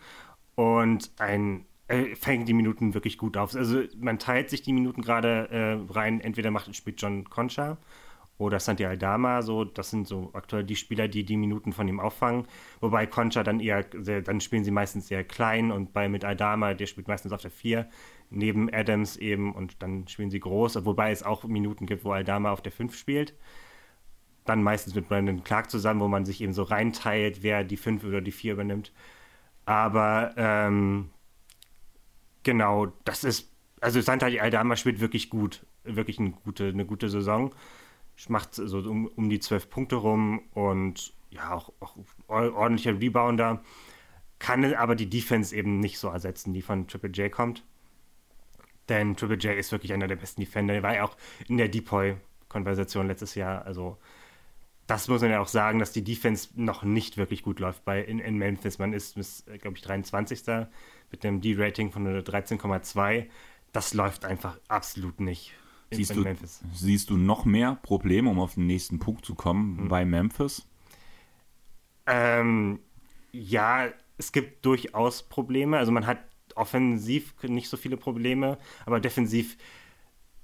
[0.54, 3.54] und ein äh, fängt die Minuten wirklich gut auf.
[3.54, 6.20] Also man teilt sich die Minuten gerade äh, rein.
[6.20, 7.76] Entweder macht spielt John Concha
[8.38, 9.42] oder Santi Aldama.
[9.42, 12.46] So, das sind so aktuell die Spieler, die die Minuten von ihm auffangen.
[12.80, 16.86] Wobei Concha dann eher, dann spielen sie meistens sehr klein und bei mit Aldama, der
[16.86, 17.88] spielt meistens auf der 4
[18.30, 20.82] neben Adams eben und dann spielen sie groß.
[20.86, 23.34] Wobei es auch Minuten gibt, wo Aldama auf der 5 spielt
[24.44, 28.04] dann meistens mit Brandon Clark zusammen, wo man sich eben so reinteilt, wer die 5
[28.04, 28.92] oder die 4 übernimmt.
[29.64, 31.10] Aber ähm,
[32.42, 37.54] genau, das ist, also Santa Aldama spielt wirklich gut, wirklich eine gute, eine gute Saison.
[38.28, 41.96] Macht so um, um die 12 Punkte rum und ja, auch, auch
[42.28, 43.62] ordentlicher Rebounder.
[44.38, 47.64] Kann aber die Defense eben nicht so ersetzen, die von Triple J kommt.
[48.88, 50.74] Denn Triple J ist wirklich einer der besten Defender.
[50.74, 51.16] Er war ja auch
[51.48, 53.64] in der Depoy-Konversation letztes Jahr.
[53.64, 53.98] Also
[54.86, 58.02] das muss man ja auch sagen, dass die Defense noch nicht wirklich gut läuft bei,
[58.02, 58.78] in, in Memphis.
[58.78, 60.42] Man ist, ist glaube ich, 23.
[61.10, 63.26] mit einem D-Rating von 13,2.
[63.72, 65.54] Das läuft einfach absolut nicht.
[65.90, 66.60] In, siehst, du, Memphis.
[66.72, 69.88] siehst du noch mehr Probleme, um auf den nächsten Punkt zu kommen, hm.
[69.88, 70.66] bei Memphis?
[72.06, 72.80] Ähm,
[73.30, 75.78] ja, es gibt durchaus Probleme.
[75.78, 76.18] Also man hat
[76.54, 79.56] offensiv nicht so viele Probleme, aber defensiv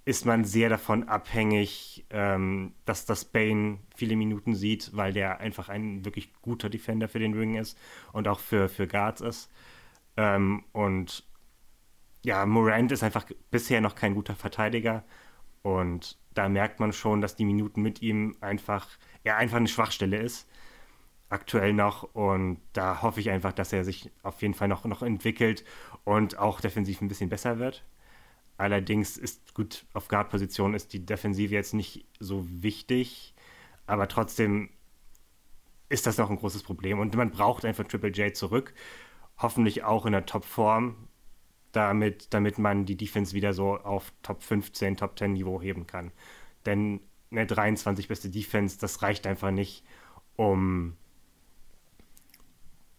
[0.09, 5.69] ist man sehr davon abhängig, ähm, dass das Bane viele Minuten sieht, weil der einfach
[5.69, 7.79] ein wirklich guter Defender für den Ring ist
[8.15, 9.51] und auch für, für Guards ist.
[10.17, 11.29] Ähm, und
[12.23, 15.05] ja, Morant ist einfach bisher noch kein guter Verteidiger.
[15.61, 18.89] Und da merkt man schon, dass die Minuten mit ihm einfach,
[19.25, 20.49] er einfach eine Schwachstelle ist.
[21.29, 22.15] Aktuell noch.
[22.15, 25.67] Und da hoffe ich einfach, dass er sich auf jeden Fall noch, noch entwickelt
[26.05, 27.85] und auch defensiv ein bisschen besser wird.
[28.59, 33.35] Allerdings ist gut, auf Guard-Position ist die Defensive jetzt nicht so wichtig,
[33.87, 34.71] aber trotzdem
[35.89, 36.99] ist das noch ein großes Problem.
[36.99, 38.75] Und man braucht einfach Triple J zurück.
[39.39, 41.09] Hoffentlich auch in der Top-Form,
[41.73, 46.11] damit, damit man die Defense wieder so auf Top 15, Top 10 Niveau heben kann.
[46.67, 47.01] Denn
[47.31, 49.85] eine 23 beste Defense, das reicht einfach nicht,
[50.37, 50.97] um,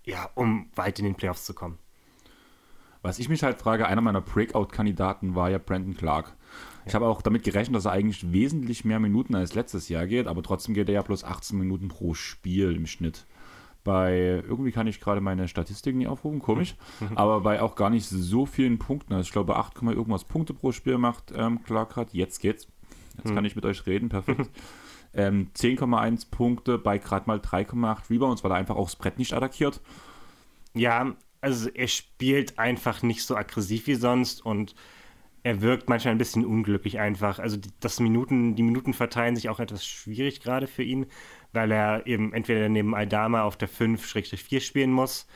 [0.06, 1.78] ja, um weit in den Playoffs zu kommen.
[3.02, 6.36] Was ich mich halt frage, einer meiner Breakout-Kandidaten war ja Brandon Clark.
[6.86, 10.28] Ich habe auch damit gerechnet, dass er eigentlich wesentlich mehr Minuten als letztes Jahr geht,
[10.28, 13.26] aber trotzdem geht er ja bloß 18 Minuten pro Spiel im Schnitt.
[13.84, 16.76] Bei, irgendwie kann ich gerade meine Statistiken nicht aufrufen, komisch,
[17.16, 19.14] aber bei auch gar nicht so vielen Punkten.
[19.14, 22.10] Also ich glaube, 8, irgendwas Punkte pro Spiel macht ähm, Clark gerade.
[22.14, 22.68] Jetzt geht's.
[23.18, 24.50] Jetzt kann ich mit euch reden, perfekt.
[25.14, 29.34] ähm, 10,1 Punkte bei gerade mal 3,8 Rebounds, weil er einfach auch das Brett nicht
[29.34, 29.82] attackiert.
[30.74, 34.76] Ja, also er spielt einfach nicht so aggressiv wie sonst und
[35.44, 37.40] er wirkt manchmal ein bisschen unglücklich einfach.
[37.40, 41.06] Also die, das Minuten, die Minuten verteilen sich auch etwas schwierig gerade für ihn,
[41.54, 45.28] weil er eben entweder neben Aldama auf der 5-4 spielen muss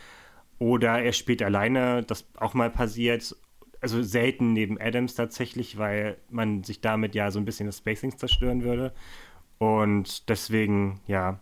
[0.60, 3.36] oder er spielt alleine, das auch mal passiert.
[3.82, 8.18] Also selten neben Adams tatsächlich, weil man sich damit ja so ein bisschen das Spacing
[8.18, 8.94] zerstören würde.
[9.58, 11.40] Und deswegen, ja,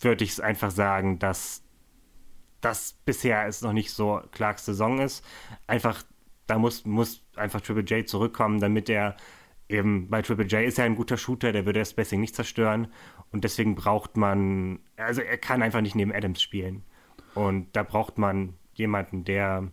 [0.00, 1.62] würde ich es einfach sagen, dass
[2.60, 5.24] das bisher ist noch nicht so Clarks Saison ist.
[5.66, 6.02] Einfach,
[6.46, 9.16] da muss, muss einfach Triple J zurückkommen, damit er
[9.68, 12.88] eben, bei Triple J ist er ein guter Shooter, der würde das Spacing nicht zerstören.
[13.30, 16.82] Und deswegen braucht man, also er kann einfach nicht neben Adams spielen.
[17.34, 19.68] Und da braucht man jemanden, der,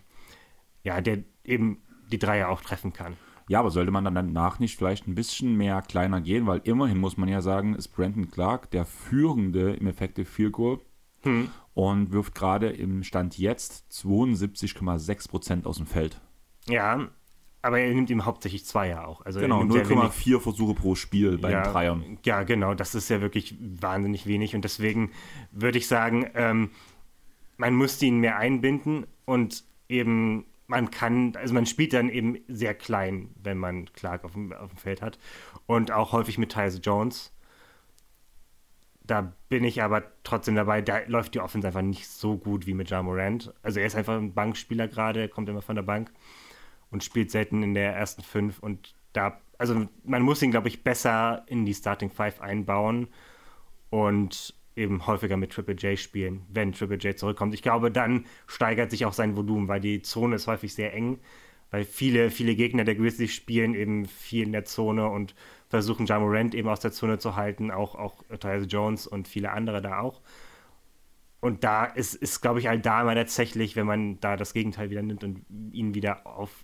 [0.83, 1.81] ja, der eben
[2.11, 3.17] die Dreier auch treffen kann.
[3.47, 6.97] Ja, aber sollte man dann danach nicht vielleicht ein bisschen mehr kleiner gehen, weil immerhin
[6.97, 10.79] muss man ja sagen, ist Brandon Clark der führende im Effective Field Goal
[11.25, 11.49] hm.
[11.75, 16.19] Und wirft gerade im Stand jetzt 72,6% aus dem Feld.
[16.67, 17.09] Ja,
[17.61, 19.25] aber er nimmt ihm hauptsächlich Zweier auch.
[19.25, 22.17] Also genau, 0,4 Versuche pro Spiel bei ja, Dreiern.
[22.23, 25.11] Ja, genau, das ist ja wirklich wahnsinnig wenig und deswegen
[25.51, 26.71] würde ich sagen, ähm,
[27.57, 32.73] man müsste ihn mehr einbinden und eben man kann, also man spielt dann eben sehr
[32.73, 35.19] klein, wenn man Clark auf dem, auf dem Feld hat
[35.65, 37.34] und auch häufig mit Tyus Jones
[39.07, 42.73] da bin ich aber trotzdem dabei, da läuft die Offense einfach nicht so gut wie
[42.73, 43.53] mit Ja Morant.
[43.61, 46.11] Also er ist einfach ein Bankspieler gerade, kommt immer von der Bank
[46.91, 50.83] und spielt selten in der ersten fünf und da, also man muss ihn, glaube ich,
[50.83, 53.07] besser in die Starting Five einbauen
[53.89, 57.53] und eben häufiger mit Triple J spielen, wenn Triple J zurückkommt.
[57.53, 61.19] Ich glaube, dann steigert sich auch sein Volumen, weil die Zone ist häufig sehr eng,
[61.71, 65.33] weil viele, viele Gegner der Grizzlies spielen eben viel in der Zone und
[65.75, 69.81] versuchen Jamorant eben aus der Zone zu halten, auch, auch Tyus Jones und viele andere
[69.81, 70.21] da auch.
[71.41, 75.23] Und da ist, ist glaube ich, Aldama tatsächlich, wenn man da das Gegenteil wieder nimmt
[75.23, 76.63] und ihn wieder auf,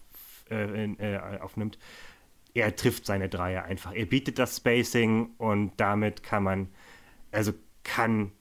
[0.49, 1.77] äh, äh, aufnimmt,
[2.53, 3.93] er trifft seine Dreier einfach.
[3.93, 6.69] Er bietet das Spacing und damit kann man,
[7.31, 7.53] also
[7.83, 8.31] kann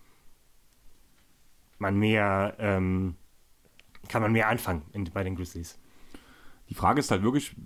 [1.79, 3.17] man mehr, ähm,
[4.09, 5.79] kann man mehr anfangen in, bei den Grizzlies.
[6.69, 7.57] Die Frage ist halt wirklich,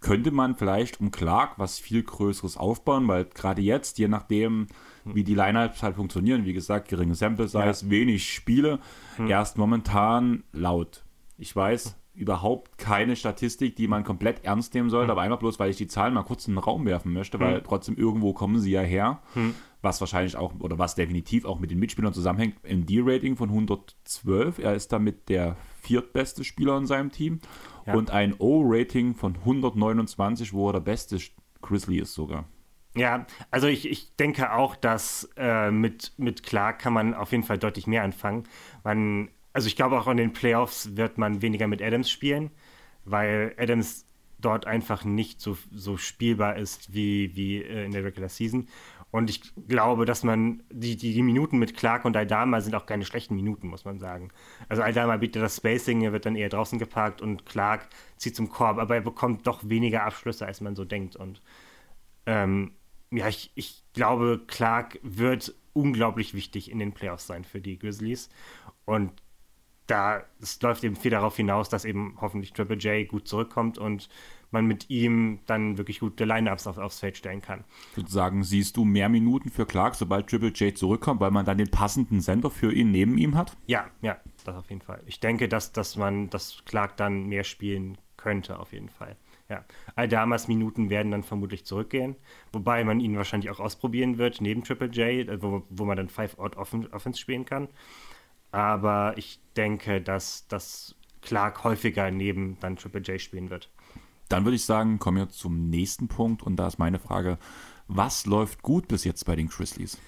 [0.00, 4.66] könnte man vielleicht um Clark was viel Größeres aufbauen, weil gerade jetzt, je nachdem,
[5.04, 7.90] wie die Lineups halt funktionieren, wie gesagt, geringe Sample Size, ja.
[7.90, 8.78] wenig Spiele,
[9.16, 9.28] hm.
[9.28, 11.04] erst momentan laut.
[11.38, 15.10] Ich weiß überhaupt keine Statistik, die man komplett ernst nehmen sollte, hm.
[15.12, 17.56] aber einfach bloß, weil ich die Zahlen mal kurz in den Raum werfen möchte, weil
[17.56, 17.64] hm.
[17.64, 19.54] trotzdem irgendwo kommen sie ja her, hm.
[19.80, 24.58] was wahrscheinlich auch, oder was definitiv auch mit den Mitspielern zusammenhängt, ein D-Rating von 112,
[24.58, 27.40] er ist damit der viertbeste Spieler in seinem Team
[27.86, 27.94] ja.
[27.94, 31.18] und ein O-Rating von 129, wo er der beste
[31.62, 32.44] Grizzly ist sogar.
[32.94, 37.44] Ja, also ich, ich denke auch, dass äh, mit, mit Clark kann man auf jeden
[37.44, 38.44] Fall deutlich mehr anfangen.
[38.84, 42.50] Man, also ich glaube auch in den Playoffs wird man weniger mit Adams spielen,
[43.04, 44.06] weil Adams
[44.38, 48.68] dort einfach nicht so, so spielbar ist wie, wie äh, in der Regular Season.
[49.10, 52.86] Und ich glaube, dass man die, die, die, Minuten mit Clark und Aldama sind auch
[52.86, 54.30] keine schlechten Minuten, muss man sagen.
[54.70, 58.48] Also Aldama bietet das Spacing, er wird dann eher draußen geparkt und Clark zieht zum
[58.48, 61.14] Korb, aber er bekommt doch weniger Abschlüsse, als man so denkt.
[61.14, 61.42] Und
[62.24, 62.72] ähm,
[63.10, 68.30] ja, ich, ich glaube, Clark wird unglaublich wichtig in den Playoffs sein für die Grizzlies.
[68.86, 69.21] Und
[69.92, 74.08] da es läuft eben viel darauf hinaus, dass eben hoffentlich Triple J gut zurückkommt und
[74.50, 77.64] man mit ihm dann wirklich gute Lineups auf, aufs Feld stellen kann.
[77.94, 81.70] Sozusagen siehst du mehr Minuten für Clark, sobald Triple J zurückkommt, weil man dann den
[81.70, 83.56] passenden Sender für ihn neben ihm hat?
[83.66, 85.02] Ja, ja, das auf jeden Fall.
[85.06, 89.16] Ich denke, dass, dass man, dass Clark dann mehr spielen könnte, auf jeden Fall.
[89.48, 89.64] Ja.
[89.94, 92.16] Aldamas Minuten werden dann vermutlich zurückgehen,
[92.52, 96.08] wobei man ihn wahrscheinlich auch ausprobieren wird, neben Triple J, äh, wo, wo man dann
[96.08, 97.68] Five-Out Offense spielen kann.
[98.52, 103.70] Aber ich denke, dass, dass Clark häufiger neben dann Triple J spielen wird.
[104.28, 107.38] Dann würde ich sagen, kommen wir zum nächsten Punkt und da ist meine Frage,
[107.88, 109.98] was läuft gut bis jetzt bei den Grizzlies?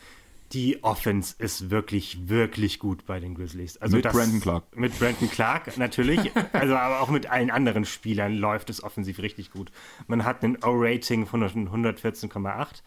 [0.53, 3.77] Die Offense ist wirklich, wirklich gut bei den Grizzlies.
[3.79, 4.77] Also mit das, Brandon Clark.
[4.77, 9.51] Mit Brandon Clark natürlich, also aber auch mit allen anderen Spielern läuft es offensiv richtig
[9.51, 9.73] gut.
[10.07, 12.83] Man hat einen O-Rating von 114,8.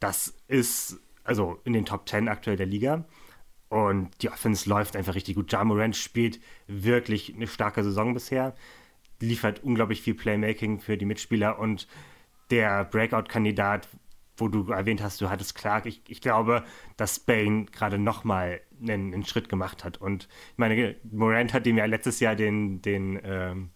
[0.00, 3.04] Das ist also in den Top 10 aktuell der Liga.
[3.68, 5.52] Und die Offense läuft einfach richtig gut.
[5.52, 8.54] Ja Morant spielt wirklich eine starke Saison bisher,
[9.20, 11.86] liefert unglaublich viel Playmaking für die Mitspieler und
[12.50, 13.88] der Breakout-Kandidat,
[14.38, 16.64] wo du erwähnt hast, du hattest Clark, ich, ich glaube,
[16.96, 19.98] dass Spain gerade nochmal einen, einen Schritt gemacht hat.
[19.98, 23.70] Und ich meine, Morant hat ihm ja letztes Jahr den, den ähm,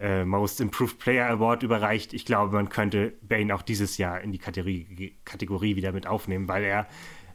[0.00, 2.12] äh, Most Improved Player Award überreicht.
[2.12, 6.48] Ich glaube, man könnte Bane auch dieses Jahr in die Kategorie, Kategorie wieder mit aufnehmen,
[6.48, 6.88] weil er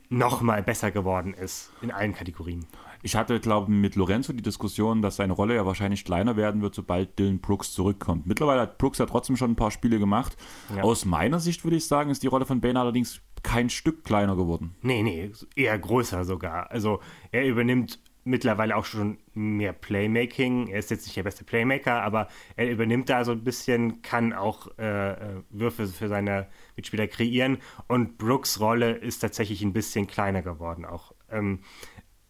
[0.10, 2.66] noch mal besser geworden ist in allen Kategorien.
[3.01, 6.62] Ich hatte, glaube ich, mit Lorenzo die Diskussion, dass seine Rolle ja wahrscheinlich kleiner werden
[6.64, 8.26] wird, sobald Dylan Brooks zurückkommt.
[8.26, 10.36] Mittlerweile hat Brooks ja trotzdem schon ein paar Spiele gemacht.
[10.76, 10.82] Ja.
[10.82, 14.36] Aus meiner Sicht würde ich sagen, ist die Rolle von Bane allerdings kein Stück kleiner
[14.36, 14.76] geworden.
[14.82, 16.72] Nee, nee, eher größer sogar.
[16.72, 16.99] Also
[17.32, 20.68] er übernimmt mittlerweile auch schon mehr Playmaking.
[20.68, 24.34] Er ist jetzt nicht der beste Playmaker, aber er übernimmt da so ein bisschen, kann
[24.34, 27.60] auch äh, äh, Würfe für seine Mitspieler kreieren.
[27.88, 31.14] Und Brooks Rolle ist tatsächlich ein bisschen kleiner geworden auch.
[31.30, 31.60] Ähm,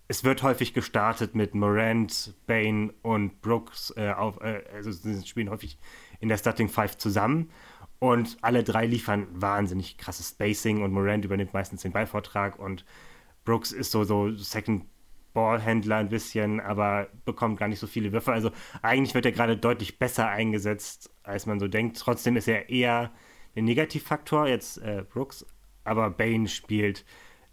[0.08, 3.94] es wird häufig gestartet mit Morant, Bane und Brooks.
[3.96, 5.80] Äh, auf, äh, also sie spielen häufig
[6.20, 7.50] in der Starting Five zusammen.
[8.00, 12.86] Und alle drei liefern wahnsinnig krasses Spacing und Morant übernimmt meistens den Ballvortrag und
[13.46, 14.86] Brooks ist so, so Second
[15.36, 18.32] Ballhändler ein bisschen, aber bekommt gar nicht so viele Würfe.
[18.32, 18.50] Also
[18.82, 22.00] eigentlich wird er gerade deutlich besser eingesetzt, als man so denkt.
[22.00, 23.12] Trotzdem ist er eher
[23.56, 25.46] ein Negativfaktor, jetzt äh, Brooks,
[25.84, 27.06] aber Bane spielt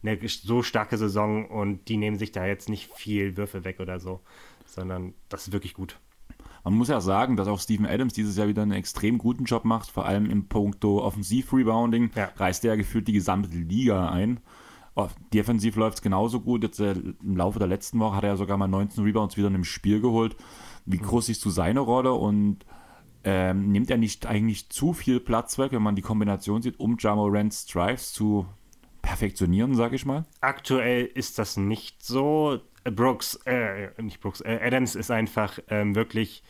[0.02, 4.00] eine so starke Saison und die nehmen sich da jetzt nicht viel Würfe weg oder
[4.00, 4.20] so,
[4.64, 5.98] sondern das ist wirklich gut.
[6.64, 9.64] Man muss ja sagen, dass auch Steven Adams dieses Jahr wieder einen extrem guten Job
[9.64, 12.10] macht, vor allem im Punkto Offensiv-Rebounding.
[12.14, 12.30] Ja.
[12.36, 14.40] Reißt er ja gefühlt die gesamte Liga ein.
[14.94, 16.62] Oh, defensiv läuft es genauso gut.
[16.62, 19.48] Jetzt äh, im Laufe der letzten Woche hat er ja sogar mal 19 Rebounds wieder
[19.48, 20.36] in einem Spiel geholt.
[20.84, 21.02] Wie mhm.
[21.02, 22.66] groß siehst du seine Rolle und
[23.24, 26.96] ähm, nimmt er nicht eigentlich zu viel Platz weg, wenn man die Kombination sieht, um
[26.98, 28.46] Jamo Rents Drives zu
[29.00, 30.24] perfektionieren, sag ich mal?
[30.40, 32.60] Aktuell ist das nicht so.
[32.84, 36.42] Brooks, äh, nicht Brooks, äh, Adams ist einfach ähm, wirklich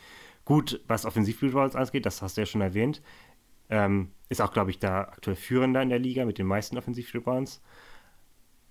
[0.46, 3.02] gut, was Offensiv-Rebounds angeht, das hast du ja schon erwähnt.
[3.68, 7.60] Ähm, ist auch, glaube ich, da aktuell führender in der Liga mit den meisten Offensiv-Rebounds.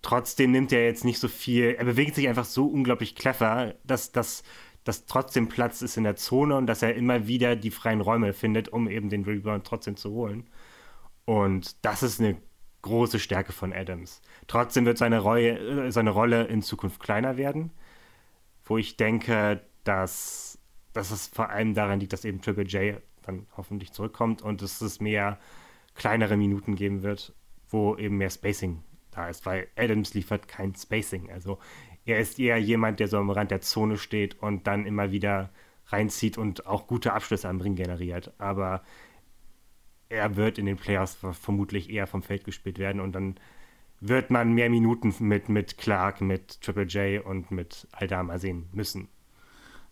[0.02, 4.12] Trotzdem nimmt er jetzt nicht so viel, er bewegt sich einfach so unglaublich clever, dass,
[4.12, 4.44] dass,
[4.84, 8.34] dass trotzdem Platz ist in der Zone und dass er immer wieder die freien Räume
[8.34, 10.50] findet, um eben den Rebound trotzdem zu holen.
[11.26, 12.38] Und das ist eine
[12.82, 14.22] große Stärke von Adams.
[14.48, 17.72] Trotzdem wird seine, Reue, äh, seine Rolle in Zukunft kleiner werden,
[18.66, 20.58] wo ich denke, dass,
[20.94, 24.82] dass es vor allem daran liegt, dass eben Triple J dann hoffentlich zurückkommt und dass
[24.82, 25.40] es mehr
[25.94, 27.36] kleinere Minuten geben wird,
[27.70, 28.82] wo eben mehr Spacing
[29.12, 31.32] da ist, weil Adams liefert kein Spacing.
[31.32, 31.60] Also
[32.06, 35.50] er ist eher jemand, der so am Rand der Zone steht und dann immer wieder
[35.88, 38.34] reinzieht und auch gute Abschlüsse am Ring generiert.
[38.38, 38.82] Aber
[40.10, 43.36] er wird in den Playoffs vermutlich eher vom Feld gespielt werden und dann
[44.00, 49.08] wird man mehr Minuten mit, mit Clark, mit Triple J und mit Aldama sehen müssen.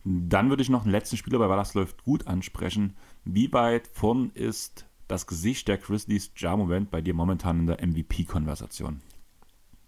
[0.03, 2.95] Dann würde ich noch einen letzten Spieler bei das läuft gut ansprechen.
[3.23, 7.85] Wie weit vorn ist das Gesicht der Grizzlies Ja Moment bei dir momentan in der
[7.85, 9.01] MVP-Konversation?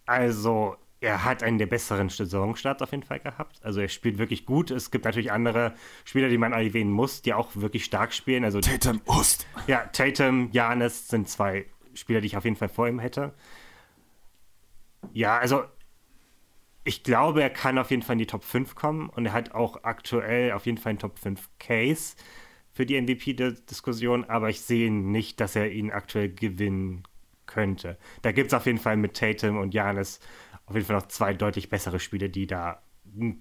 [0.06, 3.60] Also, er hat einen der besseren Saisonstarts auf jeden Fall gehabt.
[3.64, 4.70] Also er spielt wirklich gut.
[4.70, 5.74] Es gibt natürlich andere
[6.06, 8.44] Spieler, die man erwähnen muss, die auch wirklich stark spielen.
[8.44, 9.48] Also Tatum Ost.
[9.66, 11.66] Ja, Tatum, Janis sind zwei
[11.96, 13.34] Spieler, die ich auf jeden Fall vor ihm hätte.
[15.12, 15.64] Ja, also
[16.84, 19.56] ich glaube, er kann auf jeden Fall in die Top 5 kommen und er hat
[19.56, 22.16] auch aktuell auf jeden Fall einen Top 5 Case
[22.82, 27.04] für die MVP-Diskussion, aber ich sehe nicht, dass er ihn aktuell gewinnen
[27.46, 27.96] könnte.
[28.24, 30.20] Da gibt es auf jeden Fall mit Tatum und Janis
[30.66, 32.82] auf jeden Fall noch zwei deutlich bessere Spiele, die da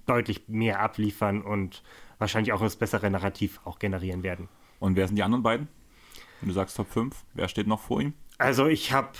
[0.04, 1.82] deutlich mehr abliefern und
[2.18, 4.50] wahrscheinlich auch das bessere Narrativ auch generieren werden.
[4.78, 5.68] Und wer sind die anderen beiden?
[6.40, 8.12] Wenn du sagst Top 5, wer steht noch vor ihm?
[8.36, 9.12] Also ich habe,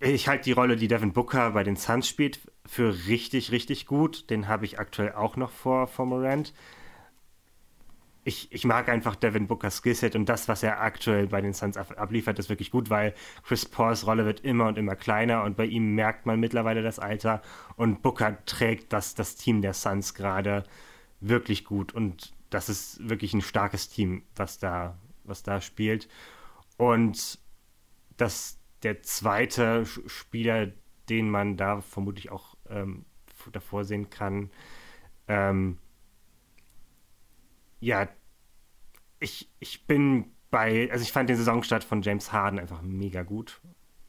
[0.00, 4.30] ich halte die Rolle, die Devin Booker bei den Suns spielt, für richtig, richtig gut.
[4.30, 6.54] Den habe ich aktuell auch noch vor, vor Morant
[8.26, 11.76] ich, ich mag einfach Devin Bookers Skillset und das, was er aktuell bei den Suns
[11.76, 13.14] abliefert, ist wirklich gut, weil
[13.44, 16.98] Chris Pauls Rolle wird immer und immer kleiner und bei ihm merkt man mittlerweile das
[16.98, 17.40] Alter
[17.76, 20.64] und Booker trägt das, das Team der Suns gerade
[21.20, 26.08] wirklich gut und das ist wirklich ein starkes Team, was da, was da spielt.
[26.78, 27.38] Und
[28.16, 30.72] dass der zweite Spieler,
[31.08, 33.04] den man da vermutlich auch ähm,
[33.52, 34.50] davor sehen kann,
[35.28, 35.78] ähm,
[37.80, 38.08] ja,
[39.20, 43.60] ich, ich bin bei, also ich fand den Saisonstart von James Harden einfach mega gut.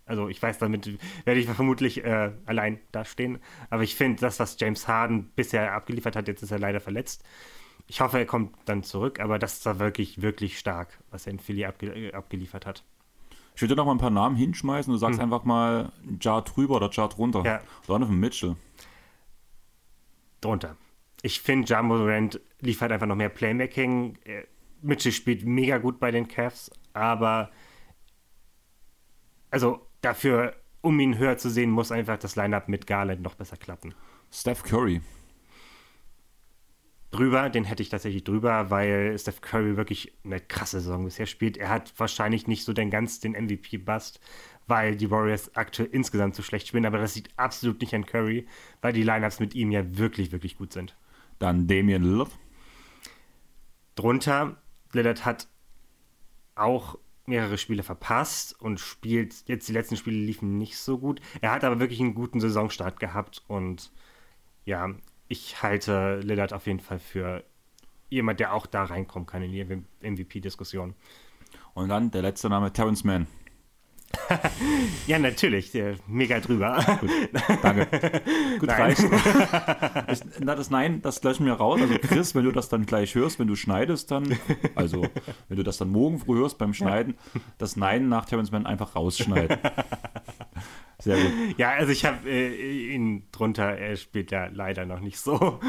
[0.05, 3.39] Also ich weiß, damit werde ich vermutlich äh, allein dastehen.
[3.69, 7.23] Aber ich finde, das, was James Harden bisher abgeliefert hat, jetzt ist er leider verletzt.
[7.87, 11.39] Ich hoffe, er kommt dann zurück, aber das war wirklich, wirklich stark, was er in
[11.39, 12.83] Philly abge äh, abgeliefert hat.
[13.55, 14.91] Ich würde dir noch mal ein paar Namen hinschmeißen.
[14.93, 15.25] Du sagst hm.
[15.25, 15.91] einfach mal
[16.21, 17.43] Jar drüber oder Jar drunter.
[17.43, 17.61] Ja.
[17.87, 18.55] Donovan Mitchell.
[20.41, 20.77] Drunter.
[21.27, 24.17] Ich finde, Jar Morant liefert einfach noch mehr Playmaking.
[24.81, 27.51] Mitchell spielt mega gut bei den Cavs, aber
[29.51, 33.57] also dafür, um ihn höher zu sehen, muss einfach das Lineup mit Garland noch besser
[33.57, 33.93] klappen.
[34.31, 35.01] Steph Curry.
[37.11, 41.57] Drüber, den hätte ich tatsächlich drüber, weil Steph Curry wirklich eine krasse Saison bisher spielt.
[41.57, 44.21] Er hat wahrscheinlich nicht so den ganz den MVP-Bust,
[44.65, 48.47] weil die Warriors aktuell insgesamt so schlecht spielen, aber das sieht absolut nicht an Curry,
[48.79, 50.95] weil die Lineups mit ihm ja wirklich, wirklich gut sind.
[51.39, 52.31] Dann Damian Lillard.
[53.95, 54.57] Drunter,
[54.93, 55.47] Lillard hat
[56.55, 61.19] auch mehrere Spiele verpasst und spielt, jetzt die letzten Spiele liefen nicht so gut.
[61.41, 63.91] Er hat aber wirklich einen guten Saisonstart gehabt und
[64.65, 64.89] ja,
[65.27, 67.43] ich halte Lillard auf jeden Fall für
[68.09, 70.95] jemand, der auch da reinkommen kann in die MVP-Diskussion.
[71.73, 73.27] Und dann der letzte Name, Terrence Mann.
[75.07, 75.71] Ja, natürlich.
[76.07, 76.83] Mega drüber.
[76.99, 77.09] Gut,
[77.61, 77.87] danke.
[78.59, 78.81] Gut, Nein.
[78.81, 79.03] reicht.
[80.09, 81.81] Ich, na, das Nein, das löschen wir raus.
[81.81, 84.37] Also Chris, wenn du das dann gleich hörst, wenn du schneidest dann,
[84.75, 85.05] also
[85.49, 87.15] wenn du das dann morgen früh hörst beim Schneiden,
[87.57, 89.57] das Nein nach Terrence Mann einfach rausschneiden.
[90.99, 91.57] Sehr gut.
[91.57, 95.59] Ja, also ich habe äh, ihn drunter, er spielt ja leider noch nicht so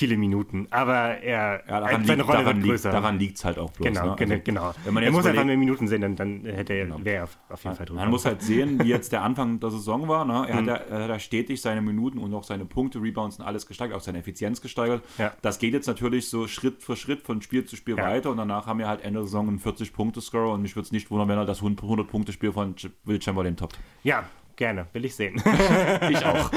[0.00, 2.88] viele Minuten, aber er ja, daran seine liegt, Rolle daran wird größer.
[2.88, 3.86] Liegt, daran liegt es halt auch bloß.
[3.86, 4.16] Genau, ne?
[4.18, 4.72] also, genau.
[4.82, 7.04] Wenn man er muss einfach mehr Minuten sehen, dann, dann hätte er, genau.
[7.04, 8.00] wäre er auf jeden Fall drüber.
[8.00, 10.24] Man muss halt sehen, wie jetzt der Anfang der Saison war.
[10.24, 10.46] Ne?
[10.48, 10.70] Er, mhm.
[10.70, 13.66] hat ja, er hat ja stetig seine Minuten und auch seine Punkte, Rebounds und alles
[13.66, 15.02] gesteigert, auch seine Effizienz gesteigert.
[15.18, 15.34] Ja.
[15.42, 18.04] Das geht jetzt natürlich so Schritt für Schritt von Spiel zu Spiel ja.
[18.04, 20.92] weiter und danach haben wir halt Ende der Saison einen 40-Punkte-Scorer und mich würde es
[20.92, 22.74] nicht wundern, wenn er das 100-Punkte-Spiel von
[23.04, 23.78] Will Chamberlain toppt.
[24.02, 24.24] Ja,
[24.56, 25.36] gerne, will ich sehen.
[26.10, 26.50] ich auch.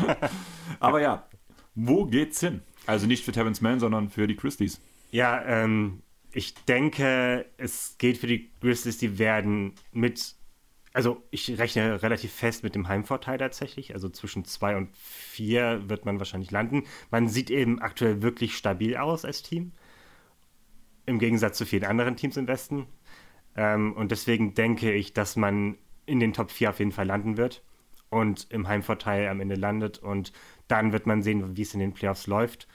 [0.80, 1.24] Aber ja,
[1.80, 2.62] wo geht's hin?
[2.86, 4.80] Also nicht für Terrence Mann, sondern für die Christies.
[5.10, 6.02] Ja, ähm,
[6.32, 10.34] ich denke, es geht für die Grizzlies, die werden mit,
[10.92, 16.04] also ich rechne relativ fest mit dem Heimvorteil tatsächlich, also zwischen zwei und vier wird
[16.04, 16.82] man wahrscheinlich landen.
[17.10, 19.72] Man sieht eben aktuell wirklich stabil aus als Team,
[21.06, 22.86] im Gegensatz zu vielen anderen Teams im Westen.
[23.56, 27.36] Ähm, und deswegen denke ich, dass man in den Top 4 auf jeden Fall landen
[27.36, 27.62] wird
[28.10, 30.32] und im Heimvorteil am Ende landet und
[30.68, 32.68] dann wird man sehen, wie es in den Playoffs läuft,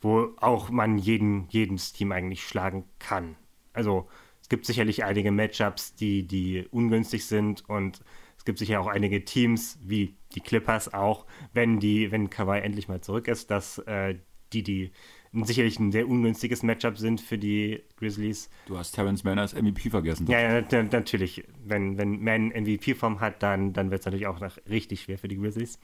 [0.00, 3.36] wo auch man jeden, jedes Team eigentlich schlagen kann.
[3.72, 4.08] Also
[4.40, 8.00] es gibt sicherlich einige Matchups, die, die ungünstig sind und
[8.36, 12.88] es gibt sicher auch einige Teams, wie die Clippers auch, wenn die, wenn Kawhi endlich
[12.88, 14.16] mal zurück ist, dass äh,
[14.52, 14.92] die, die
[15.32, 18.50] sicherlich ein sehr ungünstiges Matchup sind für die Grizzlies.
[18.66, 20.26] Du hast Terrence Mann als MVP vergessen.
[20.26, 21.44] Ja, ja natürlich.
[21.64, 25.28] Wenn, wenn Mann MVP-Form hat, dann, dann wird es natürlich auch noch richtig schwer für
[25.28, 25.78] die Grizzlies.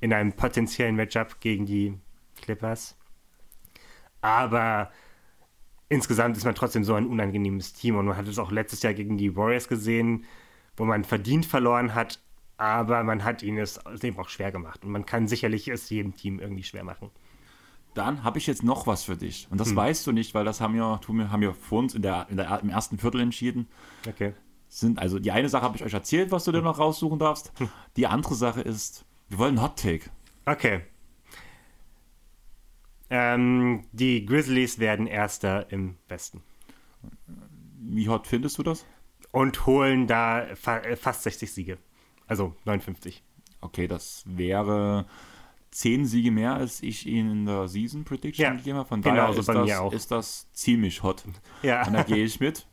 [0.00, 1.94] In einem potenziellen Matchup gegen die
[2.40, 2.96] Clippers.
[4.22, 4.90] Aber
[5.90, 8.94] insgesamt ist man trotzdem so ein unangenehmes Team und man hat es auch letztes Jahr
[8.94, 10.24] gegen die Warriors gesehen,
[10.76, 12.20] wo man verdient verloren hat,
[12.56, 14.82] aber man hat ihnen es eben auch schwer gemacht.
[14.82, 17.10] Und man kann sicherlich es jedem Team irgendwie schwer machen.
[17.94, 19.46] Dann habe ich jetzt noch was für dich.
[19.50, 19.76] Und das hm.
[19.76, 22.60] weißt du nicht, weil das haben wir, haben wir vor uns in der, in der,
[22.60, 23.68] im ersten Viertel entschieden.
[24.06, 24.34] Okay.
[24.68, 27.52] Sind, also die eine Sache habe ich euch erzählt, was du dir noch raussuchen darfst.
[27.58, 27.68] Hm.
[27.96, 30.10] Die andere Sache ist, wir wollen Hot Take.
[30.46, 30.82] Okay.
[33.10, 36.42] Ähm, die Grizzlies werden Erster im Westen.
[37.78, 38.86] Wie hot findest du das?
[39.30, 41.78] Und holen da fa fast 60 Siege.
[42.26, 43.22] Also 59.
[43.60, 45.06] Okay, das wäre
[45.74, 48.88] zehn Siege mehr, als ich ihnen in der Season Prediction ja, gegeben habe.
[48.88, 51.24] Von daher ist, das, ist das ziemlich hot.
[51.62, 51.84] Ja.
[51.86, 52.66] Und da gehe ich mit.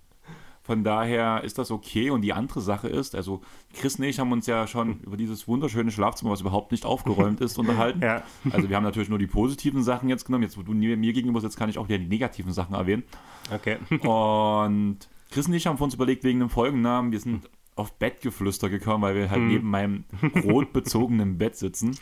[0.61, 2.11] Von daher ist das okay.
[2.11, 3.41] Und die andere Sache ist, also
[3.73, 7.41] Chris und ich haben uns ja schon über dieses wunderschöne Schlafzimmer, was überhaupt nicht aufgeräumt
[7.41, 8.01] ist, unterhalten.
[8.01, 8.21] Ja.
[8.51, 10.43] Also wir haben natürlich nur die positiven Sachen jetzt genommen.
[10.43, 13.03] Jetzt, wo du mir gegenüber sitzt, kann ich auch wieder die negativen Sachen erwähnen.
[13.51, 13.77] Okay.
[14.07, 19.01] Und Chris und ich haben uns überlegt, wegen dem Folgennamen, wir sind auf Bettgeflüster gekommen,
[19.01, 19.47] weil wir halt hm.
[19.47, 20.03] neben meinem
[20.43, 21.97] rotbezogenen Bett sitzen.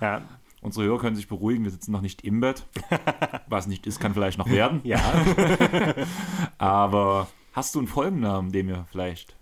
[0.00, 0.22] Ja.
[0.64, 2.66] Unsere Hörer können sich beruhigen, wir sitzen noch nicht im Bett.
[3.48, 4.80] Was nicht ist, kann vielleicht noch werden.
[4.82, 4.98] Ja.
[6.58, 9.36] Aber hast du einen Folgennamen, den wir vielleicht.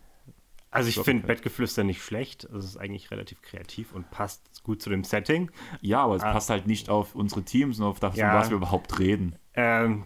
[0.73, 2.43] Also ich finde Bettgeflüster nicht schlecht.
[2.45, 5.53] Es ist eigentlich relativ kreativ und passt gut zu dem Setting.
[5.81, 6.33] Ja, aber es ah.
[6.33, 8.33] passt halt nicht auf unsere Teams und auf das, ja.
[8.33, 9.37] um was wir überhaupt reden.
[9.55, 10.05] Ähm,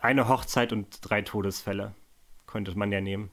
[0.00, 1.94] Eine Hochzeit und drei Todesfälle
[2.46, 3.30] könnte man ja nehmen.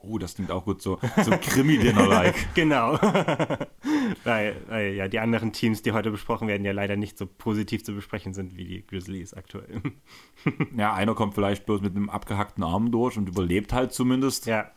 [0.00, 2.34] Oh, das klingt auch gut, so, so Krimi-Dinner-like.
[2.54, 2.92] genau.
[4.24, 7.84] weil, weil, ja, die anderen Teams, die heute besprochen werden, ja leider nicht so positiv
[7.84, 9.82] zu besprechen sind wie die Grizzlies aktuell.
[10.76, 14.46] ja, einer kommt vielleicht bloß mit einem abgehackten Arm durch und überlebt halt zumindest.
[14.46, 14.70] Ja.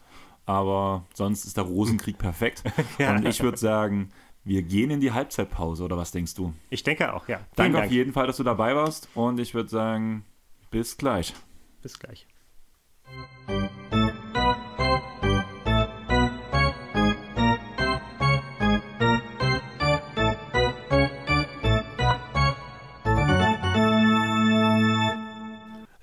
[0.48, 2.64] Aber sonst ist der Rosenkrieg perfekt.
[2.98, 3.16] ja.
[3.16, 4.10] Und ich würde sagen,
[4.44, 6.54] wir gehen in die Halbzeitpause, oder was denkst du?
[6.72, 7.42] Ich denke auch, ja.
[7.56, 7.86] Danke Dank.
[7.86, 9.08] auf jeden Fall, dass du dabei warst.
[9.14, 10.26] Und ich würde sagen,
[10.72, 11.36] bis gleich.
[11.84, 12.26] Bis gleich.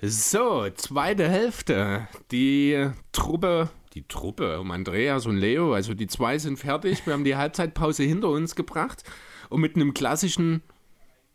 [0.01, 2.07] So, zweite Hälfte.
[2.31, 7.05] Die Truppe, die Truppe um Andreas und Leo, also die zwei sind fertig.
[7.05, 9.03] Wir haben die Halbzeitpause hinter uns gebracht
[9.49, 10.63] und mit einem klassischen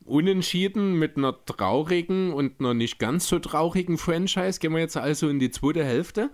[0.06, 5.28] Unentschieden, mit einer traurigen und einer nicht ganz so traurigen Franchise gehen wir jetzt also
[5.28, 6.30] in die zweite Hälfte.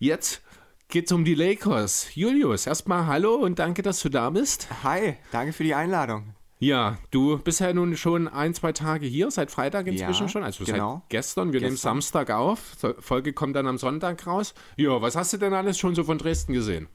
[0.00, 0.42] Jetzt
[0.88, 2.12] geht es um die Lakers.
[2.16, 4.66] Julius, erstmal hallo und danke, dass du da bist.
[4.82, 6.34] Hi, danke für die Einladung.
[6.62, 10.44] Ja, du bist ja nun schon ein, zwei Tage hier, seit Freitag inzwischen ja, schon,
[10.44, 11.00] also genau.
[11.00, 11.52] seit gestern.
[11.52, 11.70] Wir gestern.
[11.70, 12.60] nehmen Samstag auf,
[13.00, 14.54] Folge kommt dann am Sonntag raus.
[14.76, 16.86] Ja, was hast du denn alles schon so von Dresden gesehen?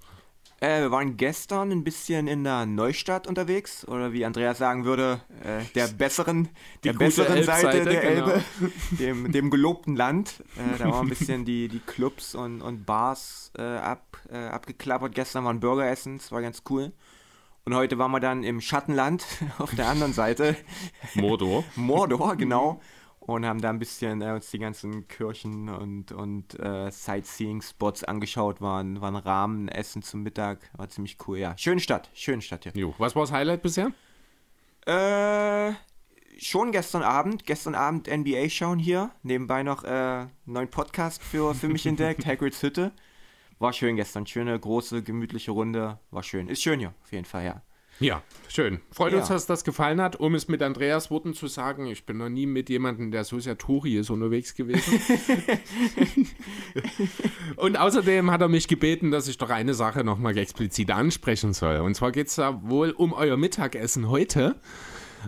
[0.62, 5.20] Äh, wir waren gestern ein bisschen in der Neustadt unterwegs, oder wie Andreas sagen würde,
[5.44, 6.48] äh, der besseren,
[6.86, 8.28] der besseren Seite der genau.
[8.28, 8.44] Elbe,
[8.92, 10.46] dem, dem gelobten Land.
[10.56, 15.14] Äh, da waren ein bisschen die, die Clubs und, und Bars äh, ab, äh, abgeklappert.
[15.14, 16.94] Gestern waren Burger essen, das war ganz cool.
[17.68, 19.26] Und heute waren wir dann im Schattenland
[19.58, 20.56] auf der anderen Seite.
[21.16, 21.66] Mordor.
[21.76, 22.80] Mordor, genau.
[23.20, 28.62] Und haben da ein bisschen äh, uns die ganzen Kirchen und, und äh, Sightseeing-Spots angeschaut,
[28.62, 30.60] waren, waren Rahmen, Essen zum Mittag.
[30.78, 31.58] War ziemlich cool, ja.
[31.58, 32.72] Schöne Stadt, schöne Stadt hier.
[32.74, 32.96] Jo.
[33.00, 33.92] Was war das Highlight bisher?
[34.86, 35.74] Äh,
[36.38, 37.46] schon gestern Abend.
[37.46, 39.12] Gestern Abend NBA schauen hier.
[39.24, 42.94] Nebenbei noch äh, einen neuen Podcast für, für mich entdeckt, Hagrid's Hütte.
[43.60, 44.28] War schön gestern.
[44.28, 46.00] Schöne, große, gemütliche Runde.
[46.12, 46.48] War schön.
[46.48, 47.62] Ist schön hier, auf jeden Fall, ja.
[48.00, 48.80] Ja, schön.
[48.92, 49.20] Freut ja.
[49.20, 50.18] uns, dass das gefallen hat.
[50.18, 53.40] Um es mit Andreas Worten zu sagen, ich bin noch nie mit jemandem, der so
[53.40, 55.00] sehr Tori ist, unterwegs gewesen.
[57.56, 61.78] und außerdem hat er mich gebeten, dass ich doch eine Sache nochmal explizit ansprechen soll.
[61.78, 64.58] Und zwar geht es da wohl um euer Mittagessen heute.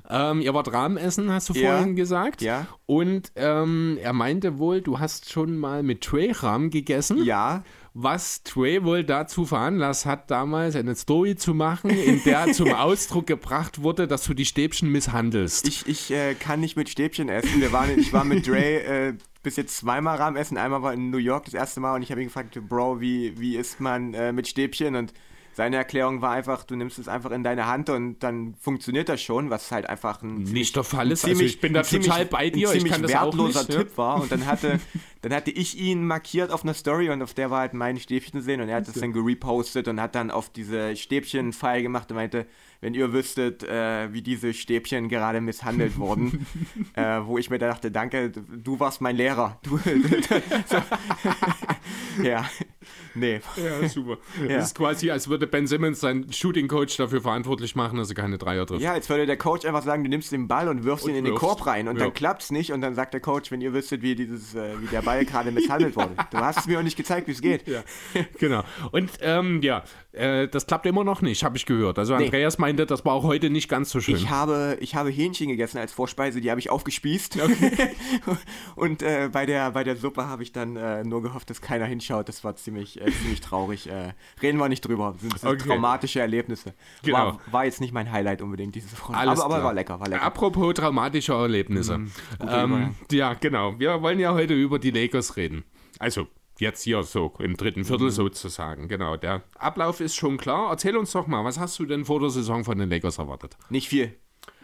[0.08, 2.44] Ähm, ihr wart Rahmenessen, hast du ja, vorhin gesagt.
[2.44, 2.68] Ja.
[2.86, 7.24] Und ähm, er meinte wohl, du hast schon mal mit Trey Rahm gegessen.
[7.24, 7.64] Ja
[7.94, 13.28] was Trey wohl dazu veranlasst hat, damals eine Story zu machen, in der zum Ausdruck
[13.28, 15.68] gebracht wurde, dass du die Stäbchen misshandelst.
[15.68, 17.62] Ich, ich äh, kann nicht mit Stäbchen essen.
[17.62, 19.14] Wir waren, ich war mit Dre äh,
[19.44, 20.58] bis jetzt zweimal Rahmen essen.
[20.58, 23.40] Einmal war in New York das erste Mal und ich habe ihn gefragt, Bro, wie,
[23.40, 24.96] wie isst man äh, mit Stäbchen?
[24.96, 25.14] Und
[25.54, 29.22] seine Erklärung war einfach, du nimmst es einfach in deine Hand und dann funktioniert das
[29.22, 31.22] schon, was halt einfach ein nicht der Fall ist.
[31.22, 32.70] Ziemlich, also ich bin da total bei dir.
[32.70, 33.98] Ein ziemlich wertloser nicht, Tipp ja.
[33.98, 34.80] war und dann hatte,
[35.22, 38.40] dann hatte ich ihn markiert auf einer Story und auf der war halt meine Stäbchen
[38.40, 41.82] zu sehen und er hat das dann gerepostet und hat dann auf diese Stäbchen Pfeil
[41.82, 42.46] gemacht und meinte,
[42.82, 46.46] wenn ihr wüsstet, äh, wie diese Stäbchen gerade misshandelt wurden,
[46.94, 49.60] äh, wo ich mir da dachte, danke, du warst mein Lehrer.
[49.70, 49.78] Du,
[52.24, 52.46] ja.
[53.14, 53.42] Nee.
[53.58, 54.18] Ja, super.
[54.42, 54.58] Ja.
[54.58, 58.16] Das ist quasi, als würde Ben Simmons seinen Shooting Coach dafür verantwortlich machen, dass er
[58.16, 58.82] keine Dreier trifft.
[58.82, 61.18] Ja, jetzt würde der Coach einfach sagen, du nimmst den Ball und wirfst und ihn
[61.18, 62.06] in den Korb rein und ja.
[62.06, 64.82] dann klappt es nicht und dann sagt der Coach, wenn ihr wüsstet, wie dieses, äh,
[64.82, 66.16] wie der Ball gerade misshandelt wurde.
[66.32, 67.68] Du hast es mir auch nicht gezeigt, wie es geht.
[67.68, 67.84] Ja,
[68.40, 68.64] genau.
[68.92, 71.98] Und ähm, ja, äh, das klappt immer noch nicht, habe ich gehört.
[71.98, 72.62] Also Andreas nee.
[72.62, 74.16] meinte, das war auch heute nicht ganz so schön.
[74.16, 77.40] Ich habe, ich habe Hähnchen gegessen als Vorspeise, die habe ich aufgespießt.
[77.42, 77.96] Okay.
[78.76, 81.86] und äh, bei, der, bei der Suppe habe ich dann äh, nur gehofft, dass keiner
[81.86, 82.28] hinschaut.
[82.28, 83.90] Das war ziemlich, äh, ziemlich traurig.
[83.90, 85.16] Äh, reden wir nicht drüber.
[85.22, 85.68] Das sind okay.
[85.68, 86.74] traumatische Erlebnisse.
[87.04, 87.18] Genau.
[87.18, 89.30] War, war, jetzt nicht mein Highlight unbedingt, diese Frage.
[89.30, 90.24] Aber, aber, war lecker, war lecker.
[90.24, 91.98] Apropos traumatische Erlebnisse.
[91.98, 92.12] Mhm.
[92.48, 93.80] Ähm, ja, genau.
[93.80, 95.64] Wir wollen ja heute über die Lakers reden.
[96.00, 96.28] Also
[96.60, 98.12] jetzt hier so im dritten Viertel mhm.
[98.12, 98.88] sozusagen.
[98.88, 100.70] Genau, der Ablauf ist schon klar.
[100.70, 103.58] Erzähl uns doch mal, was hast du denn vor der Saison von den Lakers erwartet?
[103.70, 104.16] Nicht viel.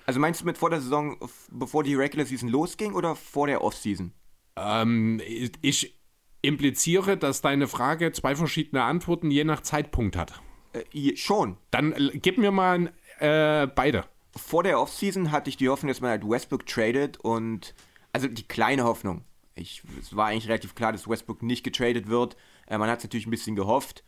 [0.06, 1.18] Also meinst du mit vor der Saison,
[1.52, 4.12] bevor die Regular Season losging oder vor der Offseason?
[4.56, 5.22] Ähm,
[5.62, 5.96] ich
[6.42, 10.42] impliziere, dass deine Frage zwei verschiedene Antworten je nach Zeitpunkt hat.
[10.74, 11.58] Äh, schon.
[11.72, 14.06] Dann äh, gib mir mal äh, beide.
[14.36, 17.74] Vor der Offseason hatte ich die Hoffnung, dass man halt Westbrook tradet und
[18.14, 19.24] also die kleine Hoffnung
[19.56, 22.36] ich, es war eigentlich relativ klar, dass Westbrook nicht getradet wird.
[22.68, 24.04] Äh, man hat es natürlich ein bisschen gehofft.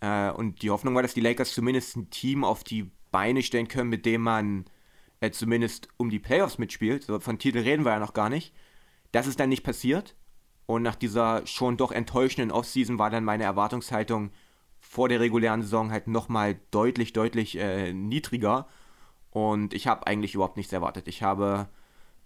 [0.00, 3.68] Äh, und die Hoffnung war, dass die Lakers zumindest ein Team auf die Beine stellen
[3.68, 4.64] können, mit dem man
[5.20, 7.04] äh, zumindest um die Playoffs mitspielt.
[7.04, 8.54] So, von Titel reden wir ja noch gar nicht.
[9.12, 10.16] Das ist dann nicht passiert.
[10.66, 14.32] Und nach dieser schon doch enttäuschenden Offseason war dann meine Erwartungshaltung
[14.80, 18.66] vor der regulären Saison halt nochmal deutlich, deutlich äh, niedriger.
[19.30, 21.06] Und ich habe eigentlich überhaupt nichts erwartet.
[21.08, 21.68] Ich habe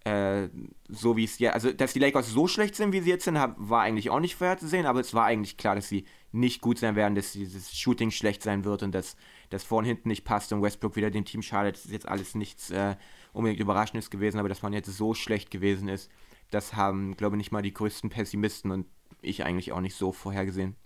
[0.05, 0.48] äh,
[0.89, 3.35] so wie es ja, also dass die Lakers so schlecht sind, wie sie jetzt sind,
[3.35, 6.97] war eigentlich auch nicht vorherzusehen, aber es war eigentlich klar, dass sie nicht gut sein
[6.97, 9.16] werden, dass dieses Shooting schlecht sein wird und dass
[9.51, 11.77] das vorn hinten nicht passt und Westbrook wieder dem Team schadet.
[11.77, 12.97] Das ist jetzt alles nichts äh,
[13.32, 16.10] unbedingt Überraschendes gewesen, aber dass man jetzt so schlecht gewesen ist,
[16.51, 18.86] das haben, glaube ich, nicht mal die größten Pessimisten und
[19.22, 20.77] ich eigentlich auch nicht so vorhergesehen.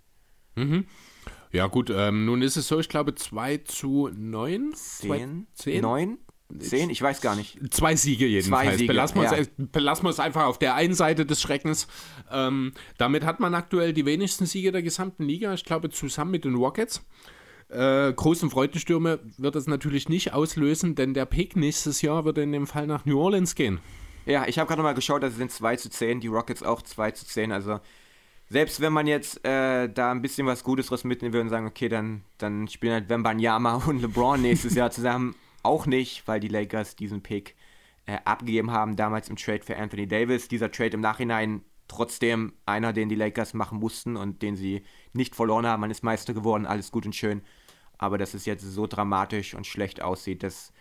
[0.55, 0.85] Mhm.
[1.51, 4.73] Ja, gut, ähm, nun ist es so, ich glaube 2 zu 9.
[4.73, 5.47] 10?
[5.53, 5.81] 10?
[5.81, 6.17] 9?
[6.57, 6.89] 10?
[6.89, 7.59] Ich weiß gar nicht.
[7.73, 8.67] Zwei Siege jedenfalls.
[8.67, 9.37] Zwei Siege, belassen, wir ja.
[9.37, 11.87] es, belassen wir es einfach auf der einen Seite des Schreckens.
[12.31, 15.53] Ähm, damit hat man aktuell die wenigsten Siege der gesamten Liga.
[15.53, 17.03] Ich glaube, zusammen mit den Rockets.
[17.69, 22.51] Äh, großen Freudenstürme wird es natürlich nicht auslösen, denn der Pick nächstes Jahr wird in
[22.51, 23.79] dem Fall nach New Orleans gehen.
[24.25, 27.11] Ja, ich habe gerade mal geschaut, das sind 2 zu 10, die Rockets auch 2
[27.11, 27.51] zu 10.
[27.51, 27.79] Also
[28.49, 31.65] selbst wenn man jetzt äh, da ein bisschen was Gutes draus mitnehmen würde und sagen,
[31.65, 35.35] okay, dann, dann spielen halt Wembanyama und LeBron nächstes Jahr zusammen,
[35.65, 37.55] auch nicht, weil die Lakers diesen Pick
[38.05, 40.47] äh, abgegeben haben, damals im Trade für Anthony Davis.
[40.47, 44.83] Dieser Trade im Nachhinein trotzdem einer, den die Lakers machen mussten und den sie
[45.13, 45.81] nicht verloren haben.
[45.81, 47.41] Man ist Meister geworden, alles gut und schön.
[47.97, 50.73] Aber dass es jetzt so dramatisch und schlecht aussieht, das,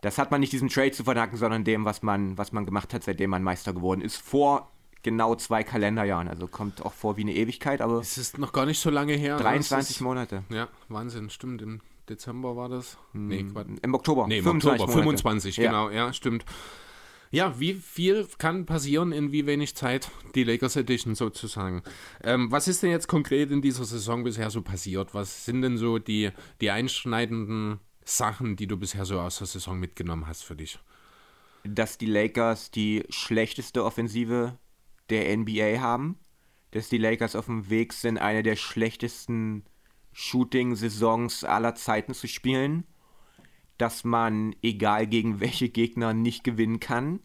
[0.00, 2.92] das hat man nicht diesem Trade zu verdanken, sondern dem, was man, was man gemacht
[2.92, 4.16] hat, seitdem man Meister geworden ist.
[4.16, 4.70] Vor
[5.02, 6.28] genau zwei Kalenderjahren.
[6.28, 8.00] Also kommt auch vor wie eine Ewigkeit, aber.
[8.00, 9.36] Es ist noch gar nicht so lange her.
[9.38, 10.42] 23 ist, Monate.
[10.50, 11.62] Ja, Wahnsinn, stimmt.
[11.62, 12.98] Im Dezember war das?
[13.12, 13.46] Hm, nee,
[13.82, 14.26] Im Oktober.
[14.26, 15.66] Nee, im 25 Oktober, 25, ja.
[15.66, 16.44] genau, ja, stimmt.
[17.30, 21.82] Ja, wie viel kann passieren in wie wenig Zeit, die Lakers Edition sozusagen?
[22.22, 25.12] Ähm, was ist denn jetzt konkret in dieser Saison bisher so passiert?
[25.14, 26.30] Was sind denn so die,
[26.60, 30.78] die einschneidenden Sachen, die du bisher so aus der Saison mitgenommen hast für dich?
[31.64, 34.56] Dass die Lakers die schlechteste Offensive
[35.10, 36.18] der NBA haben,
[36.70, 39.64] dass die Lakers auf dem Weg sind, eine der schlechtesten
[40.18, 42.84] Shooting-Saisons aller Zeiten zu spielen
[43.78, 47.20] dass man, egal gegen welche Gegner, nicht gewinnen kann.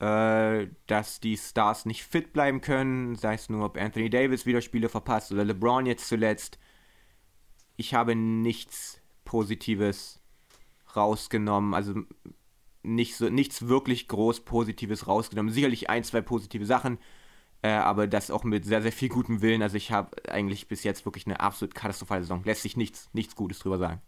[0.00, 4.60] Äh, dass die Stars nicht fit bleiben können, sei es nur, ob Anthony Davis wieder
[4.60, 6.58] Spiele verpasst oder LeBron jetzt zuletzt.
[7.76, 10.20] Ich habe nichts Positives
[10.94, 11.94] rausgenommen, also
[12.84, 15.52] nicht so, nichts wirklich groß Positives rausgenommen.
[15.52, 16.98] Sicherlich ein, zwei positive Sachen,
[17.62, 19.62] äh, aber das auch mit sehr, sehr viel gutem Willen.
[19.62, 22.42] Also ich habe eigentlich bis jetzt wirklich eine absolut katastrophale Saison.
[22.44, 24.00] Lässt sich nichts, nichts Gutes drüber sagen.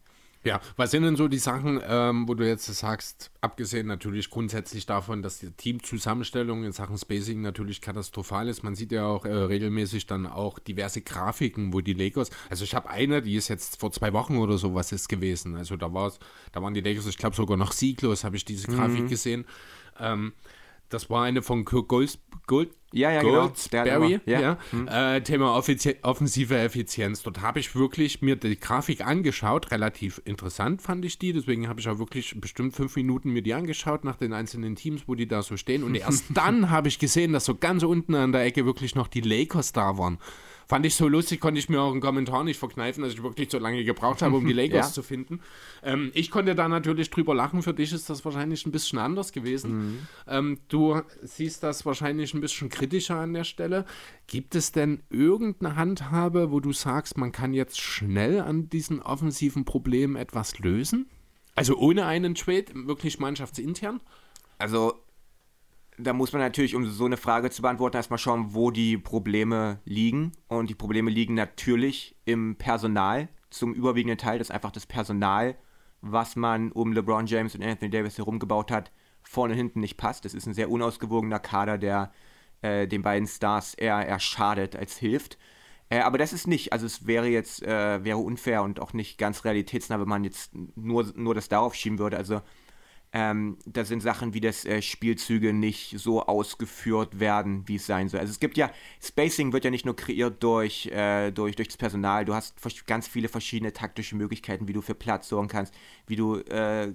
[0.43, 4.86] Ja, was sind denn so die Sachen, ähm, wo du jetzt sagst, abgesehen natürlich grundsätzlich
[4.86, 8.62] davon, dass die Teamzusammenstellung in Sachen Spacing natürlich katastrophal ist.
[8.62, 12.74] Man sieht ja auch äh, regelmäßig dann auch diverse Grafiken, wo die Lakers, also ich
[12.74, 15.56] habe eine, die ist jetzt vor zwei Wochen oder sowas ist gewesen.
[15.56, 16.10] Also da war
[16.52, 19.09] da waren die Lakers, ich glaube sogar noch sieglos, habe ich diese Grafik mhm.
[19.09, 19.44] gesehen.
[19.98, 20.32] Ähm,
[20.90, 24.20] das war eine von Kirk Gold, Gold, ja, ja, Goldsberry, genau.
[24.26, 24.40] ja.
[24.40, 24.58] ja.
[24.70, 24.88] Hm.
[24.88, 27.22] Äh, Thema Offizie offensive Effizienz.
[27.22, 31.80] Dort habe ich wirklich mir die Grafik angeschaut, relativ interessant fand ich die, deswegen habe
[31.80, 35.28] ich auch wirklich bestimmt fünf Minuten mir die angeschaut nach den einzelnen Teams, wo die
[35.28, 38.44] da so stehen und erst dann habe ich gesehen, dass so ganz unten an der
[38.44, 40.18] Ecke wirklich noch die Lakers da waren.
[40.70, 43.51] Fand ich so lustig, konnte ich mir auch einen Kommentar nicht verkneifen, dass ich wirklich
[43.51, 44.92] so lange gebraucht habe, um die Lakers ja.
[44.92, 45.40] zu finden.
[45.82, 47.64] Ähm, ich konnte da natürlich drüber lachen.
[47.64, 49.72] Für dich ist das wahrscheinlich ein bisschen anders gewesen.
[49.72, 49.98] Mhm.
[50.28, 53.84] Ähm, du siehst das wahrscheinlich ein bisschen kritischer an der Stelle.
[54.28, 59.64] Gibt es denn irgendeine Handhabe, wo du sagst, man kann jetzt schnell an diesen offensiven
[59.64, 61.09] Problemen etwas lösen?
[61.56, 64.01] Also ohne einen Trade, wirklich mannschaftsintern?
[64.59, 64.94] Also
[66.02, 69.81] da muss man natürlich, um so eine Frage zu beantworten, erstmal schauen, wo die Probleme
[69.85, 70.32] liegen.
[70.48, 73.28] Und die Probleme liegen natürlich im Personal.
[73.51, 75.56] Zum überwiegenden Teil das ist einfach das Personal,
[76.01, 80.24] was man um LeBron James und Anthony Davis herumgebaut hat, vorne und hinten nicht passt.
[80.24, 82.12] Das ist ein sehr unausgewogener Kader, der
[82.62, 85.39] äh, den beiden Stars eher, eher schadet als hilft.
[85.89, 89.18] Äh, aber das ist nicht, also es wäre jetzt, äh, wäre unfair und auch nicht
[89.18, 92.16] ganz realitätsnah, wenn man jetzt nur, nur das darauf schieben würde.
[92.16, 92.40] Also
[93.12, 98.09] ähm, da sind Sachen wie, dass äh, Spielzüge nicht so ausgeführt werden, wie es sein
[98.09, 98.20] soll.
[98.20, 98.70] Also es gibt ja,
[99.03, 102.55] Spacing wird ja nicht nur kreiert durch, äh, durch, durch das Personal, du hast
[102.87, 105.74] ganz viele verschiedene taktische Möglichkeiten, wie du für Platz sorgen kannst,
[106.07, 106.93] wie du, äh,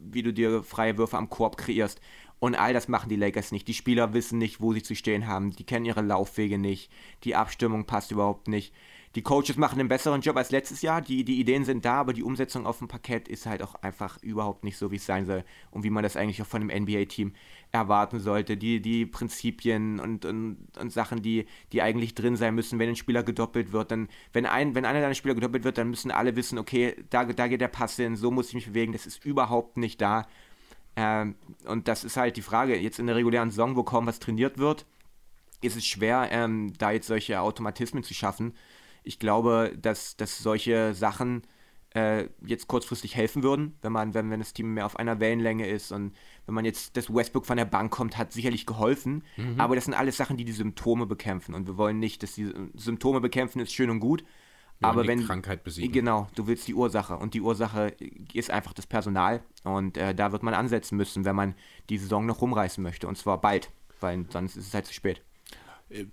[0.00, 2.00] wie du dir freie Würfe am Korb kreierst.
[2.40, 3.68] Und all das machen die Lakers nicht.
[3.68, 5.52] Die Spieler wissen nicht, wo sie zu stehen haben.
[5.52, 6.90] Die kennen ihre Laufwege nicht.
[7.22, 8.74] Die Abstimmung passt überhaupt nicht
[9.14, 11.02] die Coaches machen einen besseren Job als letztes Jahr.
[11.02, 14.22] Die, die Ideen sind da, aber die Umsetzung auf dem Parkett ist halt auch einfach
[14.22, 16.84] überhaupt nicht so, wie es sein soll und wie man das eigentlich auch von einem
[16.84, 17.34] NBA-Team
[17.72, 18.56] erwarten sollte.
[18.56, 22.96] Die, die Prinzipien und, und, und Sachen, die, die eigentlich drin sein müssen, wenn ein
[22.96, 26.34] Spieler gedoppelt wird, dann, wenn, ein, wenn einer deiner Spieler gedoppelt wird, dann müssen alle
[26.34, 29.24] wissen, okay, da, da geht der Pass hin, so muss ich mich bewegen, das ist
[29.26, 30.26] überhaupt nicht da.
[30.96, 31.34] Ähm,
[31.66, 34.56] und das ist halt die Frage, jetzt in der regulären Saison, wo kaum was trainiert
[34.56, 34.86] wird,
[35.60, 38.54] ist es schwer, ähm, da jetzt solche Automatismen zu schaffen
[39.02, 41.42] ich glaube, dass, dass solche Sachen
[41.94, 45.66] äh, jetzt kurzfristig helfen würden, wenn man, wenn, wenn das Team mehr auf einer Wellenlänge
[45.68, 46.12] ist und
[46.46, 49.24] wenn man jetzt das Westbrook von der Bank kommt, hat sicherlich geholfen.
[49.36, 49.60] Mhm.
[49.60, 52.52] Aber das sind alles Sachen, die die Symptome bekämpfen und wir wollen nicht, dass die
[52.74, 54.24] Symptome bekämpfen ist schön und gut.
[54.80, 55.92] Ja, aber wenn Krankheit besiegen.
[55.92, 57.94] Genau, du willst die Ursache und die Ursache
[58.32, 61.54] ist einfach das Personal und äh, da wird man ansetzen müssen, wenn man
[61.88, 63.70] die Saison noch rumreißen möchte und zwar bald,
[64.00, 65.22] weil sonst ist es halt zu spät.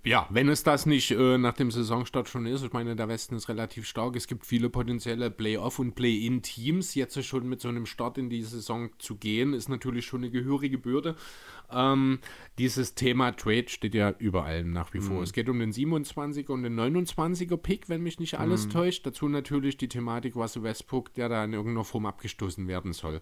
[0.04, 3.34] Ja, wenn es das nicht äh, nach dem Saisonstart schon ist, ich meine, der Westen
[3.34, 4.16] ist relativ stark.
[4.16, 6.94] Es gibt viele potenzielle Playoff- und Play-In-Teams.
[6.94, 10.30] Jetzt schon mit so einem Start in die Saison zu gehen, ist natürlich schon eine
[10.30, 11.16] gehörige Bürde.
[11.72, 12.18] Ähm,
[12.58, 15.18] dieses Thema Trade steht ja überall nach wie vor.
[15.18, 15.22] Mhm.
[15.22, 18.70] Es geht um den 27er und den 29er Pick, wenn mich nicht alles mhm.
[18.70, 19.06] täuscht.
[19.06, 23.20] Dazu natürlich die Thematik Russell Westbrook, der da in irgendeiner Form abgestoßen werden soll.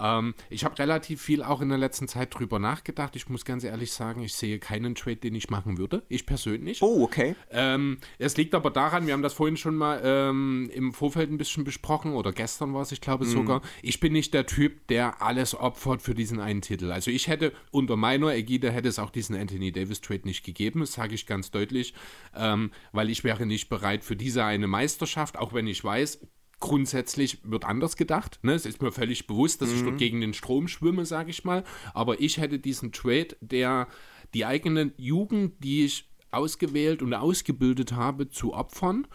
[0.00, 3.16] Ähm, ich habe relativ viel auch in der letzten Zeit drüber nachgedacht.
[3.16, 6.02] Ich muss ganz ehrlich sagen, ich sehe keinen Trade, den ich machen würde.
[6.08, 6.82] Ich persönlich.
[6.82, 7.34] Oh, okay.
[7.50, 11.38] Ähm, es liegt aber daran, wir haben das vorhin schon mal ähm, im Vorfeld ein
[11.38, 13.30] bisschen besprochen oder gestern war es, ich glaube mhm.
[13.30, 13.62] sogar.
[13.82, 16.92] Ich bin nicht der Typ, der alles opfert für diesen einen Titel.
[16.92, 20.80] Also ich hätte unter meiner Ägide hätte es auch diesen Anthony Davis Trade nicht gegeben,
[20.80, 21.94] das sage ich ganz deutlich,
[22.36, 26.20] ähm, weil ich wäre nicht bereit für diese eine Meisterschaft, auch wenn ich weiß,
[26.60, 28.38] grundsätzlich wird anders gedacht.
[28.42, 28.52] Ne?
[28.52, 29.76] Es ist mir völlig bewusst, dass mhm.
[29.76, 29.98] ich dort mhm.
[29.98, 31.64] gegen den Strom schwimme, sage ich mal.
[31.94, 33.88] Aber ich hätte diesen Trade, der
[34.34, 39.06] die eigene Jugend, die ich ausgewählt und ausgebildet habe, zu opfern.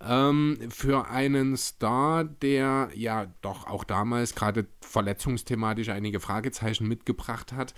[0.00, 7.74] Ähm, für einen Star, der ja doch auch damals gerade verletzungsthematisch einige Fragezeichen mitgebracht hat,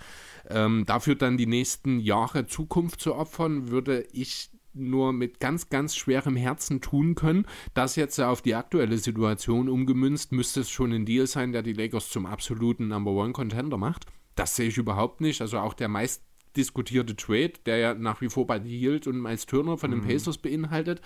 [0.47, 5.95] ähm, dafür dann die nächsten Jahre Zukunft zu opfern, würde ich nur mit ganz, ganz
[5.95, 7.45] schwerem Herzen tun können.
[7.73, 11.73] Das jetzt auf die aktuelle Situation umgemünzt, müsste es schon ein Deal sein, der die
[11.73, 14.05] Lakers zum absoluten Number One Contender macht.
[14.35, 15.41] Das sehe ich überhaupt nicht.
[15.41, 16.23] Also auch der meist
[16.55, 20.07] diskutierte Trade, der ja nach wie vor bei Hield und Miles Turner von den mhm.
[20.07, 21.01] Pacers beinhaltet,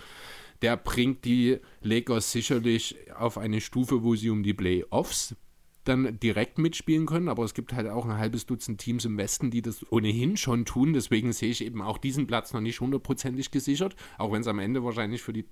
[0.62, 5.36] der bringt die Lakers sicherlich auf eine Stufe, wo sie um die Playoffs
[5.88, 9.50] dann direkt mitspielen können, aber es gibt halt auch ein halbes Dutzend Teams im Westen,
[9.50, 10.92] die das ohnehin schon tun.
[10.92, 14.58] Deswegen sehe ich eben auch diesen Platz noch nicht hundertprozentig gesichert, auch wenn es am
[14.58, 15.44] Ende wahrscheinlich für die,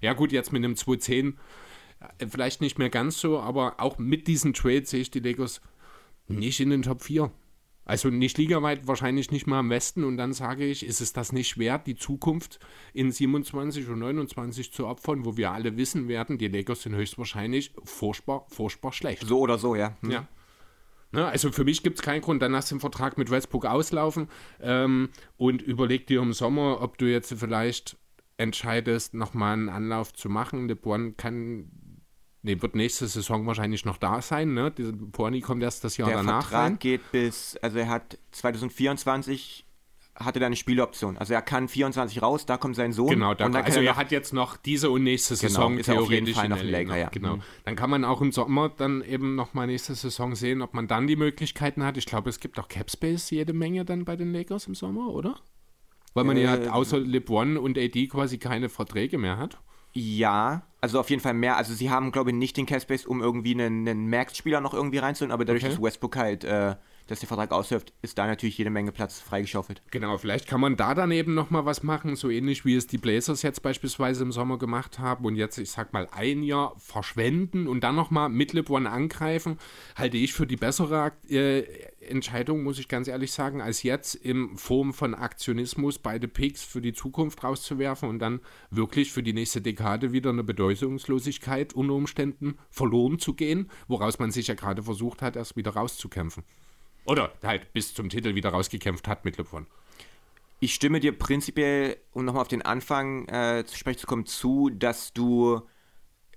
[0.00, 1.34] ja gut, jetzt mit einem 2-10
[2.18, 5.60] äh, vielleicht nicht mehr ganz so, aber auch mit diesen Trades sehe ich die Lakers
[6.28, 7.30] nicht in den Top 4.
[7.84, 10.04] Also nicht ligaweit, wahrscheinlich nicht mal im Westen.
[10.04, 12.60] Und dann sage ich, ist es das nicht wert, die Zukunft
[12.92, 17.72] in 27 und 29 zu opfern, wo wir alle wissen werden, die Lakers sind höchstwahrscheinlich
[17.84, 19.26] furchtbar, furchtbar schlecht.
[19.26, 19.96] So oder so, ja.
[20.02, 20.10] Hm.
[20.10, 20.28] Ja.
[21.12, 24.28] Ne, also für mich gibt es keinen Grund, dann lass den Vertrag mit Westbrook auslaufen
[24.60, 27.96] ähm, und überleg dir im Sommer, ob du jetzt vielleicht
[28.36, 30.68] entscheidest, nochmal einen Anlauf zu machen.
[30.68, 31.70] LeBron kann
[32.42, 34.70] Ne, wird nächste Saison wahrscheinlich noch da sein, ne?
[34.70, 36.40] Dieser Porni kommt erst das Jahr der danach.
[36.40, 36.78] Der Vertrag rein.
[36.78, 39.66] geht bis, also er hat 2024
[40.24, 41.16] hatte da eine Spieloption.
[41.16, 43.10] Also er kann 24 raus, da kommt sein Sohn.
[43.10, 46.36] Genau, da, also er, er, hat jetzt noch diese und nächste genau, Saison genau, theoretisch
[46.36, 46.96] Fall noch länger.
[46.96, 47.08] Ja.
[47.08, 47.36] Genau.
[47.36, 47.42] Mhm.
[47.64, 50.88] Dann kann man auch im Sommer dann eben noch mal nächste Saison sehen, ob man
[50.88, 51.96] dann die Möglichkeiten hat.
[51.96, 55.40] Ich glaube, es gibt auch Capspace jede Menge dann bei den Lakers im Sommer, oder?
[56.14, 59.58] Weil man äh, ja außer LeBron und AD quasi keine Verträge mehr hat.
[59.92, 61.56] Ja, also auf jeden Fall mehr.
[61.56, 64.98] Also sie haben, glaube ich, nicht den Capspace, um irgendwie einen, einen Max-Spieler noch irgendwie
[64.98, 65.74] reinzuholen, aber dadurch, okay.
[65.74, 66.76] dass Westbrook halt, äh,
[67.10, 69.82] dass der Vertrag ausläuft, ist da natürlich jede Menge Platz freigeschaufelt.
[69.90, 72.98] Genau, vielleicht kann man da dann eben nochmal was machen, so ähnlich wie es die
[72.98, 77.66] Blazers jetzt beispielsweise im Sommer gemacht haben und jetzt, ich sag mal, ein Jahr verschwenden
[77.66, 79.58] und dann nochmal mit LeBron angreifen,
[79.96, 81.64] halte ich für die bessere äh,
[82.00, 86.80] Entscheidung, muss ich ganz ehrlich sagen, als jetzt in Form von Aktionismus beide Picks für
[86.80, 92.56] die Zukunft rauszuwerfen und dann wirklich für die nächste Dekade wieder eine Bedeutungslosigkeit unter Umständen
[92.70, 96.44] verloren zu gehen, woraus man sich ja gerade versucht hat, erst wieder rauszukämpfen.
[97.04, 99.66] Oder halt bis zum Titel wieder rausgekämpft hat mit LeBron.
[100.60, 104.68] Ich stimme dir prinzipiell, um nochmal auf den Anfang äh, zu sprechen zu kommen, zu,
[104.70, 105.62] dass du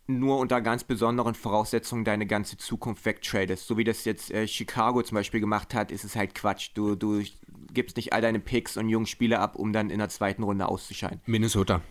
[0.08, 3.68] nur unter ganz besonderen Voraussetzungen deine ganze Zukunft wegtradest.
[3.68, 6.72] So wie das jetzt äh, Chicago zum Beispiel gemacht hat, ist es halt Quatsch.
[6.74, 7.22] Du, du
[7.74, 10.68] gibst nicht all deine Picks und jungen Spieler ab, um dann in der zweiten Runde
[10.68, 11.22] auszuscheiden.
[11.26, 11.82] Minnesota.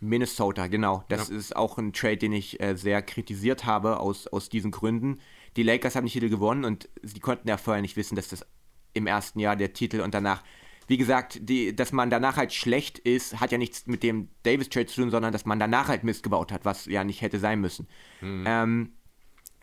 [0.00, 1.04] Minnesota, genau.
[1.08, 1.36] Das ja.
[1.36, 5.18] ist auch ein Trade, den ich äh, sehr kritisiert habe aus, aus diesen Gründen.
[5.56, 8.46] Die Lakers haben die Titel gewonnen und sie konnten ja vorher nicht wissen, dass das
[8.92, 10.42] im ersten Jahr der Titel und danach
[10.90, 14.86] wie gesagt, die, dass man danach halt schlecht ist, hat ja nichts mit dem Davis-Trade
[14.86, 17.60] zu tun, sondern dass man danach halt Mist gebaut hat, was ja nicht hätte sein
[17.60, 17.86] müssen.
[18.20, 18.44] Mhm.
[18.44, 18.92] Ähm,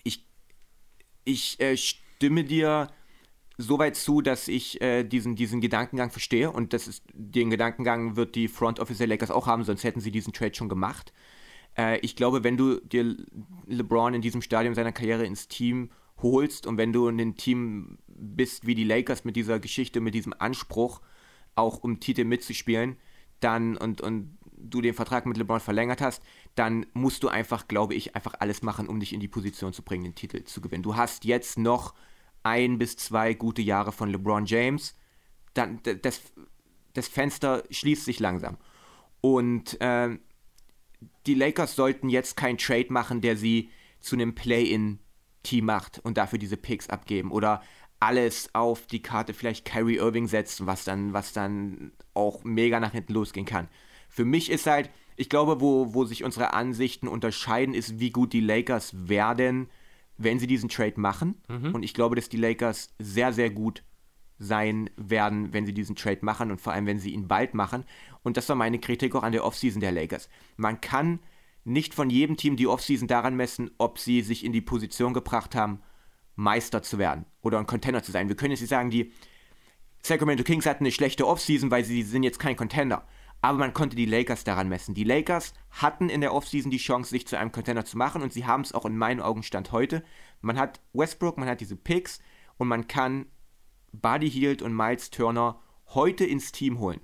[0.06, 0.26] ich
[1.26, 2.88] ich äh, stimme dir
[3.58, 8.36] soweit zu, dass ich äh, diesen, diesen Gedankengang verstehe und das ist, den Gedankengang wird
[8.36, 11.12] die Front Office der Lakers auch haben, sonst hätten sie diesen Trade schon gemacht.
[11.78, 13.16] Äh, ich glaube, wenn du dir
[13.68, 15.92] LeBron in diesem Stadium seiner Karriere ins Team
[16.22, 20.34] holst und wenn du ein Team bist wie die Lakers mit dieser Geschichte, mit diesem
[20.38, 21.02] Anspruch,
[21.56, 22.98] auch um Titel mitzuspielen,
[23.40, 26.24] dann und, und du den Vertrag mit LeBron verlängert hast,
[26.56, 29.84] dann musst du einfach, glaube ich, einfach alles machen, um dich in die Position zu
[29.84, 30.84] bringen, den Titel zu gewinnen.
[30.84, 31.94] Du hast jetzt noch
[32.42, 34.96] ein bis zwei gute Jahre von LeBron James.
[35.54, 36.22] Dann, das,
[36.94, 38.58] das Fenster schließt sich langsam.
[39.22, 40.18] Und äh,
[41.28, 46.40] die Lakers sollten jetzt keinen Trade machen, der sie zu einem Play-in-Team macht und dafür
[46.40, 47.32] diese Picks abgeben.
[47.32, 47.62] Oder
[48.00, 52.92] alles auf die Karte vielleicht Kyrie Irving setzen, was dann, was dann auch mega nach
[52.92, 53.68] hinten losgehen kann.
[54.10, 58.34] Für mich ist halt, ich glaube, wo, wo sich unsere Ansichten unterscheiden, ist, wie gut
[58.34, 59.70] die Lakers werden,
[60.18, 61.42] wenn sie diesen Trade machen.
[61.48, 61.76] Mhm.
[61.76, 63.84] Und ich glaube, dass die Lakers sehr, sehr gut
[64.40, 67.86] sein werden, wenn sie diesen Trade machen und vor allem, wenn sie ihn bald machen.
[68.24, 70.30] Und das war meine Kritik auch an der Offseason der Lakers.
[70.58, 71.20] Man kann
[71.64, 75.56] nicht von jedem Team die Offseason daran messen, ob sie sich in die Position gebracht
[75.56, 75.82] haben,
[76.36, 78.30] Meister zu werden oder ein Contender zu sein.
[78.30, 79.12] Wir können jetzt nicht sagen, die
[80.04, 83.06] Sacramento Kings hatten eine schlechte Offseason, weil sie sind jetzt kein Contender.
[83.42, 84.96] Aber man konnte die Lakers daran messen.
[84.96, 88.34] Die Lakers hatten in der Offseason die Chance, sich zu einem Contender zu machen und
[88.34, 90.04] sie haben es auch in meinen Augen Stand heute.
[90.42, 92.20] Man hat Westbrook, man hat diese Picks
[92.58, 93.28] und man kann
[93.92, 95.60] Buddy Hield und Miles Turner
[95.94, 97.02] heute ins Team holen.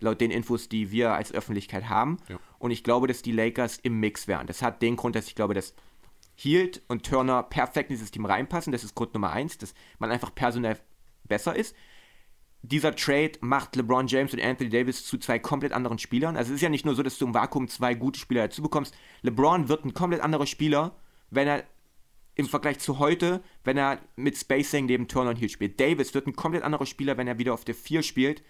[0.00, 2.18] Laut den Infos, die wir als Öffentlichkeit haben.
[2.28, 2.38] Ja.
[2.58, 4.46] Und ich glaube, dass die Lakers im Mix wären.
[4.46, 5.74] Das hat den Grund, dass ich glaube, dass
[6.34, 8.72] Hield und Turner perfekt in dieses Team reinpassen.
[8.72, 10.78] Das ist Grund Nummer eins, dass man einfach personell
[11.24, 11.74] besser ist.
[12.62, 16.36] Dieser Trade macht LeBron James und Anthony Davis zu zwei komplett anderen Spielern.
[16.36, 18.60] Also es ist ja nicht nur so, dass du im Vakuum zwei gute Spieler dazu
[18.60, 18.94] bekommst.
[19.22, 20.96] LeBron wird ein komplett anderer Spieler,
[21.30, 21.64] wenn er
[22.36, 25.80] im Vergleich zu heute, wenn er mit Spacing neben Turner und Hield spielt.
[25.80, 28.42] Davis wird ein komplett anderer Spieler, wenn er wieder auf der 4 spielt,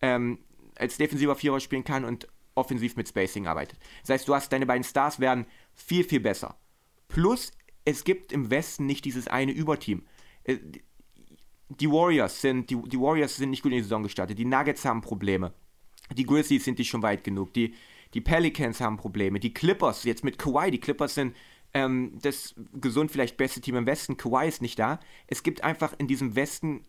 [0.00, 0.38] ähm,
[0.76, 3.78] als defensiver Vierer spielen kann und offensiv mit Spacing arbeitet.
[4.02, 6.56] Das heißt, du hast deine beiden Stars werden viel, viel besser.
[7.08, 7.50] Plus,
[7.84, 10.06] es gibt im Westen nicht dieses eine Überteam.
[10.44, 10.58] Äh,
[11.68, 14.38] die Warriors sind, die, die Warriors sind nicht gut in die Saison gestartet.
[14.38, 15.52] Die Nuggets haben Probleme.
[16.16, 17.54] Die Grizzlies sind nicht schon weit genug.
[17.54, 17.74] Die,
[18.14, 19.40] die Pelicans haben Probleme.
[19.40, 21.34] Die Clippers, jetzt mit Kawhi, die Clippers sind
[21.74, 24.16] ähm, das gesund vielleicht beste Team im Westen.
[24.16, 25.00] Kawhi ist nicht da.
[25.26, 26.84] Es gibt einfach in diesem Westen,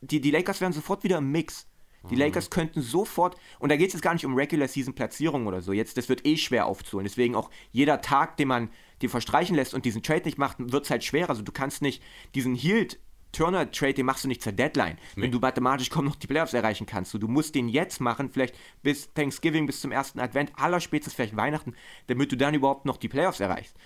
[0.00, 1.68] die, die Lakers werden sofort wieder im Mix.
[2.10, 2.20] Die mhm.
[2.20, 5.60] Lakers könnten sofort, und da geht es jetzt gar nicht um Regular Season Platzierung oder
[5.60, 7.06] so, jetzt, das wird eh schwer aufzuholen.
[7.06, 8.70] Deswegen auch jeder Tag, den man
[9.02, 11.30] dir verstreichen lässt und diesen Trade nicht macht, wird es halt schwerer.
[11.30, 12.02] Also du kannst nicht
[12.34, 13.00] diesen Hield
[13.32, 14.96] Turner Trade, den machst du nicht zur Deadline.
[15.14, 15.24] Nee.
[15.24, 17.12] Wenn du mathematisch kaum noch die Playoffs erreichen kannst.
[17.12, 21.14] Du, du musst den jetzt machen, vielleicht bis Thanksgiving, bis zum ersten Advent, aller spätestens
[21.14, 21.74] vielleicht Weihnachten,
[22.06, 23.76] damit du dann überhaupt noch die Playoffs erreichst.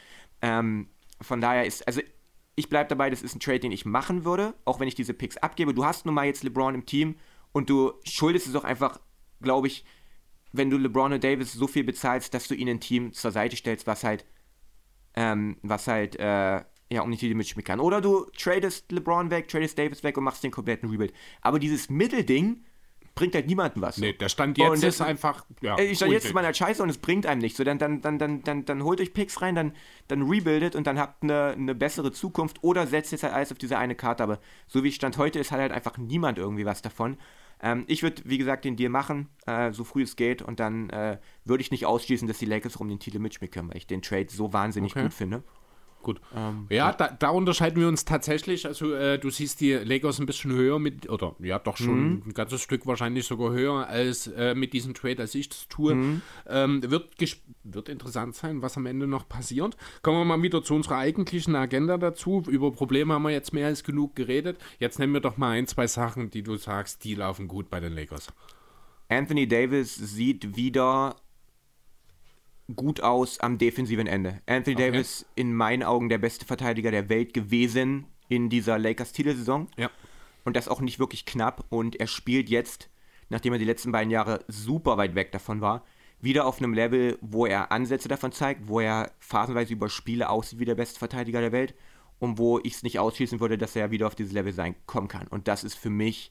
[0.43, 0.89] Ähm,
[1.21, 2.01] von daher ist, also
[2.57, 5.15] ich bleibe dabei, das ist ein Trade, den ich machen würde, auch wenn ich diese
[5.15, 5.75] Picks abgebe.
[5.75, 7.17] Du hast nun mal jetzt LeBron im Team
[7.53, 9.01] und du schuldest es auch einfach,
[9.41, 9.85] glaube ich,
[10.53, 13.57] wenn du LeBron und Davis so viel bezahlst, dass du ihnen ein Team zur Seite
[13.57, 14.25] stellst, was halt,
[15.15, 16.63] ähm, was halt, äh,
[16.93, 17.81] ja, um die Titel mitspielen kann.
[17.81, 21.13] Oder du tradest LeBron weg, tradest Davis weg und machst den kompletten Rebuild.
[21.41, 22.65] Aber dieses Mittelding
[23.21, 23.99] bringt halt niemandem was.
[23.99, 25.79] Nee, der Stand jetzt und ist einfach, ja.
[25.79, 27.59] Ich stand jetzt ist man halt scheiße und es bringt einem nichts.
[27.59, 29.73] So, dann, dann, dann, dann, dann, dann holt euch Picks rein, dann,
[30.09, 33.59] dann rebuildet und dann habt eine, eine bessere Zukunft oder setzt jetzt halt alles auf
[33.59, 34.23] diese eine Karte.
[34.23, 34.39] Aber
[34.69, 37.19] so wie es Stand heute ist, hat halt einfach niemand irgendwie was davon.
[37.63, 40.41] Ähm, ich würde, wie gesagt, den Deal machen, äh, so früh es geht.
[40.41, 43.19] Und dann äh, würde ich nicht ausschließen, dass die Lakers um den Titel
[43.49, 45.03] können, weil ich den Trade so wahnsinnig okay.
[45.03, 45.45] gut finde.
[46.03, 46.21] Gut.
[46.35, 48.67] Ähm, ja, da, da, unterscheiden wir uns tatsächlich.
[48.67, 52.23] Also, äh, du siehst die Lakers ein bisschen höher mit, oder ja, doch schon mhm.
[52.27, 55.95] ein ganzes Stück wahrscheinlich sogar höher als äh, mit diesem Trade, als ich das tue.
[55.95, 56.23] Mhm.
[56.49, 57.11] Ähm, wird,
[57.65, 59.77] wird interessant sein, was am Ende noch passiert.
[60.03, 62.43] Kommen wir mal wieder zu unserer eigentlichen Agenda dazu.
[62.49, 64.59] Über Probleme haben wir jetzt mehr als genug geredet.
[64.79, 67.81] Jetzt nennen wir doch mal ein, zwei Sachen, die du sagst, die laufen gut bei
[67.81, 68.29] den Lakers.
[69.11, 71.17] Anthony Davis sieht wieder
[72.75, 74.41] gut aus am defensiven Ende.
[74.47, 74.91] Anthony okay.
[74.91, 79.69] Davis in meinen Augen der beste Verteidiger der Welt gewesen in dieser Lakers-Titelsaison.
[79.77, 79.91] Ja.
[80.45, 81.65] Und das auch nicht wirklich knapp.
[81.69, 82.89] Und er spielt jetzt,
[83.29, 85.85] nachdem er die letzten beiden Jahre super weit weg davon war,
[86.21, 90.59] wieder auf einem Level, wo er Ansätze davon zeigt, wo er phasenweise über Spiele aussieht
[90.59, 91.75] wie der beste Verteidiger der Welt
[92.19, 95.09] und wo ich es nicht ausschließen würde, dass er wieder auf dieses Level sein kommen
[95.09, 95.27] kann.
[95.29, 96.31] Und das ist für mich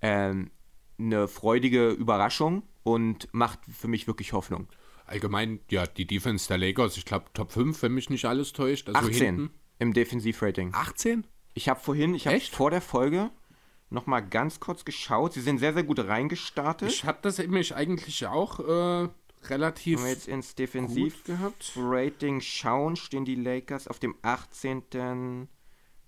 [0.00, 0.50] ähm,
[0.98, 4.66] eine freudige Überraschung und macht für mich wirklich Hoffnung
[5.08, 8.88] allgemein, ja, die Defense der Lakers, ich glaube Top 5, wenn mich nicht alles täuscht.
[8.88, 9.50] Also 18 hinten.
[9.78, 10.70] im Defensivrating.
[10.74, 11.26] 18?
[11.54, 13.30] Ich habe vorhin, ich habe vor der Folge
[13.90, 15.32] noch mal ganz kurz geschaut.
[15.32, 16.90] Sie sind sehr, sehr gut reingestartet.
[16.90, 19.08] Ich habe das nämlich eigentlich auch äh,
[19.46, 25.48] relativ Wenn wir jetzt ins Defensivrating schauen, stehen die Lakers auf dem 18.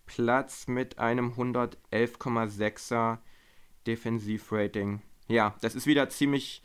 [0.07, 3.19] Platz mit einem 111,6er
[3.87, 5.03] Defensivrating.
[5.29, 6.63] Ja, das ist wieder ziemlich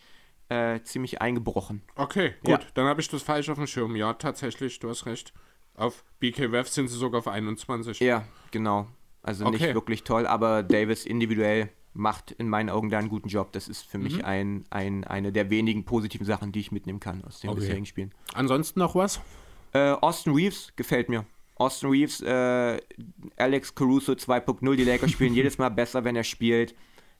[0.49, 1.81] äh, ziemlich eingebrochen.
[1.95, 2.49] Okay, gut.
[2.49, 2.59] Ja.
[2.73, 3.95] Dann habe ich das falsch auf dem Schirm.
[3.95, 5.33] Ja, tatsächlich, du hast recht.
[5.75, 7.99] Auf BKWF sind sie sogar auf 21.
[7.99, 8.87] Ja, genau.
[9.21, 9.57] Also okay.
[9.57, 13.51] nicht wirklich toll, aber Davis individuell macht in meinen Augen da einen guten Job.
[13.53, 14.03] Das ist für mhm.
[14.03, 17.61] mich ein, ein, eine der wenigen positiven Sachen, die ich mitnehmen kann aus den okay.
[17.61, 18.13] bisherigen Spielen.
[18.33, 19.21] Ansonsten noch was?
[19.73, 21.25] Äh, Austin Reeves gefällt mir.
[21.55, 22.79] Austin Reeves, äh,
[23.37, 26.75] Alex Caruso 2.0, die Lakers spielen jedes Mal besser, wenn er spielt.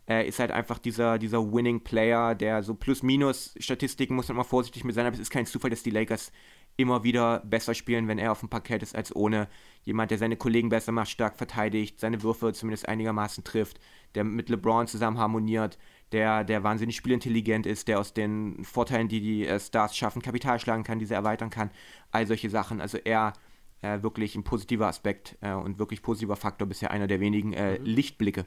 [0.08, 4.84] Er ist halt einfach dieser, dieser Winning Player, der so Plus-Minus-Statistiken muss man mal vorsichtig
[4.84, 6.32] mit sein, aber es ist kein Zufall, dass die Lakers
[6.78, 9.48] immer wieder besser spielen, wenn er auf dem Parkett ist, als ohne.
[9.84, 13.80] Jemand, der seine Kollegen besser macht, stark verteidigt, seine Würfe zumindest einigermaßen trifft,
[14.16, 15.78] der mit LeBron zusammen harmoniert,
[16.12, 20.60] der, der wahnsinnig spielintelligent ist, der aus den Vorteilen, die die äh, Stars schaffen, Kapital
[20.60, 21.72] schlagen kann, diese erweitern kann.
[22.12, 22.82] All solche Sachen.
[22.82, 23.34] Also er
[23.82, 27.80] äh, wirklich ein positiver Aspekt äh, und wirklich positiver Faktor, bisher einer der wenigen äh,
[27.80, 27.86] mhm.
[27.86, 28.46] Lichtblicke.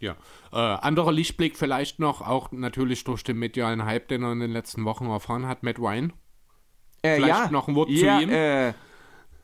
[0.00, 0.16] Ja,
[0.52, 4.52] äh, anderer Lichtblick vielleicht noch, auch natürlich durch den medialen Hype, den er in den
[4.52, 6.12] letzten Wochen erfahren hat, Matt Ryan.
[7.02, 8.30] Äh, vielleicht ja, noch ein Wort ja, zu ihm.
[8.30, 8.74] Äh,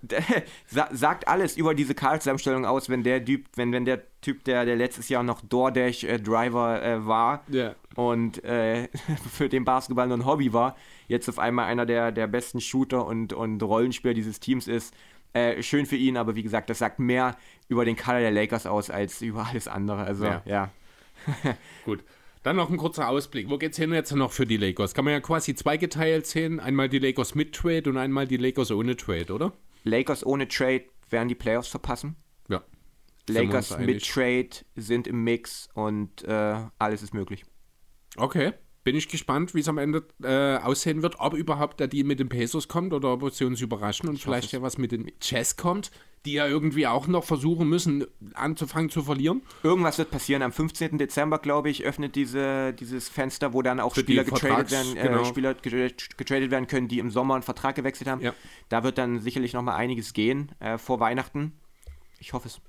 [0.93, 4.76] sagt alles über diese Karl-Zusammenstellung aus, wenn der Typ, wenn, wenn der Typ, der, der
[4.76, 7.74] letztes Jahr noch DoorDash-Driver äh, war yeah.
[7.94, 8.89] und äh,
[9.32, 10.76] für den Basketball nur ein Hobby war,
[11.09, 14.94] jetzt auf einmal einer der, der besten Shooter und, und Rollenspieler dieses Teams ist.
[15.35, 17.36] Äh, schön für ihn, aber wie gesagt, das sagt mehr
[17.69, 20.05] über den Kader der Lakers aus als über alles andere.
[20.05, 20.43] Also, ja.
[20.47, 20.70] ja.
[21.85, 22.05] Gut.
[22.44, 23.51] Dann noch ein kurzer Ausblick.
[23.51, 24.94] Wo geht's hin jetzt noch für die Lakers?
[24.94, 26.61] Kann man ja quasi zweigeteilt sehen.
[26.61, 29.52] Einmal die Lakers mit Trade und einmal die Lakers ohne Trade, oder?
[29.82, 32.16] Lakers ohne Trade werden die Playoffs verpassen.
[32.48, 32.62] Ja.
[33.28, 37.44] Lakers mit Trade sind im Mix und äh, alles ist möglich.
[38.16, 38.52] Okay
[38.85, 42.20] bin ich gespannt, wie es am Ende äh, aussehen wird, ob überhaupt der Deal mit
[42.20, 45.11] den Pesos kommt oder ob sie uns überraschen und ich vielleicht ja was mit den
[45.20, 45.90] Chess kommt,
[46.27, 48.05] die ja irgendwie auch noch versuchen müssen,
[48.35, 49.43] anzufangen zu verlieren.
[49.62, 50.43] Irgendwas wird passieren.
[50.43, 50.98] Am 15.
[50.98, 55.24] Dezember, glaube ich, öffnet diese, dieses Fenster, wo dann auch Spieler getradet, werden, äh, genau.
[55.24, 58.20] Spieler getradet werden können, die im Sommer einen Vertrag gewechselt haben.
[58.20, 58.35] Ja.
[58.69, 61.52] Da wird dann sicherlich noch mal einiges gehen äh, vor Weihnachten.
[62.19, 62.61] Ich hoffe es.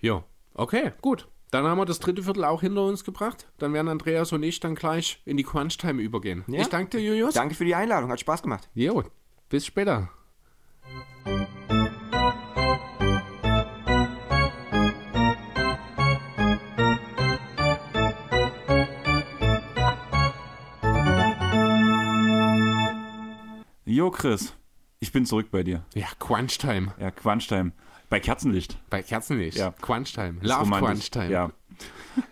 [0.00, 0.24] Ja,
[0.54, 1.28] okay, gut.
[1.50, 3.48] Dann haben wir das dritte Viertel auch hinter uns gebracht.
[3.58, 6.44] Dann werden Andreas und ich dann gleich in die Crunch-Time übergehen.
[6.46, 6.60] Ja.
[6.60, 7.34] Ich danke dir, Julius.
[7.34, 8.68] Danke für die Einladung, hat Spaß gemacht.
[8.74, 9.02] Jo,
[9.48, 10.10] bis später.
[23.84, 24.54] Jo, Chris,
[25.00, 25.84] ich bin zurück bei dir.
[25.94, 26.94] Ja, Crunch-Time.
[27.00, 27.72] Ja, Crunch-Time.
[28.10, 28.76] Bei Kerzenlicht.
[28.90, 29.56] Bei Kerzenlicht.
[29.56, 29.72] Ja.
[29.80, 30.38] Crunch Time.
[30.42, 31.30] Love Crunch Time.
[31.30, 31.50] Ja.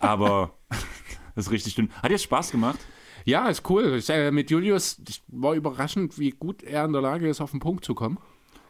[0.01, 0.53] Aber
[1.35, 1.91] das ist richtig dünn.
[2.03, 2.81] Hat dir Spaß gemacht?
[3.25, 3.95] Ja, ist cool.
[3.97, 7.53] Ich, äh, mit Julius ich war überraschend, wie gut er in der Lage ist, auf
[7.53, 8.19] den Punkt zu kommen.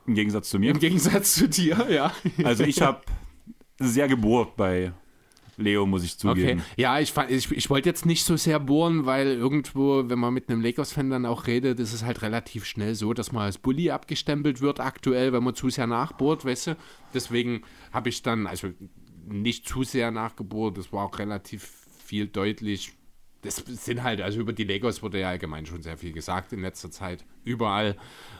[0.06, 0.70] Im Gegensatz zu mir.
[0.70, 2.12] Im Gegensatz zu dir, ja.
[2.44, 3.00] Also ich habe
[3.78, 4.92] sehr gebohrt bei
[5.58, 6.60] Leo, muss ich zugeben.
[6.60, 6.70] Okay.
[6.76, 10.48] Ja, ich, ich, ich wollte jetzt nicht so sehr bohren, weil irgendwo, wenn man mit
[10.48, 13.90] einem Lakers-Fan dann auch redet, ist es halt relativ schnell so, dass man als Bully
[13.90, 16.76] abgestempelt wird aktuell, wenn man zu sehr nachbohrt, weißt du.
[17.12, 17.62] Deswegen
[17.92, 18.68] habe ich dann, also
[19.26, 21.68] nicht zu sehr nachgebohrt, das war auch relativ
[22.04, 22.92] viel deutlich.
[23.42, 26.60] Das sind halt, also über die Lakers wurde ja allgemein schon sehr viel gesagt in
[26.60, 27.96] letzter Zeit, überall.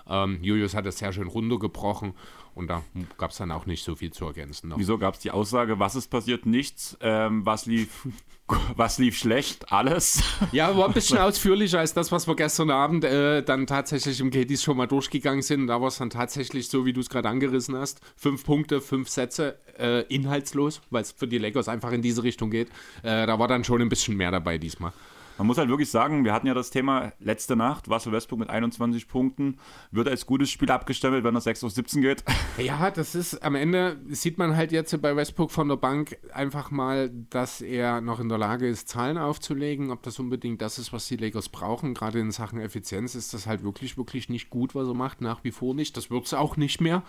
[0.09, 2.15] Ähm, Julius hat das sehr schön runtergebrochen
[2.59, 2.83] und da
[3.17, 4.69] gab es dann auch nicht so viel zu ergänzen.
[4.71, 4.79] Noch.
[4.79, 6.45] Wieso gab es die Aussage, was ist passiert?
[6.45, 6.99] Nichts.
[7.01, 8.09] Ähm, was, lief,
[8.77, 9.73] was lief schlecht?
[9.73, 10.23] Alles.
[10.53, 14.31] Ja, war ein bisschen ausführlicher als das, was wir gestern Abend äh, dann tatsächlich im
[14.31, 15.67] Katie's schon mal durchgegangen sind.
[15.67, 18.01] Da war es dann tatsächlich so, wie du es gerade angerissen hast.
[18.17, 22.51] Fünf Punkte, fünf Sätze, äh, inhaltslos, weil es für die Lakers einfach in diese Richtung
[22.51, 22.69] geht.
[23.03, 24.93] Äh, da war dann schon ein bisschen mehr dabei diesmal.
[25.39, 28.51] Man muss halt wirklich sagen, wir hatten ja das Thema letzte Nacht, Russell Westbrook mit
[28.51, 29.59] 21 Punkten,
[29.93, 32.25] wird als gutes Spiel abgestempelt, wenn er 6 auf 17 geht.
[32.59, 36.73] Ja, das ist am Ende, sieht man halt jetzt bei Westbrook von der Bank einfach
[36.73, 39.93] mal, dass er noch in der Lage ist, Zahlen aufzulegen.
[39.93, 43.47] Ob das unbedingt das ist, was die Lakers brauchen, gerade in Sachen Effizienz, ist das
[43.47, 45.97] halt wirklich, wirklich nicht gut, was er macht, nach wie vor nicht.
[45.97, 47.05] Das wird es auch nicht mehr.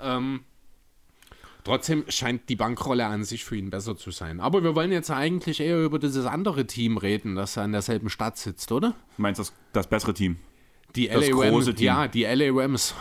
[0.00, 0.40] Ähm,
[1.64, 4.40] Trotzdem scheint die Bankrolle an sich für ihn besser zu sein.
[4.40, 8.38] Aber wir wollen jetzt eigentlich eher über dieses andere Team reden, das an derselben Stadt
[8.38, 8.94] sitzt, oder?
[9.16, 10.36] Du meinst das, das bessere Team?
[10.96, 11.86] Die das LA große Team.
[11.86, 12.94] Ja, die LA Rams.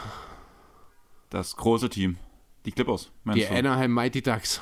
[1.29, 2.17] Das große Team.
[2.65, 3.11] Die Clippers.
[3.33, 3.51] Die du?
[3.51, 4.61] Anaheim Mighty Ducks.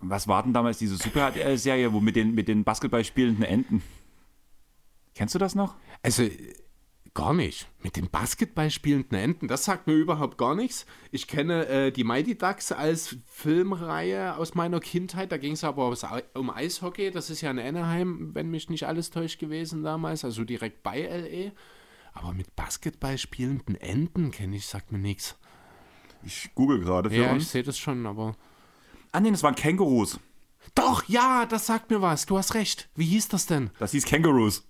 [0.00, 3.82] Was war denn damals diese Super-Serie, wo mit den, mit den Basketball spielenden Enten?
[5.14, 5.76] Kennst du das noch?
[6.02, 6.24] Also,
[7.14, 7.68] Gar nicht.
[7.82, 10.86] Mit den Basketball spielenden Enten, das sagt mir überhaupt gar nichts.
[11.10, 15.30] Ich kenne äh, die Mighty Ducks als Filmreihe aus meiner Kindheit.
[15.30, 15.94] Da ging es aber
[16.32, 17.10] um Eishockey.
[17.10, 21.02] Das ist ja in Anaheim, wenn mich nicht alles täuscht gewesen damals, also direkt bei
[21.02, 21.52] LE.
[22.14, 25.36] Aber mit Basketball spielenden Enten kenne ich, sagt mir nichts.
[26.22, 27.42] Ich google gerade für ja, uns.
[27.42, 28.36] ich sehe das schon, aber.
[29.10, 30.18] Ah, nee, das waren Kängurus.
[30.74, 32.24] Doch, ja, das sagt mir was.
[32.24, 32.88] Du hast recht.
[32.94, 33.70] Wie hieß das denn?
[33.78, 34.66] Das hieß Kängurus.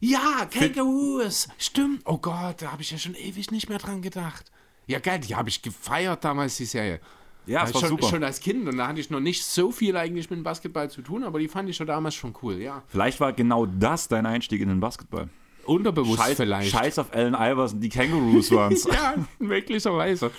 [0.00, 1.48] Ja, Kangaroos.
[1.58, 2.02] Stimmt.
[2.04, 4.50] Oh Gott, da habe ich ja schon ewig nicht mehr dran gedacht.
[4.86, 7.00] Ja, geil, die habe ich gefeiert damals, die Serie.
[7.46, 8.08] Ja, das war schon, super.
[8.08, 10.90] schon als Kind und da hatte ich noch nicht so viel eigentlich mit dem Basketball
[10.90, 12.82] zu tun, aber die fand ich schon damals schon cool, ja.
[12.88, 15.28] Vielleicht war genau das dein Einstieg in den Basketball.
[15.64, 16.70] Unterbewusst Scheiß, vielleicht.
[16.70, 18.84] Scheiß auf Allen Iverson, die Kangaroos waren es.
[18.92, 20.30] ja, möglicherweise.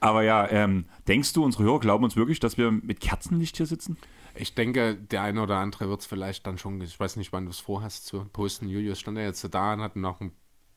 [0.00, 3.66] Aber ja, ähm, denkst du, unsere Hörer glauben uns wirklich, dass wir mit Kerzenlicht hier
[3.66, 3.96] sitzen?
[4.34, 7.44] Ich denke, der eine oder andere wird es vielleicht dann schon, ich weiß nicht, wann
[7.44, 8.68] du es vorhast zu posten.
[8.68, 10.32] Julius stand ja jetzt da und hat noch ein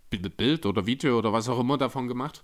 [0.10, 2.44] Bild oder Video oder was auch immer davon gemacht.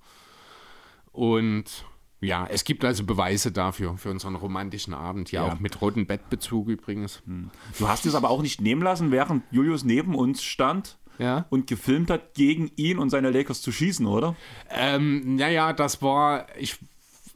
[1.11, 1.85] Und
[2.19, 5.31] ja, es gibt also Beweise dafür, für unseren romantischen Abend.
[5.31, 5.53] Ja, ja.
[5.53, 7.22] auch mit rotem Bettbezug übrigens.
[7.26, 7.52] Hm.
[7.77, 11.45] Du hast es aber auch nicht nehmen lassen, während Julius neben uns stand ja.
[11.49, 14.35] und gefilmt hat, gegen ihn und seine Lakers zu schießen, oder?
[14.69, 16.80] Ähm, naja, das war, ich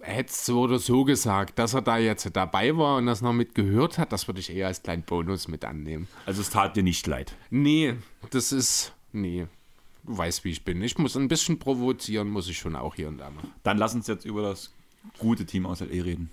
[0.02, 3.34] hätte es so oder so gesagt, dass er da jetzt dabei war und das noch
[3.34, 6.08] mitgehört hat, das würde ich eher als kleinen Bonus mit annehmen.
[6.26, 7.36] Also es tat dir nicht leid?
[7.50, 7.96] Nee,
[8.30, 9.48] das ist, nee.
[10.04, 10.82] Du weißt, wie ich bin.
[10.82, 13.44] Ich muss ein bisschen provozieren, muss ich schon auch hier und da mal.
[13.64, 14.74] Dann lass uns jetzt über das
[15.18, 16.30] gute Team aus LA reden.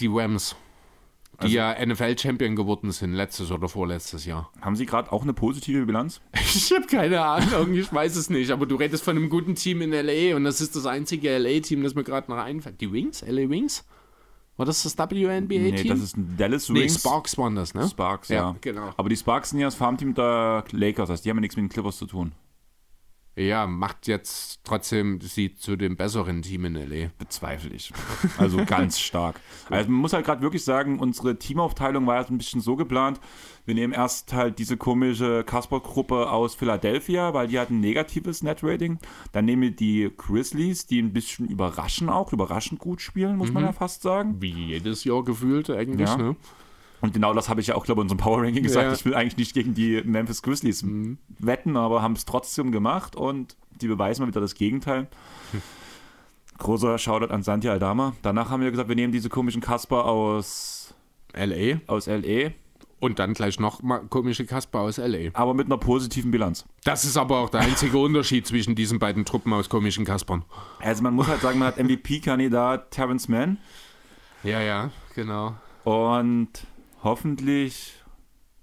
[0.00, 0.54] Die Rams.
[1.42, 4.50] Die also, ja NFL-Champion geworden sind, letztes oder vorletztes Jahr.
[4.60, 6.20] Haben sie gerade auch eine positive Bilanz?
[6.56, 8.50] Ich habe keine Ahnung, ich weiß es nicht.
[8.52, 11.82] Aber du redest von einem guten Team in LA und das ist das einzige LA-Team,
[11.82, 12.80] das mir gerade noch einfällt.
[12.80, 13.22] Die Wings?
[13.22, 13.84] LA Wings?
[14.56, 15.48] War das das WNBA-Team?
[15.48, 16.94] Nee, das ist ein Dallas Wings.
[16.94, 17.88] Nee, Sparks waren das, ne?
[17.88, 18.36] Sparks, ja.
[18.36, 18.56] ja.
[18.60, 18.92] genau.
[18.96, 21.64] Aber die Sparks sind ja das Farmteam der Lakers, also die haben ja nichts mit
[21.64, 22.32] den Clippers zu tun.
[23.36, 27.10] Ja, macht jetzt trotzdem sie zu dem besseren Team in LA.
[27.18, 27.92] Bezweifle ich.
[28.38, 29.40] Also ganz stark.
[29.70, 33.20] Also man muss halt gerade wirklich sagen, unsere Teamaufteilung war jetzt ein bisschen so geplant.
[33.64, 38.98] Wir nehmen erst halt diese komische Kasper-Gruppe aus Philadelphia, weil die hat ein negatives Net-Rating.
[39.32, 43.54] Dann nehmen wir die Grizzlies, die ein bisschen überraschen auch, überraschend gut spielen, muss mhm.
[43.54, 44.40] man ja fast sagen.
[44.40, 46.16] Wie jedes Jahr gefühlt eigentlich, ja.
[46.16, 46.36] ne?
[47.04, 48.86] Und genau das habe ich ja auch, glaube ich, in unserem Power Ranking gesagt.
[48.86, 48.94] Ja.
[48.94, 51.18] Ich will eigentlich nicht gegen die Memphis Grizzlies mhm.
[51.38, 55.08] wetten, aber haben es trotzdem gemacht und die beweisen mal wieder das Gegenteil.
[55.52, 55.62] Hm.
[56.56, 58.14] Großer Shoutout an Santi Aldama.
[58.22, 60.94] Danach haben wir gesagt, wir nehmen diese komischen Kasper aus
[61.34, 61.80] LA.
[61.88, 62.52] Aus LA.
[63.00, 65.28] Und dann gleich noch mal komische Kasper aus LA.
[65.34, 66.64] Aber mit einer positiven Bilanz.
[66.84, 70.42] Das ist aber auch der einzige Unterschied zwischen diesen beiden Truppen aus komischen Kaspern.
[70.78, 73.58] Also man muss halt sagen, man hat MVP-Kandidat Terrence Mann.
[74.42, 75.56] Ja, ja, genau.
[75.84, 76.48] Und
[77.04, 77.94] hoffentlich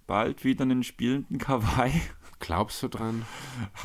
[0.07, 1.91] bald wieder einen spielenden Kawhi.
[2.39, 3.23] Glaubst du dran?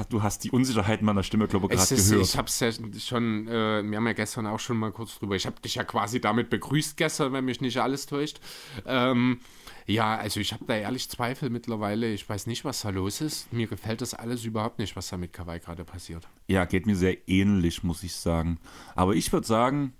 [0.08, 2.22] Du hast die Unsicherheit meiner Stimme, glaube ich, gerade gehört.
[2.22, 5.36] Ich habe es ja schon, äh, wir haben ja gestern auch schon mal kurz drüber,
[5.36, 8.40] ich habe dich ja quasi damit begrüßt gestern, wenn mich nicht alles täuscht.
[8.86, 9.40] Ähm,
[9.84, 12.12] ja, also ich habe da ehrlich Zweifel mittlerweile.
[12.12, 13.52] Ich weiß nicht, was da los ist.
[13.52, 16.26] Mir gefällt das alles überhaupt nicht, was da mit Kawhi gerade passiert.
[16.48, 18.58] Ja, geht mir sehr ähnlich, muss ich sagen.
[18.94, 19.92] Aber ich würde sagen,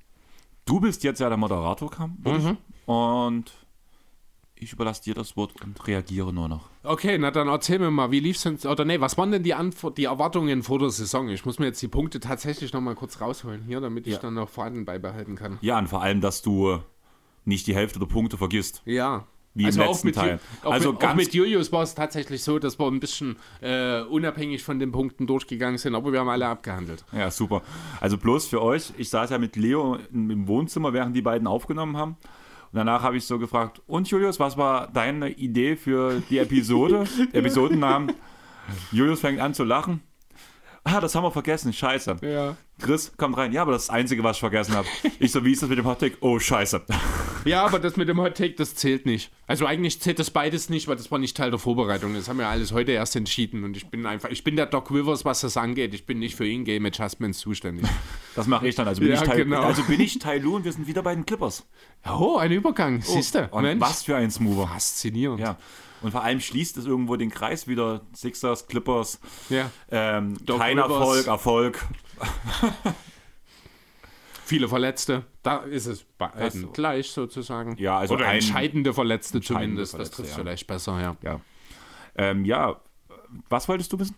[0.65, 2.17] du bist jetzt ja der Moderator, Kam.
[2.25, 2.57] Mhm.
[2.87, 3.53] Und
[4.59, 6.71] ich überlasse dir das Wort und reagiere nur noch.
[6.83, 9.43] Okay, na dann erzähl mir mal, wie lief es denn, oder nee, was waren denn
[9.43, 11.29] die, Antwort, die Erwartungen vor der Saison?
[11.29, 14.19] Ich muss mir jetzt die Punkte tatsächlich nochmal kurz rausholen hier, damit ich ja.
[14.21, 15.59] dann noch vorhanden beibehalten kann.
[15.61, 16.79] Ja, und vor allem, dass du
[17.45, 18.83] nicht die Hälfte der Punkte vergisst.
[18.87, 19.27] Ja.
[19.55, 20.39] Wie also im letzten Teil.
[20.65, 23.37] Auch also mit, ganz auch mit Julius war es tatsächlich so, dass wir ein bisschen
[23.63, 27.05] äh, unabhängig von den Punkten durchgegangen sind, aber wir haben alle abgehandelt.
[27.13, 27.63] Ja, super.
[27.99, 31.97] Also bloß für euch, ich saß ja mit Leo im Wohnzimmer, während die beiden aufgenommen
[31.97, 32.19] haben.
[32.77, 37.05] Danach habe ich so gefragt, und Julius, was war deine Idee für die Episode?
[37.33, 38.13] Episodennamen.
[38.93, 40.03] Julius fängt an zu lachen.
[40.85, 42.17] Ah, das haben wir vergessen, scheiße.
[42.21, 42.55] Ja.
[42.79, 44.87] Chris kommt rein, ja, aber das ist das Einzige, was ich vergessen habe.
[45.19, 46.19] Ich so, wie ist das mit dem Hottake?
[46.21, 46.83] Oh, scheiße.
[47.47, 49.31] Ja, aber das mit dem Hottake, das zählt nicht.
[49.47, 52.15] Also eigentlich zählt das beides nicht, weil das war nicht Teil der Vorbereitung.
[52.15, 54.91] Das haben wir alles heute erst entschieden und ich bin einfach, ich bin der Doc
[54.91, 55.95] Rivers, was das angeht.
[55.95, 57.87] Ich bin nicht für In-Game Adjustments zuständig.
[58.35, 58.87] Das mache ich dann.
[58.87, 59.63] Also bin, ja, ich Tai, genau.
[59.63, 61.67] also bin ich und wir sind wieder bei den Clippers.
[62.07, 63.49] Oh, ein Übergang, oh, siehst du.
[63.51, 64.69] Was für ein Smoother.
[64.69, 65.41] Faszinierend.
[65.41, 65.57] Ja.
[66.03, 68.03] Und vor allem schließt es irgendwo den Kreis wieder.
[68.13, 69.21] Sixers, Clippers.
[69.49, 69.71] Ja.
[69.91, 70.91] Ähm, kein Rivers.
[70.91, 71.87] Erfolg, Erfolg.
[74.47, 77.77] Viele Verletzte, da ist es bei also, gleich sozusagen.
[77.79, 79.91] Ja, also Oder ein, entscheidende Verletzte entscheidende zumindest.
[79.91, 80.45] Verletzte, das trifft ja.
[80.45, 81.17] vielleicht besser, ja.
[81.21, 81.41] Ja.
[82.15, 82.81] Ähm, ja,
[83.49, 84.15] was wolltest du wissen?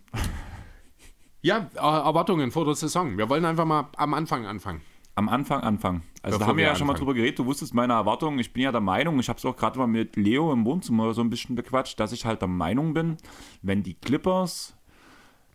[1.41, 3.17] Ja, Erwartungen vor der Saison.
[3.17, 4.83] Wir wollen einfach mal am Anfang anfangen.
[5.15, 6.03] Am Anfang anfangen.
[6.21, 6.79] Also Bevor da haben wir ja anfangen.
[6.79, 7.39] schon mal drüber geredet.
[7.39, 8.39] Du wusstest meine Erwartungen.
[8.39, 11.15] Ich bin ja der Meinung, ich habe es auch gerade mal mit Leo im Wohnzimmer
[11.15, 13.17] so ein bisschen bequatscht, dass ich halt der Meinung bin,
[13.63, 14.77] wenn die Clippers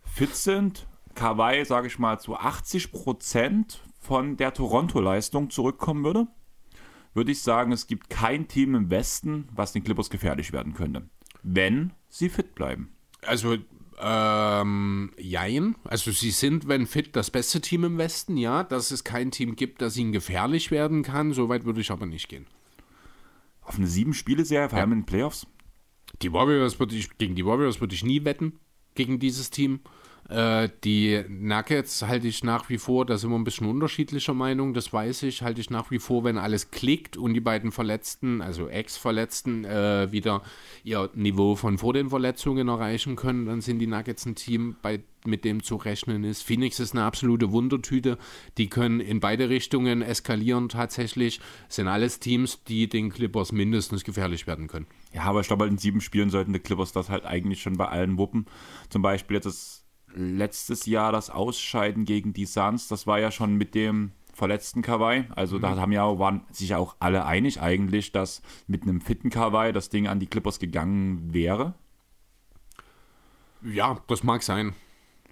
[0.02, 6.28] fit sind, Kawhi, sage ich mal, zu 80 Prozent von der Toronto-Leistung zurückkommen würde,
[7.14, 11.08] würde ich sagen, es gibt kein Team im Westen, was den Clippers gefährlich werden könnte,
[11.42, 12.92] wenn sie fit bleiben.
[13.22, 13.56] Also,
[13.98, 15.76] ähm, jein.
[15.84, 18.64] Also, sie sind, wenn fit, das beste Team im Westen, ja.
[18.64, 22.04] Dass es kein Team gibt, das ihnen gefährlich werden kann, so weit würde ich aber
[22.04, 22.46] nicht gehen.
[23.62, 25.46] Auf eine Sieben-Spiele-Serie, vor allem in den Playoffs?
[26.20, 28.58] Die Warriors würde ich, gegen die Warriors würde ich nie wetten,
[28.94, 29.80] gegen dieses Team.
[30.28, 34.72] Äh, die Nuggets halte ich nach wie vor, da sind wir ein bisschen unterschiedlicher Meinung,
[34.72, 38.40] das weiß ich, halte ich nach wie vor, wenn alles klickt und die beiden Verletzten,
[38.40, 40.42] also Ex-Verletzten, äh, wieder
[40.82, 45.00] ihr Niveau von vor den Verletzungen erreichen können, dann sind die Nuggets ein Team, bei,
[45.26, 46.42] mit dem zu rechnen ist.
[46.42, 48.16] Phoenix ist eine absolute Wundertüte,
[48.56, 54.46] die können in beide Richtungen eskalieren tatsächlich, sind alles Teams, die den Clippers mindestens gefährlich
[54.46, 54.86] werden können.
[55.12, 57.76] Ja, aber ich glaube, halt in sieben Spielen sollten die Clippers das halt eigentlich schon
[57.76, 58.46] bei allen wuppen.
[58.88, 59.83] Zum Beispiel jetzt das
[60.14, 65.24] letztes Jahr das Ausscheiden gegen die Suns, das war ja schon mit dem verletzten Kawhi.
[65.34, 65.62] Also mhm.
[65.62, 69.72] da haben ja, waren sich ja auch alle einig eigentlich, dass mit einem fitten Kawhi
[69.72, 71.74] das Ding an die Clippers gegangen wäre.
[73.62, 74.74] Ja, das mag sein.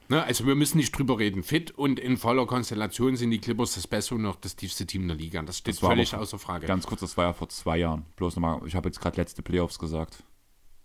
[0.09, 1.43] Ne, also wir müssen nicht drüber reden.
[1.43, 5.07] Fit und in voller Konstellation sind die Clippers das beste und noch das tiefste Team
[5.07, 5.43] der Liga.
[5.43, 6.67] Das steht das völlig außer Frage.
[6.67, 8.05] Ganz kurz, das war ja vor zwei Jahren.
[8.17, 10.23] Bloß nochmal, ich habe jetzt gerade letzte Playoffs gesagt.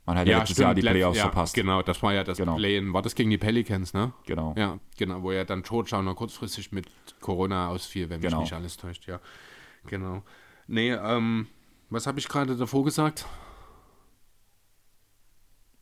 [0.07, 1.53] Man hat ja, ja letztes stimmt, Jahr die Playoffs ja, verpasst.
[1.53, 2.55] Genau, das war ja das genau.
[2.55, 2.93] Play-In.
[2.93, 4.13] War das gegen die Pelicans, ne?
[4.25, 4.55] Genau.
[4.57, 6.87] Ja, genau, wo ja dann George auch noch kurzfristig mit
[7.19, 8.37] Corona ausfiel, wenn genau.
[8.37, 9.19] mich nicht alles täuscht, ja.
[9.85, 10.23] Genau.
[10.67, 11.47] Nee, ähm,
[11.89, 13.25] was habe ich gerade davor gesagt?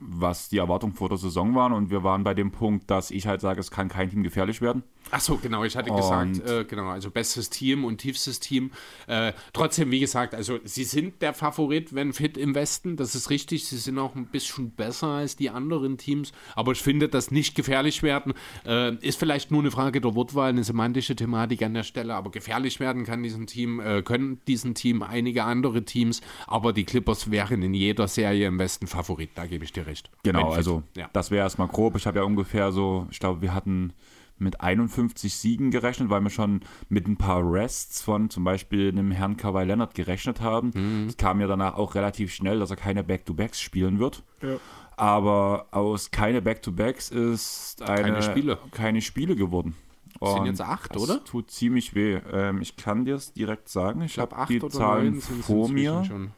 [0.08, 3.28] Was die Erwartungen vor der Saison waren und wir waren bei dem Punkt, dass ich
[3.28, 4.84] halt sage, es kann kein Team gefährlich werden.
[5.12, 8.72] Ach so, genau, ich hatte und gesagt, äh, genau, also bestes Team und tiefstes Team.
[9.08, 13.30] Äh, trotzdem, wie gesagt, also sie sind der Favorit, wenn fit im Westen, das ist
[13.30, 17.30] richtig, sie sind auch ein bisschen besser als die anderen Teams, aber ich finde, dass
[17.30, 18.34] nicht gefährlich werden,
[18.66, 22.32] äh, ist vielleicht nur eine Frage der Wortwahl, eine semantische Thematik an der Stelle, aber
[22.32, 27.30] gefährlich werden kann diesen Team, äh, können diesen Team einige andere Teams, aber die Clippers
[27.30, 29.95] wären in jeder Serie im Westen Favorit, da gebe ich dir recht.
[30.24, 31.10] Genau, also ja.
[31.14, 31.96] das wäre erstmal grob.
[31.96, 33.94] Ich habe ja ungefähr so, ich glaube, wir hatten
[34.38, 39.12] mit 51 Siegen gerechnet, weil wir schon mit ein paar Rests von zum Beispiel einem
[39.12, 40.72] Herrn Kawhi Leonard gerechnet haben.
[40.74, 41.08] Mhm.
[41.08, 44.24] Es kam ja danach auch relativ schnell, dass er keine Back-to-Backs spielen wird.
[44.42, 44.58] Ja.
[44.98, 49.76] Aber aus keine Back-to-Backs ist eine, keine Spiele, keine Spiele geworden.
[50.20, 51.24] Das sind jetzt acht, oder?
[51.24, 52.22] tut ziemlich weh.
[52.32, 54.02] Ähm, ich kann dir es direkt sagen.
[54.02, 56.04] Ich, ich habe die Zahlen vor mir.
[56.06, 56.32] Schon.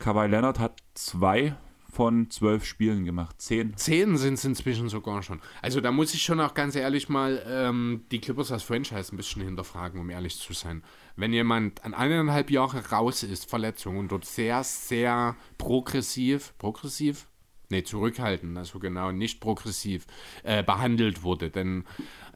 [0.00, 1.54] Kawhi Leonard hat zwei
[1.90, 3.40] von zwölf Spielen gemacht.
[3.40, 3.76] Zehn.
[3.76, 5.40] Zehn sind es inzwischen sogar schon.
[5.62, 9.16] Also da muss ich schon auch ganz ehrlich mal ähm, die Clippers als Franchise ein
[9.16, 10.82] bisschen hinterfragen, um ehrlich zu sein.
[11.16, 17.26] Wenn jemand an eineinhalb Jahre raus ist, Verletzung, und dort sehr, sehr progressiv, progressiv?
[17.68, 20.06] Nee, zurückhaltend, also genau, nicht progressiv
[20.42, 21.50] äh, behandelt wurde.
[21.50, 21.84] Denn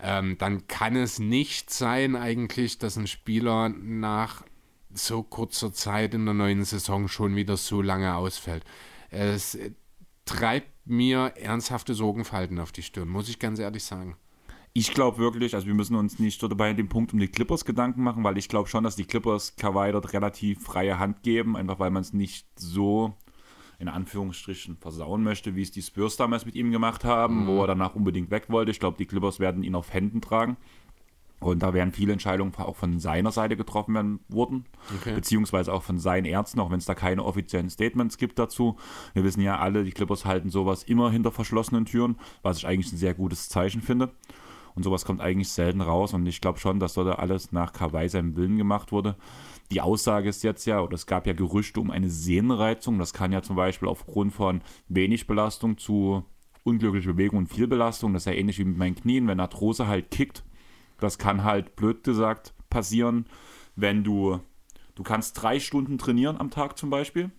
[0.01, 4.45] ähm, dann kann es nicht sein eigentlich, dass ein Spieler nach
[4.93, 8.65] so kurzer Zeit in der neuen Saison schon wieder so lange ausfällt.
[9.15, 9.57] Es
[10.25, 14.17] treibt mir ernsthafte Sorgenfalten auf die Stirn, muss ich ganz ehrlich sagen.
[14.73, 17.65] Ich glaube wirklich, also wir müssen uns nicht dort bei dem Punkt um die Clippers
[17.65, 21.57] Gedanken machen, weil ich glaube schon, dass die Clippers Kawhi dort relativ freie Hand geben,
[21.57, 23.15] einfach weil man es nicht so
[23.79, 27.47] in Anführungsstrichen versauen möchte, wie es die Spurs damals mit ihm gemacht haben, mhm.
[27.47, 28.73] wo er danach unbedingt weg wollte.
[28.73, 30.57] Ich glaube, die Clippers werden ihn auf Händen tragen.
[31.45, 34.65] Und da werden viele Entscheidungen auch von seiner Seite getroffen werden wurden,
[34.99, 35.15] okay.
[35.15, 38.77] beziehungsweise auch von seinen Ärzten, auch wenn es da keine offiziellen Statements gibt dazu.
[39.13, 42.93] Wir wissen ja alle, die Clippers halten sowas immer hinter verschlossenen Türen, was ich eigentlich
[42.93, 44.11] ein sehr gutes Zeichen finde.
[44.75, 46.15] Und sowas kommt eigentlich selten raus.
[46.15, 49.17] Und ich glaube schon, dass dort alles nach Kawhi seinem Willen gemacht wurde.
[49.71, 52.99] Die Aussage ist jetzt ja, oder es gab ja Gerüchte um eine Sehnenreizung.
[52.99, 56.25] Das kann ja zum Beispiel aufgrund von wenig Belastung zu
[56.65, 58.15] unglücklicher Bewegung und viel Belastung.
[58.15, 59.29] Das ist ja ähnlich wie mit meinen Knien.
[59.29, 60.43] Wenn Arthrose halt kickt,
[61.05, 63.27] das kann halt blöd gesagt passieren,
[63.77, 64.41] wenn du,
[64.95, 67.31] du kannst drei Stunden trainieren am Tag zum Beispiel.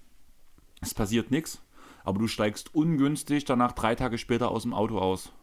[0.82, 1.62] Es passiert nichts,
[2.04, 5.34] aber du steigst ungünstig danach drei Tage später aus dem Auto aus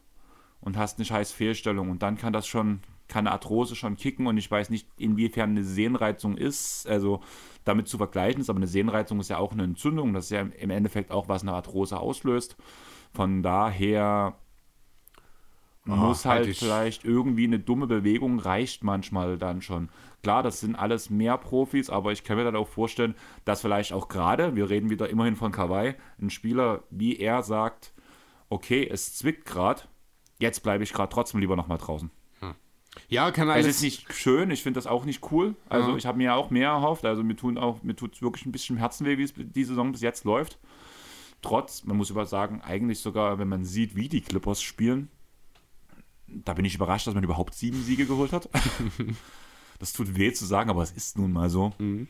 [0.61, 4.27] und hast eine scheiß Fehlstellung und dann kann das schon, kann eine Arthrose schon kicken
[4.27, 7.21] und ich weiß nicht, inwiefern eine Sehnenreizung ist, also
[7.65, 10.41] damit zu vergleichen ist, aber eine Sehnenreizung ist ja auch eine Entzündung, das ist ja
[10.41, 12.57] im Endeffekt auch, was eine Arthrose auslöst.
[13.13, 14.37] Von daher
[15.85, 19.89] man muss halt vielleicht irgendwie eine dumme Bewegung reicht manchmal dann schon.
[20.23, 23.93] Klar, das sind alles mehr Profis, aber ich kann mir dann auch vorstellen, dass vielleicht
[23.93, 27.93] auch gerade, wir reden wieder immerhin von Kawhi, ein Spieler wie er sagt,
[28.49, 29.83] okay, es zwickt gerade,
[30.39, 32.11] jetzt bleibe ich gerade trotzdem lieber nochmal draußen.
[32.39, 32.55] Hm.
[33.09, 33.67] Ja, kann alles.
[33.67, 35.57] Es ist nicht schön, ich finde das auch nicht cool.
[35.69, 35.97] Also ja.
[35.97, 37.05] ich habe mir auch mehr erhofft.
[37.05, 39.35] Also mir tun auch, mir tut es wirklich ein bisschen im Herzen weh, wie es
[39.37, 40.59] die Saison bis jetzt läuft.
[41.41, 45.09] Trotz, man muss aber sagen, eigentlich sogar, wenn man sieht, wie die Clippers spielen,
[46.45, 48.49] da bin ich überrascht, dass man überhaupt sieben Siege geholt hat.
[49.79, 51.73] das tut weh zu sagen, aber es ist nun mal so.
[51.79, 52.09] Mhm.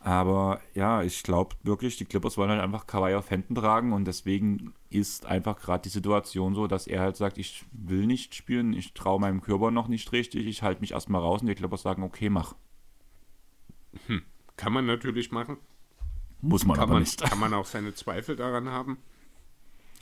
[0.00, 4.04] Aber ja, ich glaube wirklich, die Clippers wollen halt einfach Kawhi auf Händen tragen und
[4.04, 8.74] deswegen ist einfach gerade die Situation so, dass er halt sagt, ich will nicht spielen,
[8.74, 11.80] ich traue meinem Körper noch nicht richtig, ich halte mich erstmal raus und die Clippers
[11.80, 12.54] sagen, okay, mach.
[14.06, 14.20] Hm.
[14.58, 15.56] Kann man natürlich machen.
[16.42, 17.22] Muss man kann aber man, nicht.
[17.22, 18.98] Kann man auch seine Zweifel daran haben.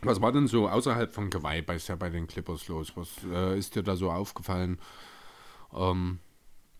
[0.02, 2.92] Was war denn so außerhalb von Kawhi bei, ja bei den Clippers los?
[2.96, 4.78] Was äh, ist dir da so aufgefallen?
[5.74, 6.18] Ähm,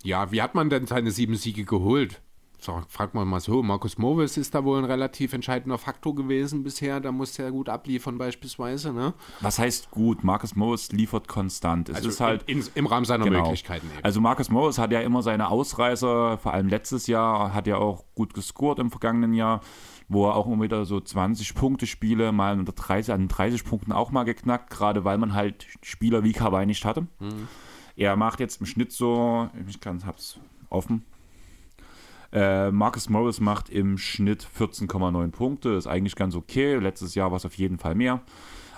[0.03, 2.21] ja, wie hat man denn seine sieben Siege geholt?
[2.59, 6.63] So, frag mal mal so, Markus Morris ist da wohl ein relativ entscheidender Faktor gewesen
[6.63, 9.15] bisher, da muss er gut abliefern beispielsweise, ne?
[9.41, 10.23] Was heißt gut?
[10.23, 11.89] Markus Morris liefert konstant.
[11.89, 13.41] Es also ist halt in, im Rahmen seiner genau.
[13.41, 14.05] Möglichkeiten eben.
[14.05, 18.05] Also Markus Morris hat ja immer seine Ausreißer, vor allem letztes Jahr, hat ja auch
[18.15, 19.61] gut gescored im vergangenen Jahr
[20.09, 23.93] wo er auch immer wieder so 20 Punkte Spiele mal unter 30, an 30 Punkten
[23.93, 27.03] auch mal geknackt, gerade weil man halt Spieler wie Kawhi nicht hatte.
[27.21, 27.49] Mhm.
[27.97, 30.39] Er macht jetzt im Schnitt so, ich kann, hab's
[30.71, 31.05] offen.
[32.33, 36.77] Äh, Marcus Morris macht im Schnitt 14,9 Punkte, ist eigentlich ganz okay.
[36.77, 38.23] Letztes Jahr war es auf jeden Fall mehr.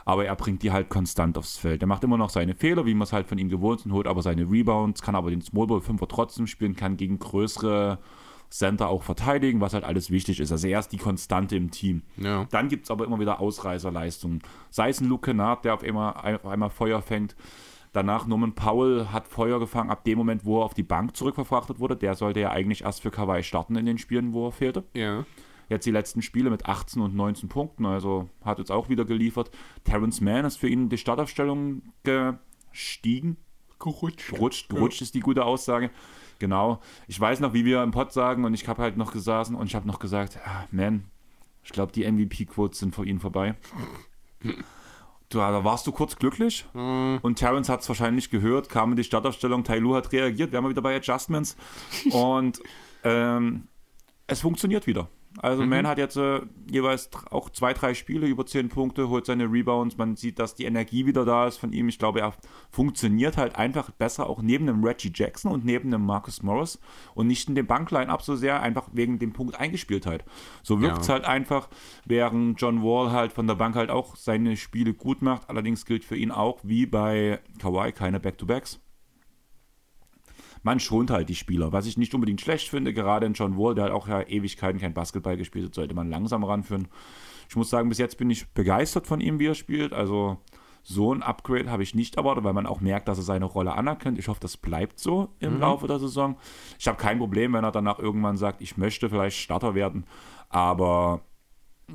[0.05, 1.82] Aber er bringt die halt konstant aufs Feld.
[1.82, 4.06] Er macht immer noch seine Fehler, wie man es halt von ihm gewohnt sind, holt
[4.06, 7.98] aber seine Rebounds, kann aber den Smallball 5er trotzdem spielen, kann gegen größere
[8.51, 10.53] Center auch verteidigen, was halt alles wichtig ist.
[10.53, 12.03] Also er ist die Konstante im Team.
[12.16, 12.47] Ja.
[12.51, 14.43] Dann gibt es aber immer wieder Ausreißerleistungen.
[14.71, 17.37] Sei es ein Luke Kennard, der auf einmal, auf einmal Feuer fängt.
[17.93, 21.79] Danach Norman Powell hat Feuer gefangen ab dem Moment, wo er auf die Bank zurückverfrachtet
[21.79, 21.97] wurde.
[21.97, 24.83] Der sollte ja eigentlich erst für Kawhi starten in den Spielen, wo er fehlte.
[24.95, 25.25] Ja.
[25.69, 29.51] Jetzt die letzten Spiele mit 18 und 19 Punkten, also hat jetzt auch wieder geliefert.
[29.85, 33.37] Terrence Mann ist für ihn die Startaufstellung gestiegen.
[33.79, 34.31] Gerutscht.
[34.31, 35.05] Gerutscht, gerutscht ja.
[35.05, 35.91] ist die gute Aussage.
[36.45, 36.79] Genau.
[37.09, 39.66] Ich weiß noch, wie wir im Pod sagen und ich habe halt noch gesessen und
[39.66, 41.05] ich habe noch gesagt, ah, man,
[41.62, 43.55] ich glaube, die MVP-Quotes sind vor ihnen vorbei.
[44.43, 47.19] Du, da warst du kurz glücklich mhm.
[47.23, 50.69] und Terrence hat es wahrscheinlich gehört, kam in die Startaufstellung, Tailu hat reagiert, wir haben
[50.69, 51.57] wieder bei Adjustments
[52.12, 52.61] und
[53.05, 53.66] ähm,
[54.27, 55.09] es funktioniert wieder.
[55.39, 55.69] Also mhm.
[55.69, 59.97] Man hat jetzt äh, jeweils auch zwei, drei Spiele über zehn Punkte, holt seine Rebounds.
[59.97, 61.89] Man sieht, dass die Energie wieder da ist von ihm.
[61.89, 62.35] Ich glaube, er
[62.70, 66.78] funktioniert halt einfach besser auch neben dem Reggie Jackson und neben dem Marcus Morris
[67.15, 70.24] und nicht in dem Bankline-Up so sehr, einfach wegen dem Punkt Eingespieltheit.
[70.62, 71.15] So wirkt es ja.
[71.15, 71.69] halt einfach,
[72.05, 75.51] während John Wall halt von der Bank halt auch seine Spiele gut macht.
[75.51, 78.81] Allerdings gilt für ihn auch, wie bei Kawhi, keine Back-to-Backs
[80.65, 81.73] man schont halt die Spieler.
[81.73, 84.81] Was ich nicht unbedingt schlecht finde, gerade in John Wall, der hat auch ja Ewigkeiten
[84.81, 86.89] kein Basketball gespielt hat, sollte man langsam ranführen.
[87.49, 89.93] Ich muss sagen, bis jetzt bin ich begeistert von ihm, wie er spielt.
[89.93, 90.39] Also
[90.82, 93.74] so ein Upgrade habe ich nicht erwartet, weil man auch merkt, dass er seine Rolle
[93.74, 94.19] anerkennt.
[94.19, 95.61] Ich hoffe, das bleibt so im mhm.
[95.61, 96.36] Laufe der Saison.
[96.78, 100.07] Ich habe kein Problem, wenn er danach irgendwann sagt, ich möchte vielleicht Starter werden.
[100.49, 101.20] Aber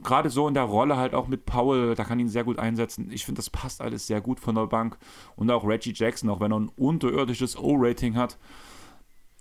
[0.03, 3.09] gerade so in der Rolle halt auch mit Paul, da kann ihn sehr gut einsetzen.
[3.11, 4.97] Ich finde, das passt alles sehr gut von der Bank.
[5.35, 8.37] Und auch Reggie Jackson, auch wenn er ein unterirdisches O-Rating hat,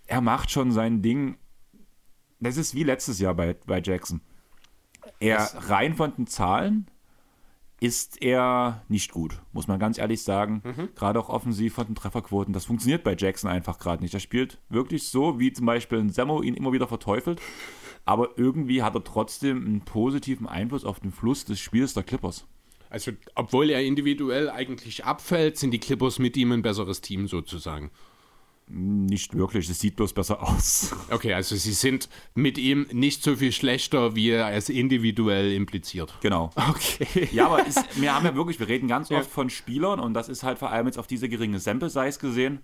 [0.06, 1.36] er macht schon sein Ding.
[2.40, 4.20] Das ist wie letztes Jahr bei, bei Jackson.
[5.20, 6.86] Er rein von den Zahlen
[7.80, 10.62] ist er nicht gut, muss man ganz ehrlich sagen.
[10.64, 10.88] Mhm.
[10.96, 12.52] Gerade auch offensiv von den Trefferquoten.
[12.52, 14.14] Das funktioniert bei Jackson einfach gerade nicht.
[14.14, 17.40] Er spielt wirklich so, wie zum Beispiel ein Sammo ihn immer wieder verteufelt
[18.08, 22.46] aber irgendwie hat er trotzdem einen positiven Einfluss auf den Fluss des Spiels der Clippers.
[22.88, 27.90] Also, obwohl er individuell eigentlich abfällt, sind die Clippers mit ihm ein besseres Team sozusagen.
[28.66, 30.96] Nicht wirklich, es sieht bloß besser aus.
[31.10, 36.14] Okay, also sie sind mit ihm nicht so viel schlechter, wie er es individuell impliziert.
[36.22, 36.48] Genau.
[36.56, 37.28] Okay.
[37.30, 39.30] Ja, aber ist, wir haben ja wirklich, wir reden ganz oft ja.
[39.30, 42.60] von Spielern und das ist halt vor allem jetzt auf diese geringe Sample-Size gesehen,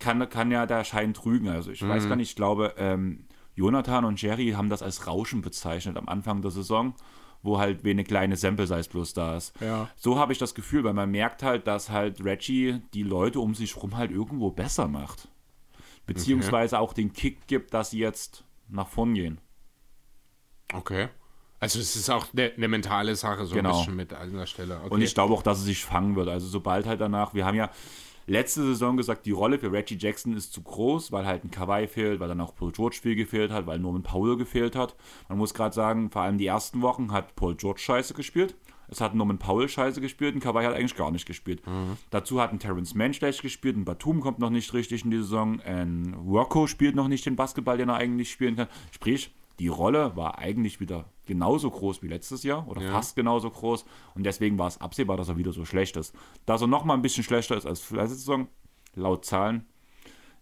[0.00, 1.48] kann, kann ja der Schein trügen.
[1.48, 1.88] Also ich mhm.
[1.88, 3.24] weiß gar nicht, ich glaube, ähm,
[3.58, 6.94] Jonathan und Jerry haben das als Rauschen bezeichnet am Anfang der Saison,
[7.42, 9.52] wo halt wenig kleine Sample-Size bloß da ist.
[9.60, 9.90] Ja.
[9.96, 13.56] So habe ich das Gefühl, weil man merkt halt, dass halt Reggie die Leute um
[13.56, 15.26] sich rum halt irgendwo besser macht.
[16.06, 16.84] Beziehungsweise okay.
[16.84, 19.40] auch den Kick gibt, dass sie jetzt nach vorn gehen.
[20.72, 21.08] Okay.
[21.58, 23.70] Also es ist auch eine, eine mentale Sache so genau.
[23.70, 24.76] ein bisschen mit an der Stelle.
[24.76, 24.94] Okay.
[24.94, 26.28] Und ich glaube auch, dass es sich fangen wird.
[26.28, 27.70] Also sobald halt danach, wir haben ja
[28.28, 31.86] letzte Saison gesagt, die Rolle für Reggie Jackson ist zu groß, weil halt ein Kawhi
[31.86, 34.94] fehlt, weil dann auch Paul George viel gefehlt hat, weil Norman Powell gefehlt hat.
[35.28, 38.54] Man muss gerade sagen, vor allem die ersten Wochen hat Paul George scheiße gespielt.
[38.90, 41.66] Es hat Norman Powell scheiße gespielt und Kawhi hat eigentlich gar nicht gespielt.
[41.66, 41.96] Mhm.
[42.10, 45.18] Dazu hat ein Terrence Mann schlecht gespielt, ein Batum kommt noch nicht richtig in die
[45.18, 48.68] Saison, ein Rocco spielt noch nicht den Basketball, den er eigentlich spielen kann.
[48.90, 52.90] Sprich, die Rolle war eigentlich wieder genauso groß wie letztes Jahr oder ja.
[52.90, 56.14] fast genauso groß und deswegen war es absehbar, dass er wieder so schlecht ist.
[56.46, 58.48] Dass er nochmal ein bisschen schlechter ist als letzte Saison,
[58.94, 59.66] laut Zahlen,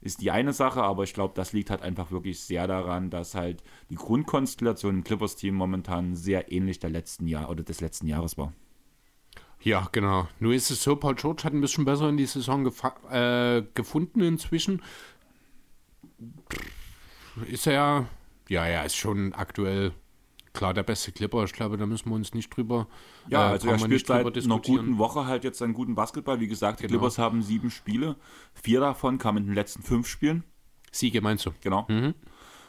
[0.01, 3.35] ist die eine Sache, aber ich glaube, das liegt halt einfach wirklich sehr daran, dass
[3.35, 8.39] halt die Grundkonstellation im Clippers-Team momentan sehr ähnlich der letzten Jahr oder des letzten Jahres
[8.39, 8.53] war.
[9.63, 10.29] Ja, genau.
[10.39, 12.71] Nur ist es so, Paul George hat ein bisschen besser in die Saison
[13.11, 14.83] äh, gefunden inzwischen.
[17.51, 18.07] Ist er
[18.49, 19.93] ja, er ist schon aktuell
[20.57, 21.45] klar der beste Clipper.
[21.45, 22.89] Ich glaube, da müssen wir uns nicht drüber
[23.29, 26.41] Ja, äh, also er spielt seit einer guten Woche halt jetzt einen guten Basketball.
[26.41, 26.99] Wie gesagt, die genau.
[26.99, 28.17] Clippers haben sieben Spiele.
[28.55, 30.45] Vier davon kamen in den letzten fünf Spielen.
[30.91, 31.51] Siege meinst du?
[31.61, 31.87] Genau.
[31.89, 32.15] Mhm.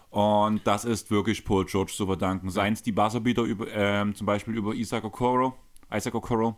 [0.10, 2.50] Und das ist wirklich Paul George zu verdanken.
[2.50, 5.56] Seien es die Buzzerbeater über, ähm, zum Beispiel über Isaac Okoro,
[5.94, 6.58] Isaac Okoro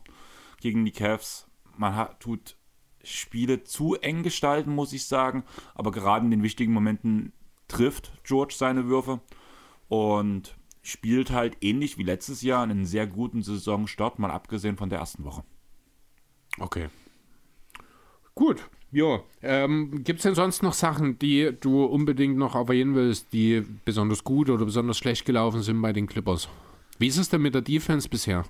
[0.59, 1.47] gegen die Cavs.
[1.77, 2.57] Man hat, tut
[3.03, 5.43] Spiele zu eng gestalten, muss ich sagen.
[5.73, 7.33] Aber gerade in den wichtigen Momenten
[7.69, 9.21] trifft George seine Würfe
[9.87, 14.99] und spielt halt ähnlich wie letztes Jahr einen sehr guten Saisonstart, mal abgesehen von der
[14.99, 15.43] ersten Woche.
[16.59, 16.89] Okay.
[18.35, 18.69] Gut.
[18.91, 23.63] Ja, ähm, gibt es denn sonst noch Sachen, die du unbedingt noch erwähnen willst, die
[23.85, 26.49] besonders gut oder besonders schlecht gelaufen sind bei den Clippers?
[26.97, 28.45] Wie ist es denn mit der Defense bisher?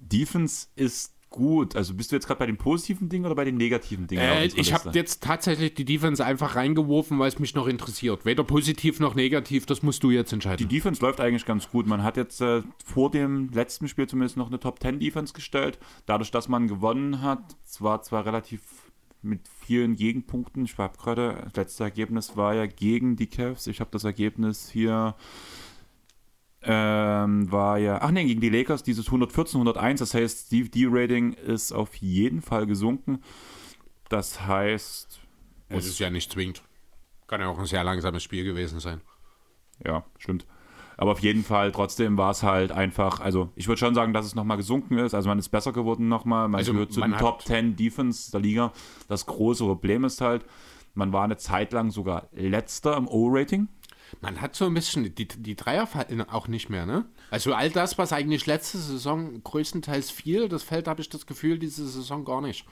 [0.00, 1.76] Defense ist gut.
[1.76, 4.22] Also bist du jetzt gerade bei den positiven Dingen oder bei den negativen Dingen?
[4.22, 8.24] Äh, ich habe jetzt tatsächlich die Defense einfach reingeworfen, weil es mich noch interessiert.
[8.24, 10.68] Weder positiv noch negativ, das musst du jetzt entscheiden.
[10.68, 11.86] Die Defense läuft eigentlich ganz gut.
[11.86, 15.78] Man hat jetzt äh, vor dem letzten Spiel zumindest noch eine Top 10 Defense gestellt.
[16.06, 18.60] Dadurch, dass man gewonnen hat, zwar zwar relativ
[19.22, 20.64] mit vielen Gegenpunkten.
[20.64, 23.66] Ich habe gerade, das letzte Ergebnis war ja gegen die Cavs.
[23.66, 25.14] Ich habe das Ergebnis hier
[26.70, 30.84] ähm, war ja, ach nee, gegen die Lakers dieses 114, 101, das heißt, die, die
[30.84, 33.22] Rating ist auf jeden Fall gesunken.
[34.10, 35.20] Das heißt.
[35.70, 36.62] Es ist ja nicht zwingend.
[37.26, 39.00] Kann ja auch ein sehr langsames Spiel gewesen sein.
[39.84, 40.46] Ja, stimmt.
[40.98, 44.26] Aber auf jeden Fall, trotzdem war es halt einfach, also ich würde schon sagen, dass
[44.26, 45.14] es nochmal gesunken ist.
[45.14, 46.48] Also man ist besser geworden nochmal.
[46.48, 48.72] Man also gehört zu den Top 10 Defense der Liga.
[49.06, 50.44] Das große Problem ist halt,
[50.94, 53.68] man war eine Zeit lang sogar letzter im O-Rating.
[54.20, 57.06] Man hat so ein bisschen, die, die Dreier fallen auch nicht mehr, ne?
[57.30, 61.58] Also all das, was eigentlich letzte Saison größtenteils fiel, das fällt, habe ich das Gefühl,
[61.58, 62.66] diese Saison gar nicht.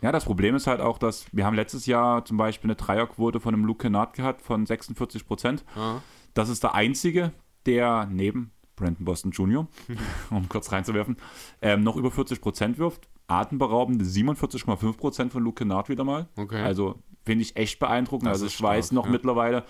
[0.00, 3.40] Ja, das Problem ist halt auch, dass wir haben letztes Jahr zum Beispiel eine Dreierquote
[3.40, 5.64] von einem Luke Kennard gehabt von 46 Prozent.
[5.74, 6.02] Ja.
[6.34, 7.32] Das ist der einzige,
[7.66, 9.66] der neben Brandon Boston Jr.,
[10.30, 11.16] um kurz reinzuwerfen,
[11.60, 13.08] ähm, noch über 40 Prozent wirft.
[13.26, 16.28] Atemberaubende 47,5 Prozent von Luke Kennard wieder mal.
[16.36, 16.62] Okay.
[16.62, 18.26] Also finde ich echt beeindruckend.
[18.26, 19.10] Das also ich stark, weiß noch ja.
[19.10, 19.64] mittlerweile,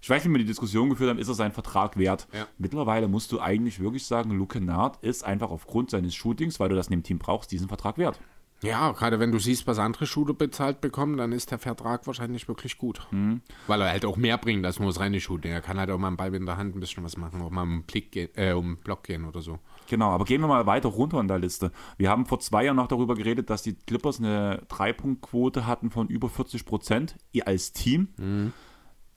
[0.00, 2.28] ich weiß nicht, wie wir die Diskussion geführt haben, ist er seinen Vertrag wert?
[2.32, 2.46] Ja.
[2.58, 6.76] Mittlerweile musst du eigentlich wirklich sagen, Luke Kennard ist einfach aufgrund seines Shootings, weil du
[6.76, 8.20] das in dem Team brauchst, diesen Vertrag wert.
[8.62, 12.48] Ja, gerade wenn du siehst, was andere Shooter bezahlt bekommen, dann ist der Vertrag wahrscheinlich
[12.48, 13.06] wirklich gut.
[13.10, 13.42] Mhm.
[13.66, 15.52] Weil er halt auch mehr bringt als nur das reine Shooting.
[15.52, 17.50] Er kann halt auch mal einen Ball in der Hand ein bisschen was machen, auch
[17.50, 19.58] mal um, Blick gehen, äh, um Block gehen oder so.
[19.88, 21.70] Genau, aber gehen wir mal weiter runter in der Liste.
[21.98, 26.08] Wir haben vor zwei Jahren noch darüber geredet, dass die Clippers eine Dreipunktquote hatten von
[26.08, 28.08] über 40 Prozent als Team.
[28.16, 28.52] Mhm.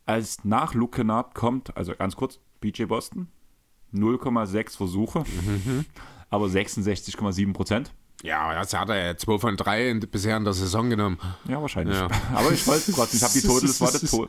[0.10, 3.27] Als nach Luke Kennard kommt, also ganz kurz, BJ Boston,
[3.94, 5.86] 0,6 Versuche, mhm.
[6.31, 7.94] aber 66,7 Prozent.
[8.23, 11.19] Ja, jetzt hat er 2 von 3 in, bisher in der Saison genommen.
[11.48, 11.95] Ja, wahrscheinlich.
[11.95, 12.07] Ja.
[12.34, 14.27] Aber ich wollte trotzdem, ich habe die Total, das war der Total.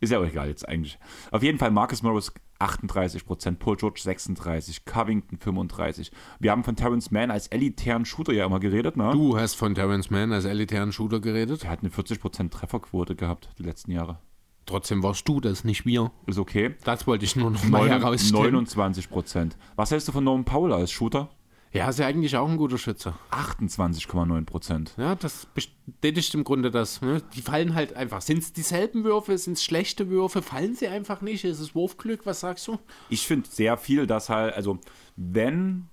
[0.00, 0.98] Ist ja auch egal jetzt eigentlich.
[1.30, 6.10] Auf jeden Fall Marcus Morris 38%, Paul George 36, Covington 35.
[6.40, 9.12] Wir haben von Terrence Mann als elitären Shooter ja immer geredet, ne?
[9.12, 11.62] Du hast von Terrence Mann als elitären Shooter geredet?
[11.62, 14.18] Er hat eine 40% Trefferquote gehabt die letzten Jahre.
[14.66, 16.10] Trotzdem warst du das, nicht wir.
[16.26, 16.74] Ist okay.
[16.84, 18.52] Das wollte ich nur noch mal herausstellen.
[18.52, 19.56] 29 Prozent.
[19.76, 21.28] Was hältst du von Norman Powell als Shooter?
[21.74, 23.14] Ja, ist ja eigentlich auch ein guter Schütze.
[23.32, 24.94] 28,9 Prozent.
[24.96, 27.02] Ja, das bestätigt im Grunde das.
[27.02, 27.20] Ne?
[27.34, 28.20] Die fallen halt einfach.
[28.20, 29.36] Sind es dieselben Würfe?
[29.36, 30.40] Sind es schlechte Würfe?
[30.40, 31.44] Fallen sie einfach nicht?
[31.44, 32.26] Ist es Wurfglück?
[32.26, 32.78] Was sagst du?
[33.10, 34.78] Ich finde sehr viel, dass halt, also
[35.16, 35.88] wenn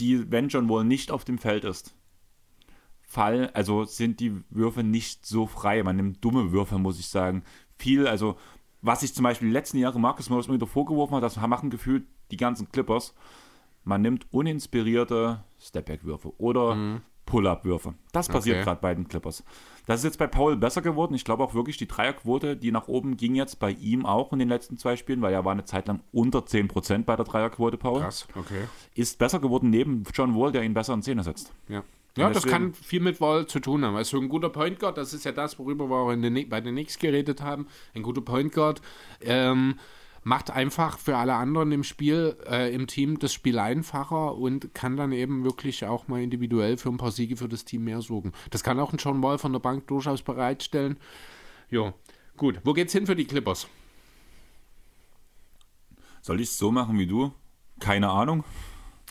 [0.00, 1.94] die, wenn John Wall nicht auf dem Feld ist,
[3.00, 5.82] Fall, also sind die Würfe nicht so frei.
[5.84, 7.44] Man nimmt dumme Würfe, muss ich sagen
[7.78, 8.36] viel, also
[8.82, 11.70] was ich zum Beispiel die letzten Jahre Marcus Morris immer wieder vorgeworfen habe, das machen
[11.70, 13.14] gefühlt die ganzen Clippers.
[13.84, 17.00] Man nimmt uninspirierte Stepback-Würfe oder mhm.
[17.28, 17.94] Pull-Up-Würfe.
[18.12, 18.64] Das passiert okay.
[18.64, 19.44] gerade bei den Clippers.
[19.86, 21.14] Das ist jetzt bei Paul besser geworden.
[21.14, 24.38] Ich glaube auch wirklich, die Dreierquote, die nach oben ging jetzt bei ihm auch in
[24.38, 27.76] den letzten zwei Spielen, weil er war eine Zeit lang unter 10% bei der Dreierquote,
[27.76, 28.00] Paul.
[28.00, 28.62] Krass, okay.
[28.94, 31.52] Ist besser geworden neben John Wall, der ihn besser in Szene setzt.
[31.68, 31.82] Ja.
[32.18, 33.96] Ja, das kann viel mit Wall zu tun haben.
[33.96, 36.74] Also ein guter Point Guard, das ist ja das, worüber wir auch den, bei den
[36.74, 37.66] Knicks geredet haben.
[37.94, 38.82] Ein guter Point Guard
[39.20, 39.78] ähm,
[40.24, 44.96] macht einfach für alle anderen im Spiel, äh, im Team das Spiel einfacher und kann
[44.96, 48.32] dann eben wirklich auch mal individuell für ein paar Siege für das Team mehr sorgen.
[48.50, 50.98] Das kann auch ein John Wall von der Bank durchaus bereitstellen.
[51.70, 51.94] Ja,
[52.36, 52.60] gut.
[52.64, 53.68] Wo geht's hin für die Clippers?
[56.20, 57.32] Soll ich es so machen wie du?
[57.80, 58.44] Keine Ahnung.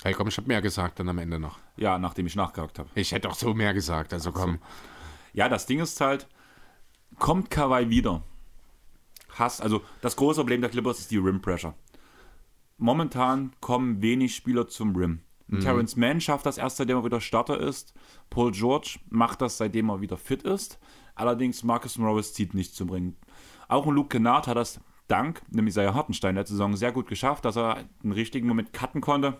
[0.03, 1.57] Hey, komm, ich habe mehr gesagt dann am Ende noch.
[1.75, 2.89] Ja, nachdem ich nachgehakt habe.
[2.95, 4.59] Ich hätte auch so mehr gesagt, also komm.
[5.33, 6.27] Ja, das Ding ist halt,
[7.19, 8.23] kommt Kawhi wieder?
[9.35, 11.73] Hast, also das große Problem der Clippers ist die Rim Pressure.
[12.77, 15.21] Momentan kommen wenig Spieler zum Rim.
[15.47, 15.61] Mhm.
[15.61, 17.93] Terrence Mann schafft das erst, seitdem er wieder Starter ist.
[18.29, 20.79] Paul George macht das, seitdem er wieder fit ist.
[21.15, 23.15] Allerdings Marcus Morris zieht nicht zum Ring.
[23.67, 27.45] Auch ein Luke Kennard hat das dank nämlich Isaiah Hartenstein der Saison sehr gut geschafft,
[27.45, 29.39] dass er einen richtigen Moment cutten konnte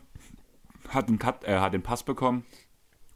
[0.90, 2.44] hat den, Cut, äh, hat den Pass bekommen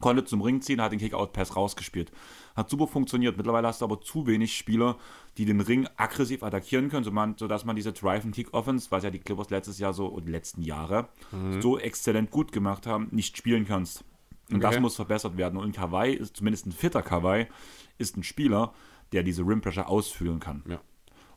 [0.02, 2.12] konnte zum Ring ziehen, hat den Kick-Out-Pass rausgespielt.
[2.54, 3.38] Hat super funktioniert.
[3.38, 4.98] Mittlerweile hast du aber zu wenig Spieler,
[5.38, 7.04] die den Ring aggressiv attackieren können,
[7.38, 11.62] sodass man diese Drive-and-Kick-Offense, was ja die Clippers letztes Jahr so und letzten Jahre mhm.
[11.62, 14.04] so exzellent gut gemacht haben, nicht spielen kannst.
[14.50, 14.74] Und okay.
[14.74, 15.58] das muss verbessert werden.
[15.58, 17.46] Und Kawhi ist zumindest ein fitter Kawhi,
[17.96, 18.74] ist ein Spieler,
[19.12, 20.62] der diese Rim Pressure ausführen kann.
[20.68, 20.80] Ja.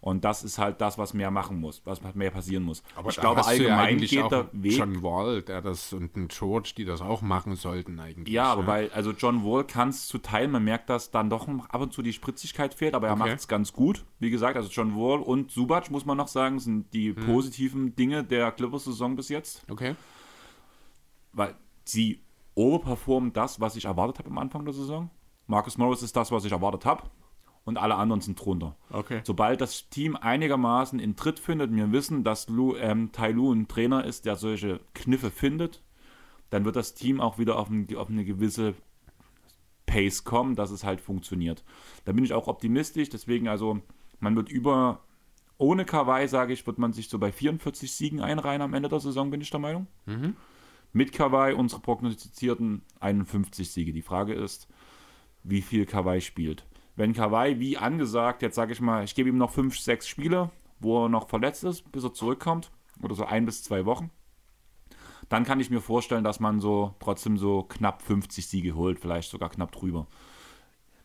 [0.05, 2.83] Und das ist halt das, was mehr machen muss, was mehr passieren muss.
[2.95, 4.77] Aber ich glaube, allgemein ja geht der Weg.
[4.77, 8.31] John Wall, der das und ein George, die das auch machen sollten eigentlich.
[8.31, 8.67] Ja, aber ja.
[8.67, 11.91] weil, also John Wall kann es zu teilen, man merkt, dass dann doch ab und
[11.91, 13.29] zu die Spritzigkeit fehlt, aber er okay.
[13.29, 14.05] macht es ganz gut.
[14.19, 17.25] Wie gesagt, also John Wall und Subac, muss man noch sagen, sind die hm.
[17.25, 19.65] positiven Dinge der Clippers-Saison bis jetzt.
[19.71, 19.95] Okay.
[21.33, 22.21] Weil sie
[22.53, 25.09] overperformen das, was ich erwartet habe am Anfang der Saison.
[25.47, 27.09] Marcus Morris ist das, was ich erwartet habe
[27.65, 28.77] und alle anderen sind drunter.
[28.91, 29.21] Okay.
[29.23, 33.51] Sobald das Team einigermaßen in Tritt findet und wir wissen, dass Lu, ähm, Tai Lu
[33.51, 35.83] ein Trainer ist, der solche Kniffe findet,
[36.51, 38.75] dann wird das Team auch wieder auf, ein, auf eine gewisse
[39.87, 41.63] Pace kommen, dass es halt funktioniert.
[42.05, 43.81] Da bin ich auch optimistisch, deswegen also,
[44.19, 45.01] man wird über,
[45.57, 48.99] ohne Kawhi, sage ich, wird man sich so bei 44 Siegen einreihen am Ende der
[48.99, 49.87] Saison, bin ich der Meinung.
[50.05, 50.35] Mhm.
[50.93, 53.91] Mit Kawhi unsere prognostizierten 51 Siege.
[53.91, 54.67] Die Frage ist,
[55.43, 56.65] wie viel Kawhi spielt
[56.95, 60.49] wenn Kawhi, wie angesagt, jetzt sage ich mal, ich gebe ihm noch fünf, sechs Spiele,
[60.79, 64.11] wo er noch verletzt ist, bis er zurückkommt, oder so ein bis zwei Wochen,
[65.29, 69.29] dann kann ich mir vorstellen, dass man so trotzdem so knapp 50 Siege holt, vielleicht
[69.29, 70.07] sogar knapp drüber.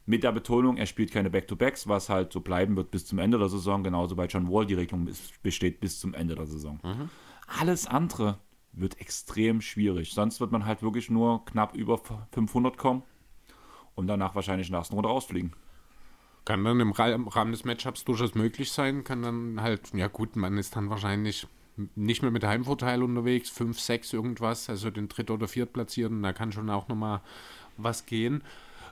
[0.07, 3.39] Mit der Betonung, er spielt keine Back-to-Backs, was halt so bleiben wird bis zum Ende
[3.39, 3.85] der Saison.
[3.85, 5.09] Genauso bei John Wall, die Regelung
[5.43, 6.81] besteht bis zum Ende der Saison.
[6.83, 7.11] Mhm.
[7.47, 8.39] Alles andere
[8.73, 10.12] wird extrem schwierig.
[10.12, 12.01] Sonst wird man halt wirklich nur knapp über
[12.33, 13.03] 500 kommen
[13.95, 15.53] und danach wahrscheinlich in der ersten Runde rausfliegen.
[16.51, 19.05] Kann dann im Rahmen des Matchups durchaus möglich sein.
[19.05, 21.47] Kann dann halt, ja gut, man ist dann wahrscheinlich
[21.95, 26.51] nicht mehr mit Heimvorteil unterwegs, 5, 6 irgendwas, also den dritt- oder viertplatzierten, da kann
[26.51, 27.21] schon auch nochmal
[27.77, 28.43] was gehen.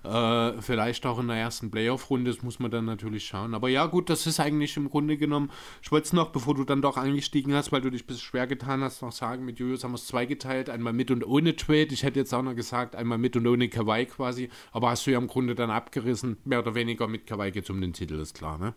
[0.04, 3.54] Äh, vielleicht auch in der ersten Playoff-Runde, das muss man dann natürlich schauen.
[3.54, 5.50] Aber ja, gut, das ist eigentlich im Grunde genommen.
[5.82, 8.22] Ich wollte es noch, bevor du dann doch eingestiegen hast, weil du dich ein bisschen
[8.22, 11.56] schwer getan hast, noch sagen, mit Julius haben wir es zweigeteilt, einmal mit und ohne
[11.56, 11.88] Trade.
[11.90, 14.50] Ich hätte jetzt auch noch gesagt, einmal mit und ohne Kawaii quasi.
[14.72, 17.70] Aber hast du ja im Grunde dann abgerissen, mehr oder weniger mit Kawaii geht es
[17.70, 18.74] um den Titel, ist klar, ne?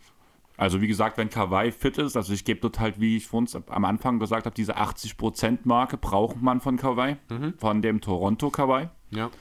[0.57, 3.47] Also wie gesagt, wenn Kawaii fit ist, also ich gebe dort halt, wie ich vorhin
[3.69, 7.55] am Anfang gesagt habe, diese 80%-Marke braucht man von Kawaii, mhm.
[7.57, 8.89] von dem Toronto Kawaii.
[9.09, 9.31] Ja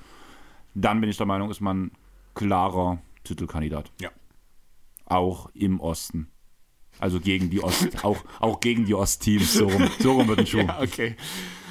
[0.74, 1.90] dann bin ich der Meinung, ist man
[2.34, 3.90] klarer Titelkandidat.
[4.00, 4.10] Ja.
[5.06, 6.30] Auch im Osten.
[7.00, 9.54] Also gegen die Ost, auch, auch gegen die Ostteams.
[9.54, 10.58] So rum, so rum wird ein Schuh.
[10.58, 11.16] Ja, okay.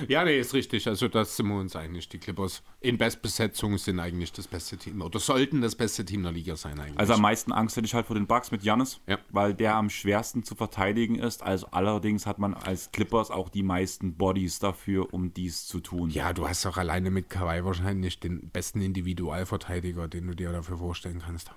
[0.07, 0.87] Ja, nee, ist richtig.
[0.87, 2.09] Also das sind wir uns einig.
[2.09, 6.31] Die Clippers in Bestbesetzung sind eigentlich das beste Team oder sollten das beste Team der
[6.31, 6.99] Liga sein eigentlich.
[6.99, 9.17] Also am meisten Angst hätte ich halt vor den Bucks mit Jannis, ja.
[9.29, 11.43] weil der am schwersten zu verteidigen ist.
[11.43, 16.09] Also allerdings hat man als Clippers auch die meisten Bodies dafür, um dies zu tun.
[16.09, 20.77] Ja, du hast auch alleine mit Kawhi wahrscheinlich den besten Individualverteidiger, den du dir dafür
[20.77, 21.51] vorstellen kannst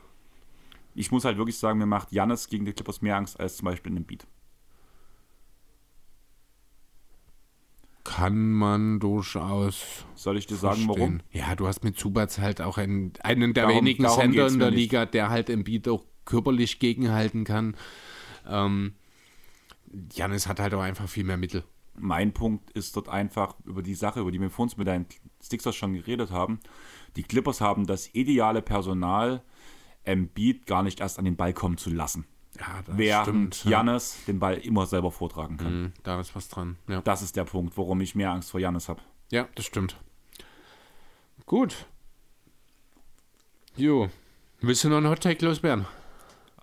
[0.95, 3.67] ich muss halt wirklich sagen, mir macht Jannis gegen die Clippers mehr Angst als zum
[3.67, 4.27] Beispiel in dem Beat.
[8.05, 10.05] Kann man durchaus.
[10.17, 10.87] Soll ich dir verstehen.
[10.87, 11.21] sagen, warum?
[11.31, 14.59] Ja, du hast mit Zubats halt auch einen, einen der darum, wenigen darum Center in
[14.59, 17.77] der Liga, der halt im Beat auch körperlich gegenhalten kann.
[18.47, 18.95] Ähm,
[20.13, 21.65] Janis hat halt auch einfach viel mehr Mittel.
[21.95, 25.07] Mein Punkt ist dort einfach über die Sache, über die wir vor uns mit deinen
[25.43, 26.61] Stickers schon geredet haben.
[27.17, 29.43] Die Clippers haben das ideale Personal,
[30.05, 32.27] Embiid gar nicht erst an den Ball kommen zu lassen.
[32.59, 34.33] Ja, das Während stimmt, Jannis ja.
[34.33, 35.83] den Ball immer selber vortragen kann.
[35.83, 36.77] Mhm, da ist was dran.
[36.87, 37.01] Ja.
[37.01, 39.01] Das ist der Punkt, warum ich mehr Angst vor Jannis habe.
[39.31, 39.97] Ja, das stimmt.
[41.47, 41.87] Gut.
[43.77, 44.11] Jo.
[44.61, 45.87] Willst du noch einen Hot Take loswerden?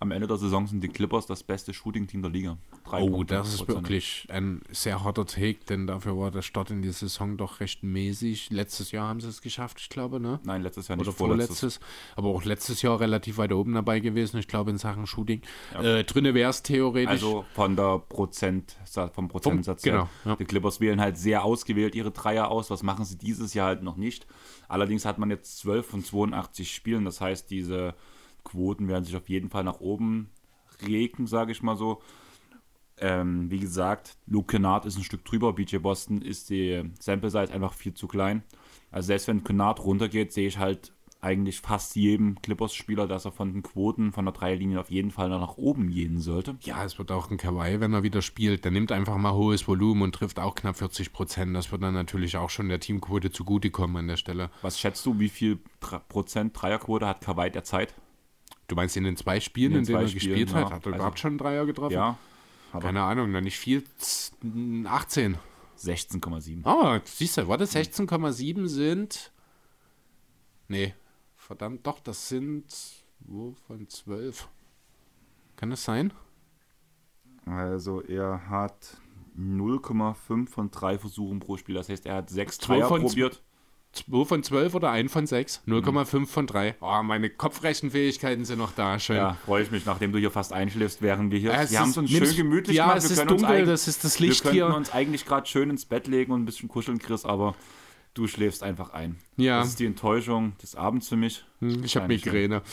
[0.01, 2.57] Am Ende der Saison sind die Clippers das beste Shooting-Team der Liga.
[2.85, 6.71] Drei oh, Punkte das ist wirklich ein sehr harter Take, denn dafür war der Start
[6.71, 8.49] in die Saison doch recht mäßig.
[8.49, 10.39] Letztes Jahr haben sie es geschafft, ich glaube, ne?
[10.43, 11.05] Nein, letztes Jahr nicht.
[11.05, 11.81] Oder vorletztes.
[12.15, 15.41] Aber auch letztes Jahr relativ weit oben dabei gewesen, ich glaube, in Sachen Shooting.
[15.73, 15.97] Ja.
[15.97, 17.09] Äh, drinne wäre es theoretisch.
[17.09, 18.77] Also von der Prozent,
[19.13, 20.37] vom Prozentsatz vom, genau, Ja.
[20.37, 22.69] Die Clippers wählen halt sehr ausgewählt ihre Dreier aus.
[22.69, 24.27] Was machen sie dieses Jahr halt noch nicht?
[24.69, 27.95] Allerdings hat man jetzt 12 von 82 Spielen, das heißt, diese
[28.49, 30.29] Quoten werden sich auf jeden Fall nach oben
[30.85, 32.01] regen, sage ich mal so.
[33.01, 35.53] Ähm, wie gesagt, Luke Kennard ist ein Stück drüber.
[35.53, 38.43] BJ Boston ist die Sample Size einfach viel zu klein.
[38.91, 43.51] Also selbst wenn Kennard runtergeht, sehe ich halt eigentlich fast jedem Clippers-Spieler, dass er von
[43.51, 46.55] den Quoten von der Dreierlinie auf jeden Fall nach oben gehen sollte.
[46.61, 48.63] Ja, es wird auch ein Kawhi, wenn er wieder spielt.
[48.63, 51.55] Der nimmt einfach mal hohes Volumen und trifft auch knapp 40 Prozent.
[51.55, 54.49] Das wird dann natürlich auch schon der Teamquote zugutekommen an der Stelle.
[54.61, 55.59] Was schätzt du, wie viel
[56.07, 57.93] Prozent Dreierquote hat Kawhi derzeit?
[58.69, 60.69] Du meinst in den zwei Spielen, in, in denen er Spielen, gespielt hat?
[60.69, 60.75] Ja.
[60.75, 61.93] Hat er also, überhaupt schon einen Dreier getroffen?
[61.93, 62.17] Ja.
[62.79, 63.83] Keine Ahnung, dann nicht viel.
[64.85, 65.37] 18.
[65.77, 66.61] 16,7.
[66.65, 69.31] Oh, siehst du, warte, 16,7 sind
[70.69, 70.93] Nee,
[71.35, 72.65] verdammt, doch, das sind
[73.21, 74.47] wo von 12.
[75.55, 76.13] Kann das sein?
[77.45, 78.97] Also er hat
[79.35, 81.75] 0,5 von 3 Versuchen pro Spiel.
[81.75, 83.41] Das heißt, er hat 6 Dreier probiert.
[83.91, 85.63] 2 von 12 oder 1 von 6?
[85.67, 86.27] 0,5 mhm.
[86.27, 86.75] von 3.
[86.79, 88.99] Oh, meine Kopfrechenfähigkeiten sind noch da.
[88.99, 89.17] Schön.
[89.17, 91.51] Ja, freue ich mich, nachdem du hier fast einschläfst, während wir hier.
[91.51, 93.01] Ja, wir haben es uns schön gemütlich ja, gemacht.
[93.01, 94.53] Ja, es ist dunkel, das ist das Licht hier.
[94.53, 97.55] Wir könnten uns eigentlich gerade schön ins Bett legen und ein bisschen kuscheln, Chris, aber
[98.13, 99.17] du schläfst einfach ein.
[99.37, 99.59] Ja.
[99.59, 101.43] Das ist die Enttäuschung des Abends für mich.
[101.59, 102.61] Hm, ich habe Migräne.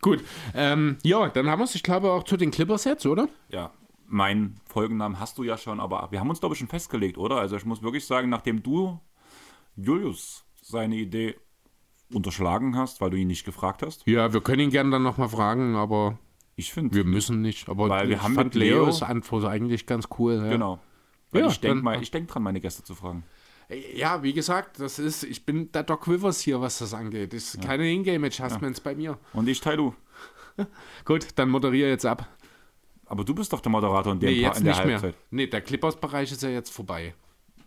[0.00, 0.22] Gut,
[0.54, 3.28] ähm, ja, dann haben wir es, ich glaube, auch zu den Clippers jetzt, oder?
[3.48, 3.72] Ja,
[4.08, 7.36] mein Folgennamen hast du ja schon, aber wir haben uns, glaube ich, schon festgelegt, oder?
[7.36, 8.98] Also ich muss wirklich sagen, nachdem du
[9.76, 11.36] Julius seine Idee
[12.12, 14.06] unterschlagen hast, weil du ihn nicht gefragt hast.
[14.06, 16.18] Ja, wir können ihn gerne dann nochmal fragen, aber
[16.56, 16.96] ich finde.
[16.96, 20.34] Wir müssen nicht, aber weil wir haben fand mit Leo Leos Antwort eigentlich ganz cool.
[20.36, 20.48] Ja.
[20.48, 20.78] Genau.
[21.30, 23.24] Weil ja, ich denke denk dran, meine Gäste zu fragen.
[23.94, 27.34] Ja, wie gesagt, das ist, ich bin der Doc Rivers hier, was das angeht.
[27.34, 27.68] Das ist ja.
[27.68, 28.84] keine Ingame-Adjustments ja.
[28.84, 29.18] bei mir.
[29.34, 29.94] Und ich teile du.
[31.04, 32.26] Gut, dann moderiere jetzt ab.
[33.08, 35.02] Aber du bist doch der Moderator in, dem nee, jetzt in der nicht Halbzeit.
[35.02, 35.14] Mehr.
[35.30, 37.14] Nee, der Clippers-Bereich ist ja jetzt vorbei.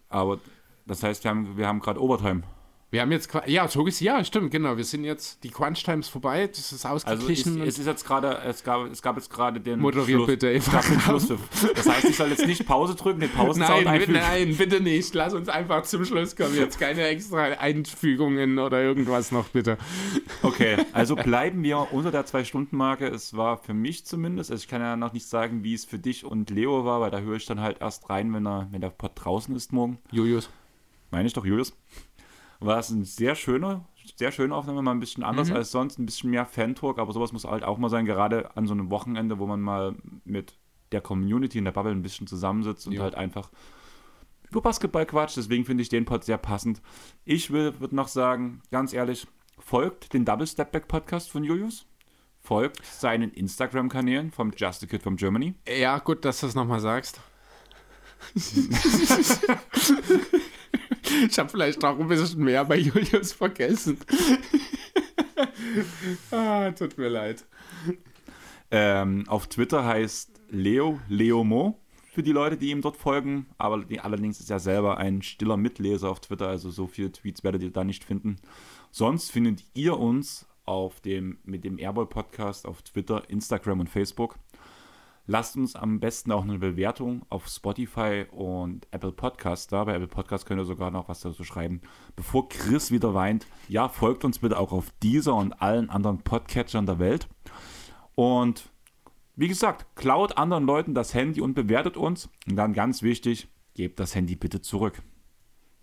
[0.10, 0.40] Aber
[0.86, 2.44] das heißt, wir haben, wir haben gerade Overtime.
[2.92, 4.76] Wir haben jetzt, ja, ist, ja, stimmt, genau.
[4.76, 7.54] Wir sind jetzt, die Crunch Times vorbei, das ist ausgeglichen.
[7.54, 10.28] Also es, es ist jetzt gerade, es gab, es gab jetzt gerade den Moderiert Schluss,
[10.28, 10.82] bitte, Eva.
[11.74, 14.20] Das heißt, ich soll jetzt nicht Pause drücken, den Pausensound nein, einfügen.
[14.20, 15.16] Nein, bitte nicht.
[15.16, 16.54] Lass uns einfach zum Schluss kommen.
[16.54, 19.78] Jetzt keine extra Einfügungen oder irgendwas noch, bitte.
[20.44, 23.08] Okay, also bleiben wir unter der Zwei-Stunden-Marke.
[23.08, 25.98] Es war für mich zumindest, also ich kann ja noch nicht sagen, wie es für
[25.98, 28.82] dich und Leo war, weil da höre ich dann halt erst rein, wenn, er, wenn
[28.82, 29.98] der Pod draußen ist morgen.
[30.12, 30.50] Julius.
[31.12, 31.74] Meine ich doch, Julius.
[32.62, 33.86] War es ein sehr schöner,
[34.16, 35.56] sehr schöne Aufnahme, mal ein bisschen anders mhm.
[35.56, 38.68] als sonst, ein bisschen mehr Fan-Talk, aber sowas muss halt auch mal sein, gerade an
[38.68, 40.58] so einem Wochenende, wo man mal mit
[40.92, 43.02] der Community in der Bubble ein bisschen zusammensitzt und jo.
[43.02, 43.50] halt einfach
[44.52, 45.38] über Basketball quatscht.
[45.38, 46.82] Deswegen finde ich den Pod sehr passend.
[47.26, 49.26] Ich würde noch sagen, ganz ehrlich,
[49.58, 51.88] folgt den Double Step Back Podcast von Julius.
[52.44, 55.54] Folgt seinen Instagram-Kanälen vom Just a Kid from Germany.
[55.68, 57.22] Ja, gut, dass du es nochmal sagst.
[61.30, 63.98] Ich habe vielleicht auch ein bisschen mehr bei Julius vergessen.
[66.32, 67.46] ah, tut mir leid.
[68.70, 71.82] Ähm, auf Twitter heißt Leo Leomo
[72.12, 73.48] für die Leute, die ihm dort folgen.
[73.58, 77.44] Aber die, allerdings ist er selber ein stiller Mitleser auf Twitter, also so viele Tweets
[77.44, 78.38] werdet ihr da nicht finden.
[78.92, 84.38] Sonst findet ihr uns auf dem, mit dem Airball Podcast auf Twitter, Instagram und Facebook.
[85.28, 89.84] Lasst uns am besten auch eine Bewertung auf Spotify und Apple Podcast da.
[89.84, 91.82] Bei Apple Podcast könnt ihr sogar noch was dazu schreiben.
[92.16, 96.88] Bevor Chris wieder weint, ja, folgt uns bitte auch auf dieser und allen anderen Podcatchern
[96.88, 97.28] der Welt.
[98.16, 98.70] Und
[99.36, 102.30] wie gesagt, klaut anderen Leuten das Handy und bewertet uns.
[102.50, 105.02] Und dann ganz wichtig, gebt das Handy bitte zurück.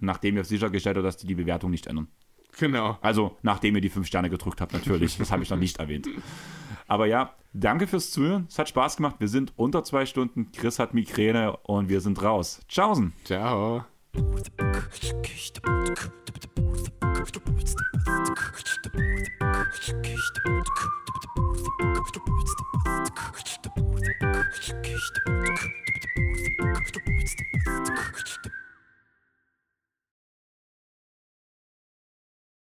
[0.00, 2.08] Nachdem ihr sichergestellt habt, dass die die Bewertung nicht ändern.
[2.58, 2.98] Genau.
[3.02, 5.16] Also, nachdem ihr die fünf Sterne gedrückt habt, natürlich.
[5.16, 6.08] Das habe ich noch nicht erwähnt.
[6.88, 8.46] Aber ja, danke fürs Zuhören.
[8.48, 9.16] Es hat Spaß gemacht.
[9.18, 10.50] Wir sind unter zwei Stunden.
[10.52, 12.60] Chris hat Migräne und wir sind raus.
[12.66, 13.12] Tschaußen.
[13.24, 13.84] Ciao.
[14.14, 14.48] Thank
[28.46, 28.58] you.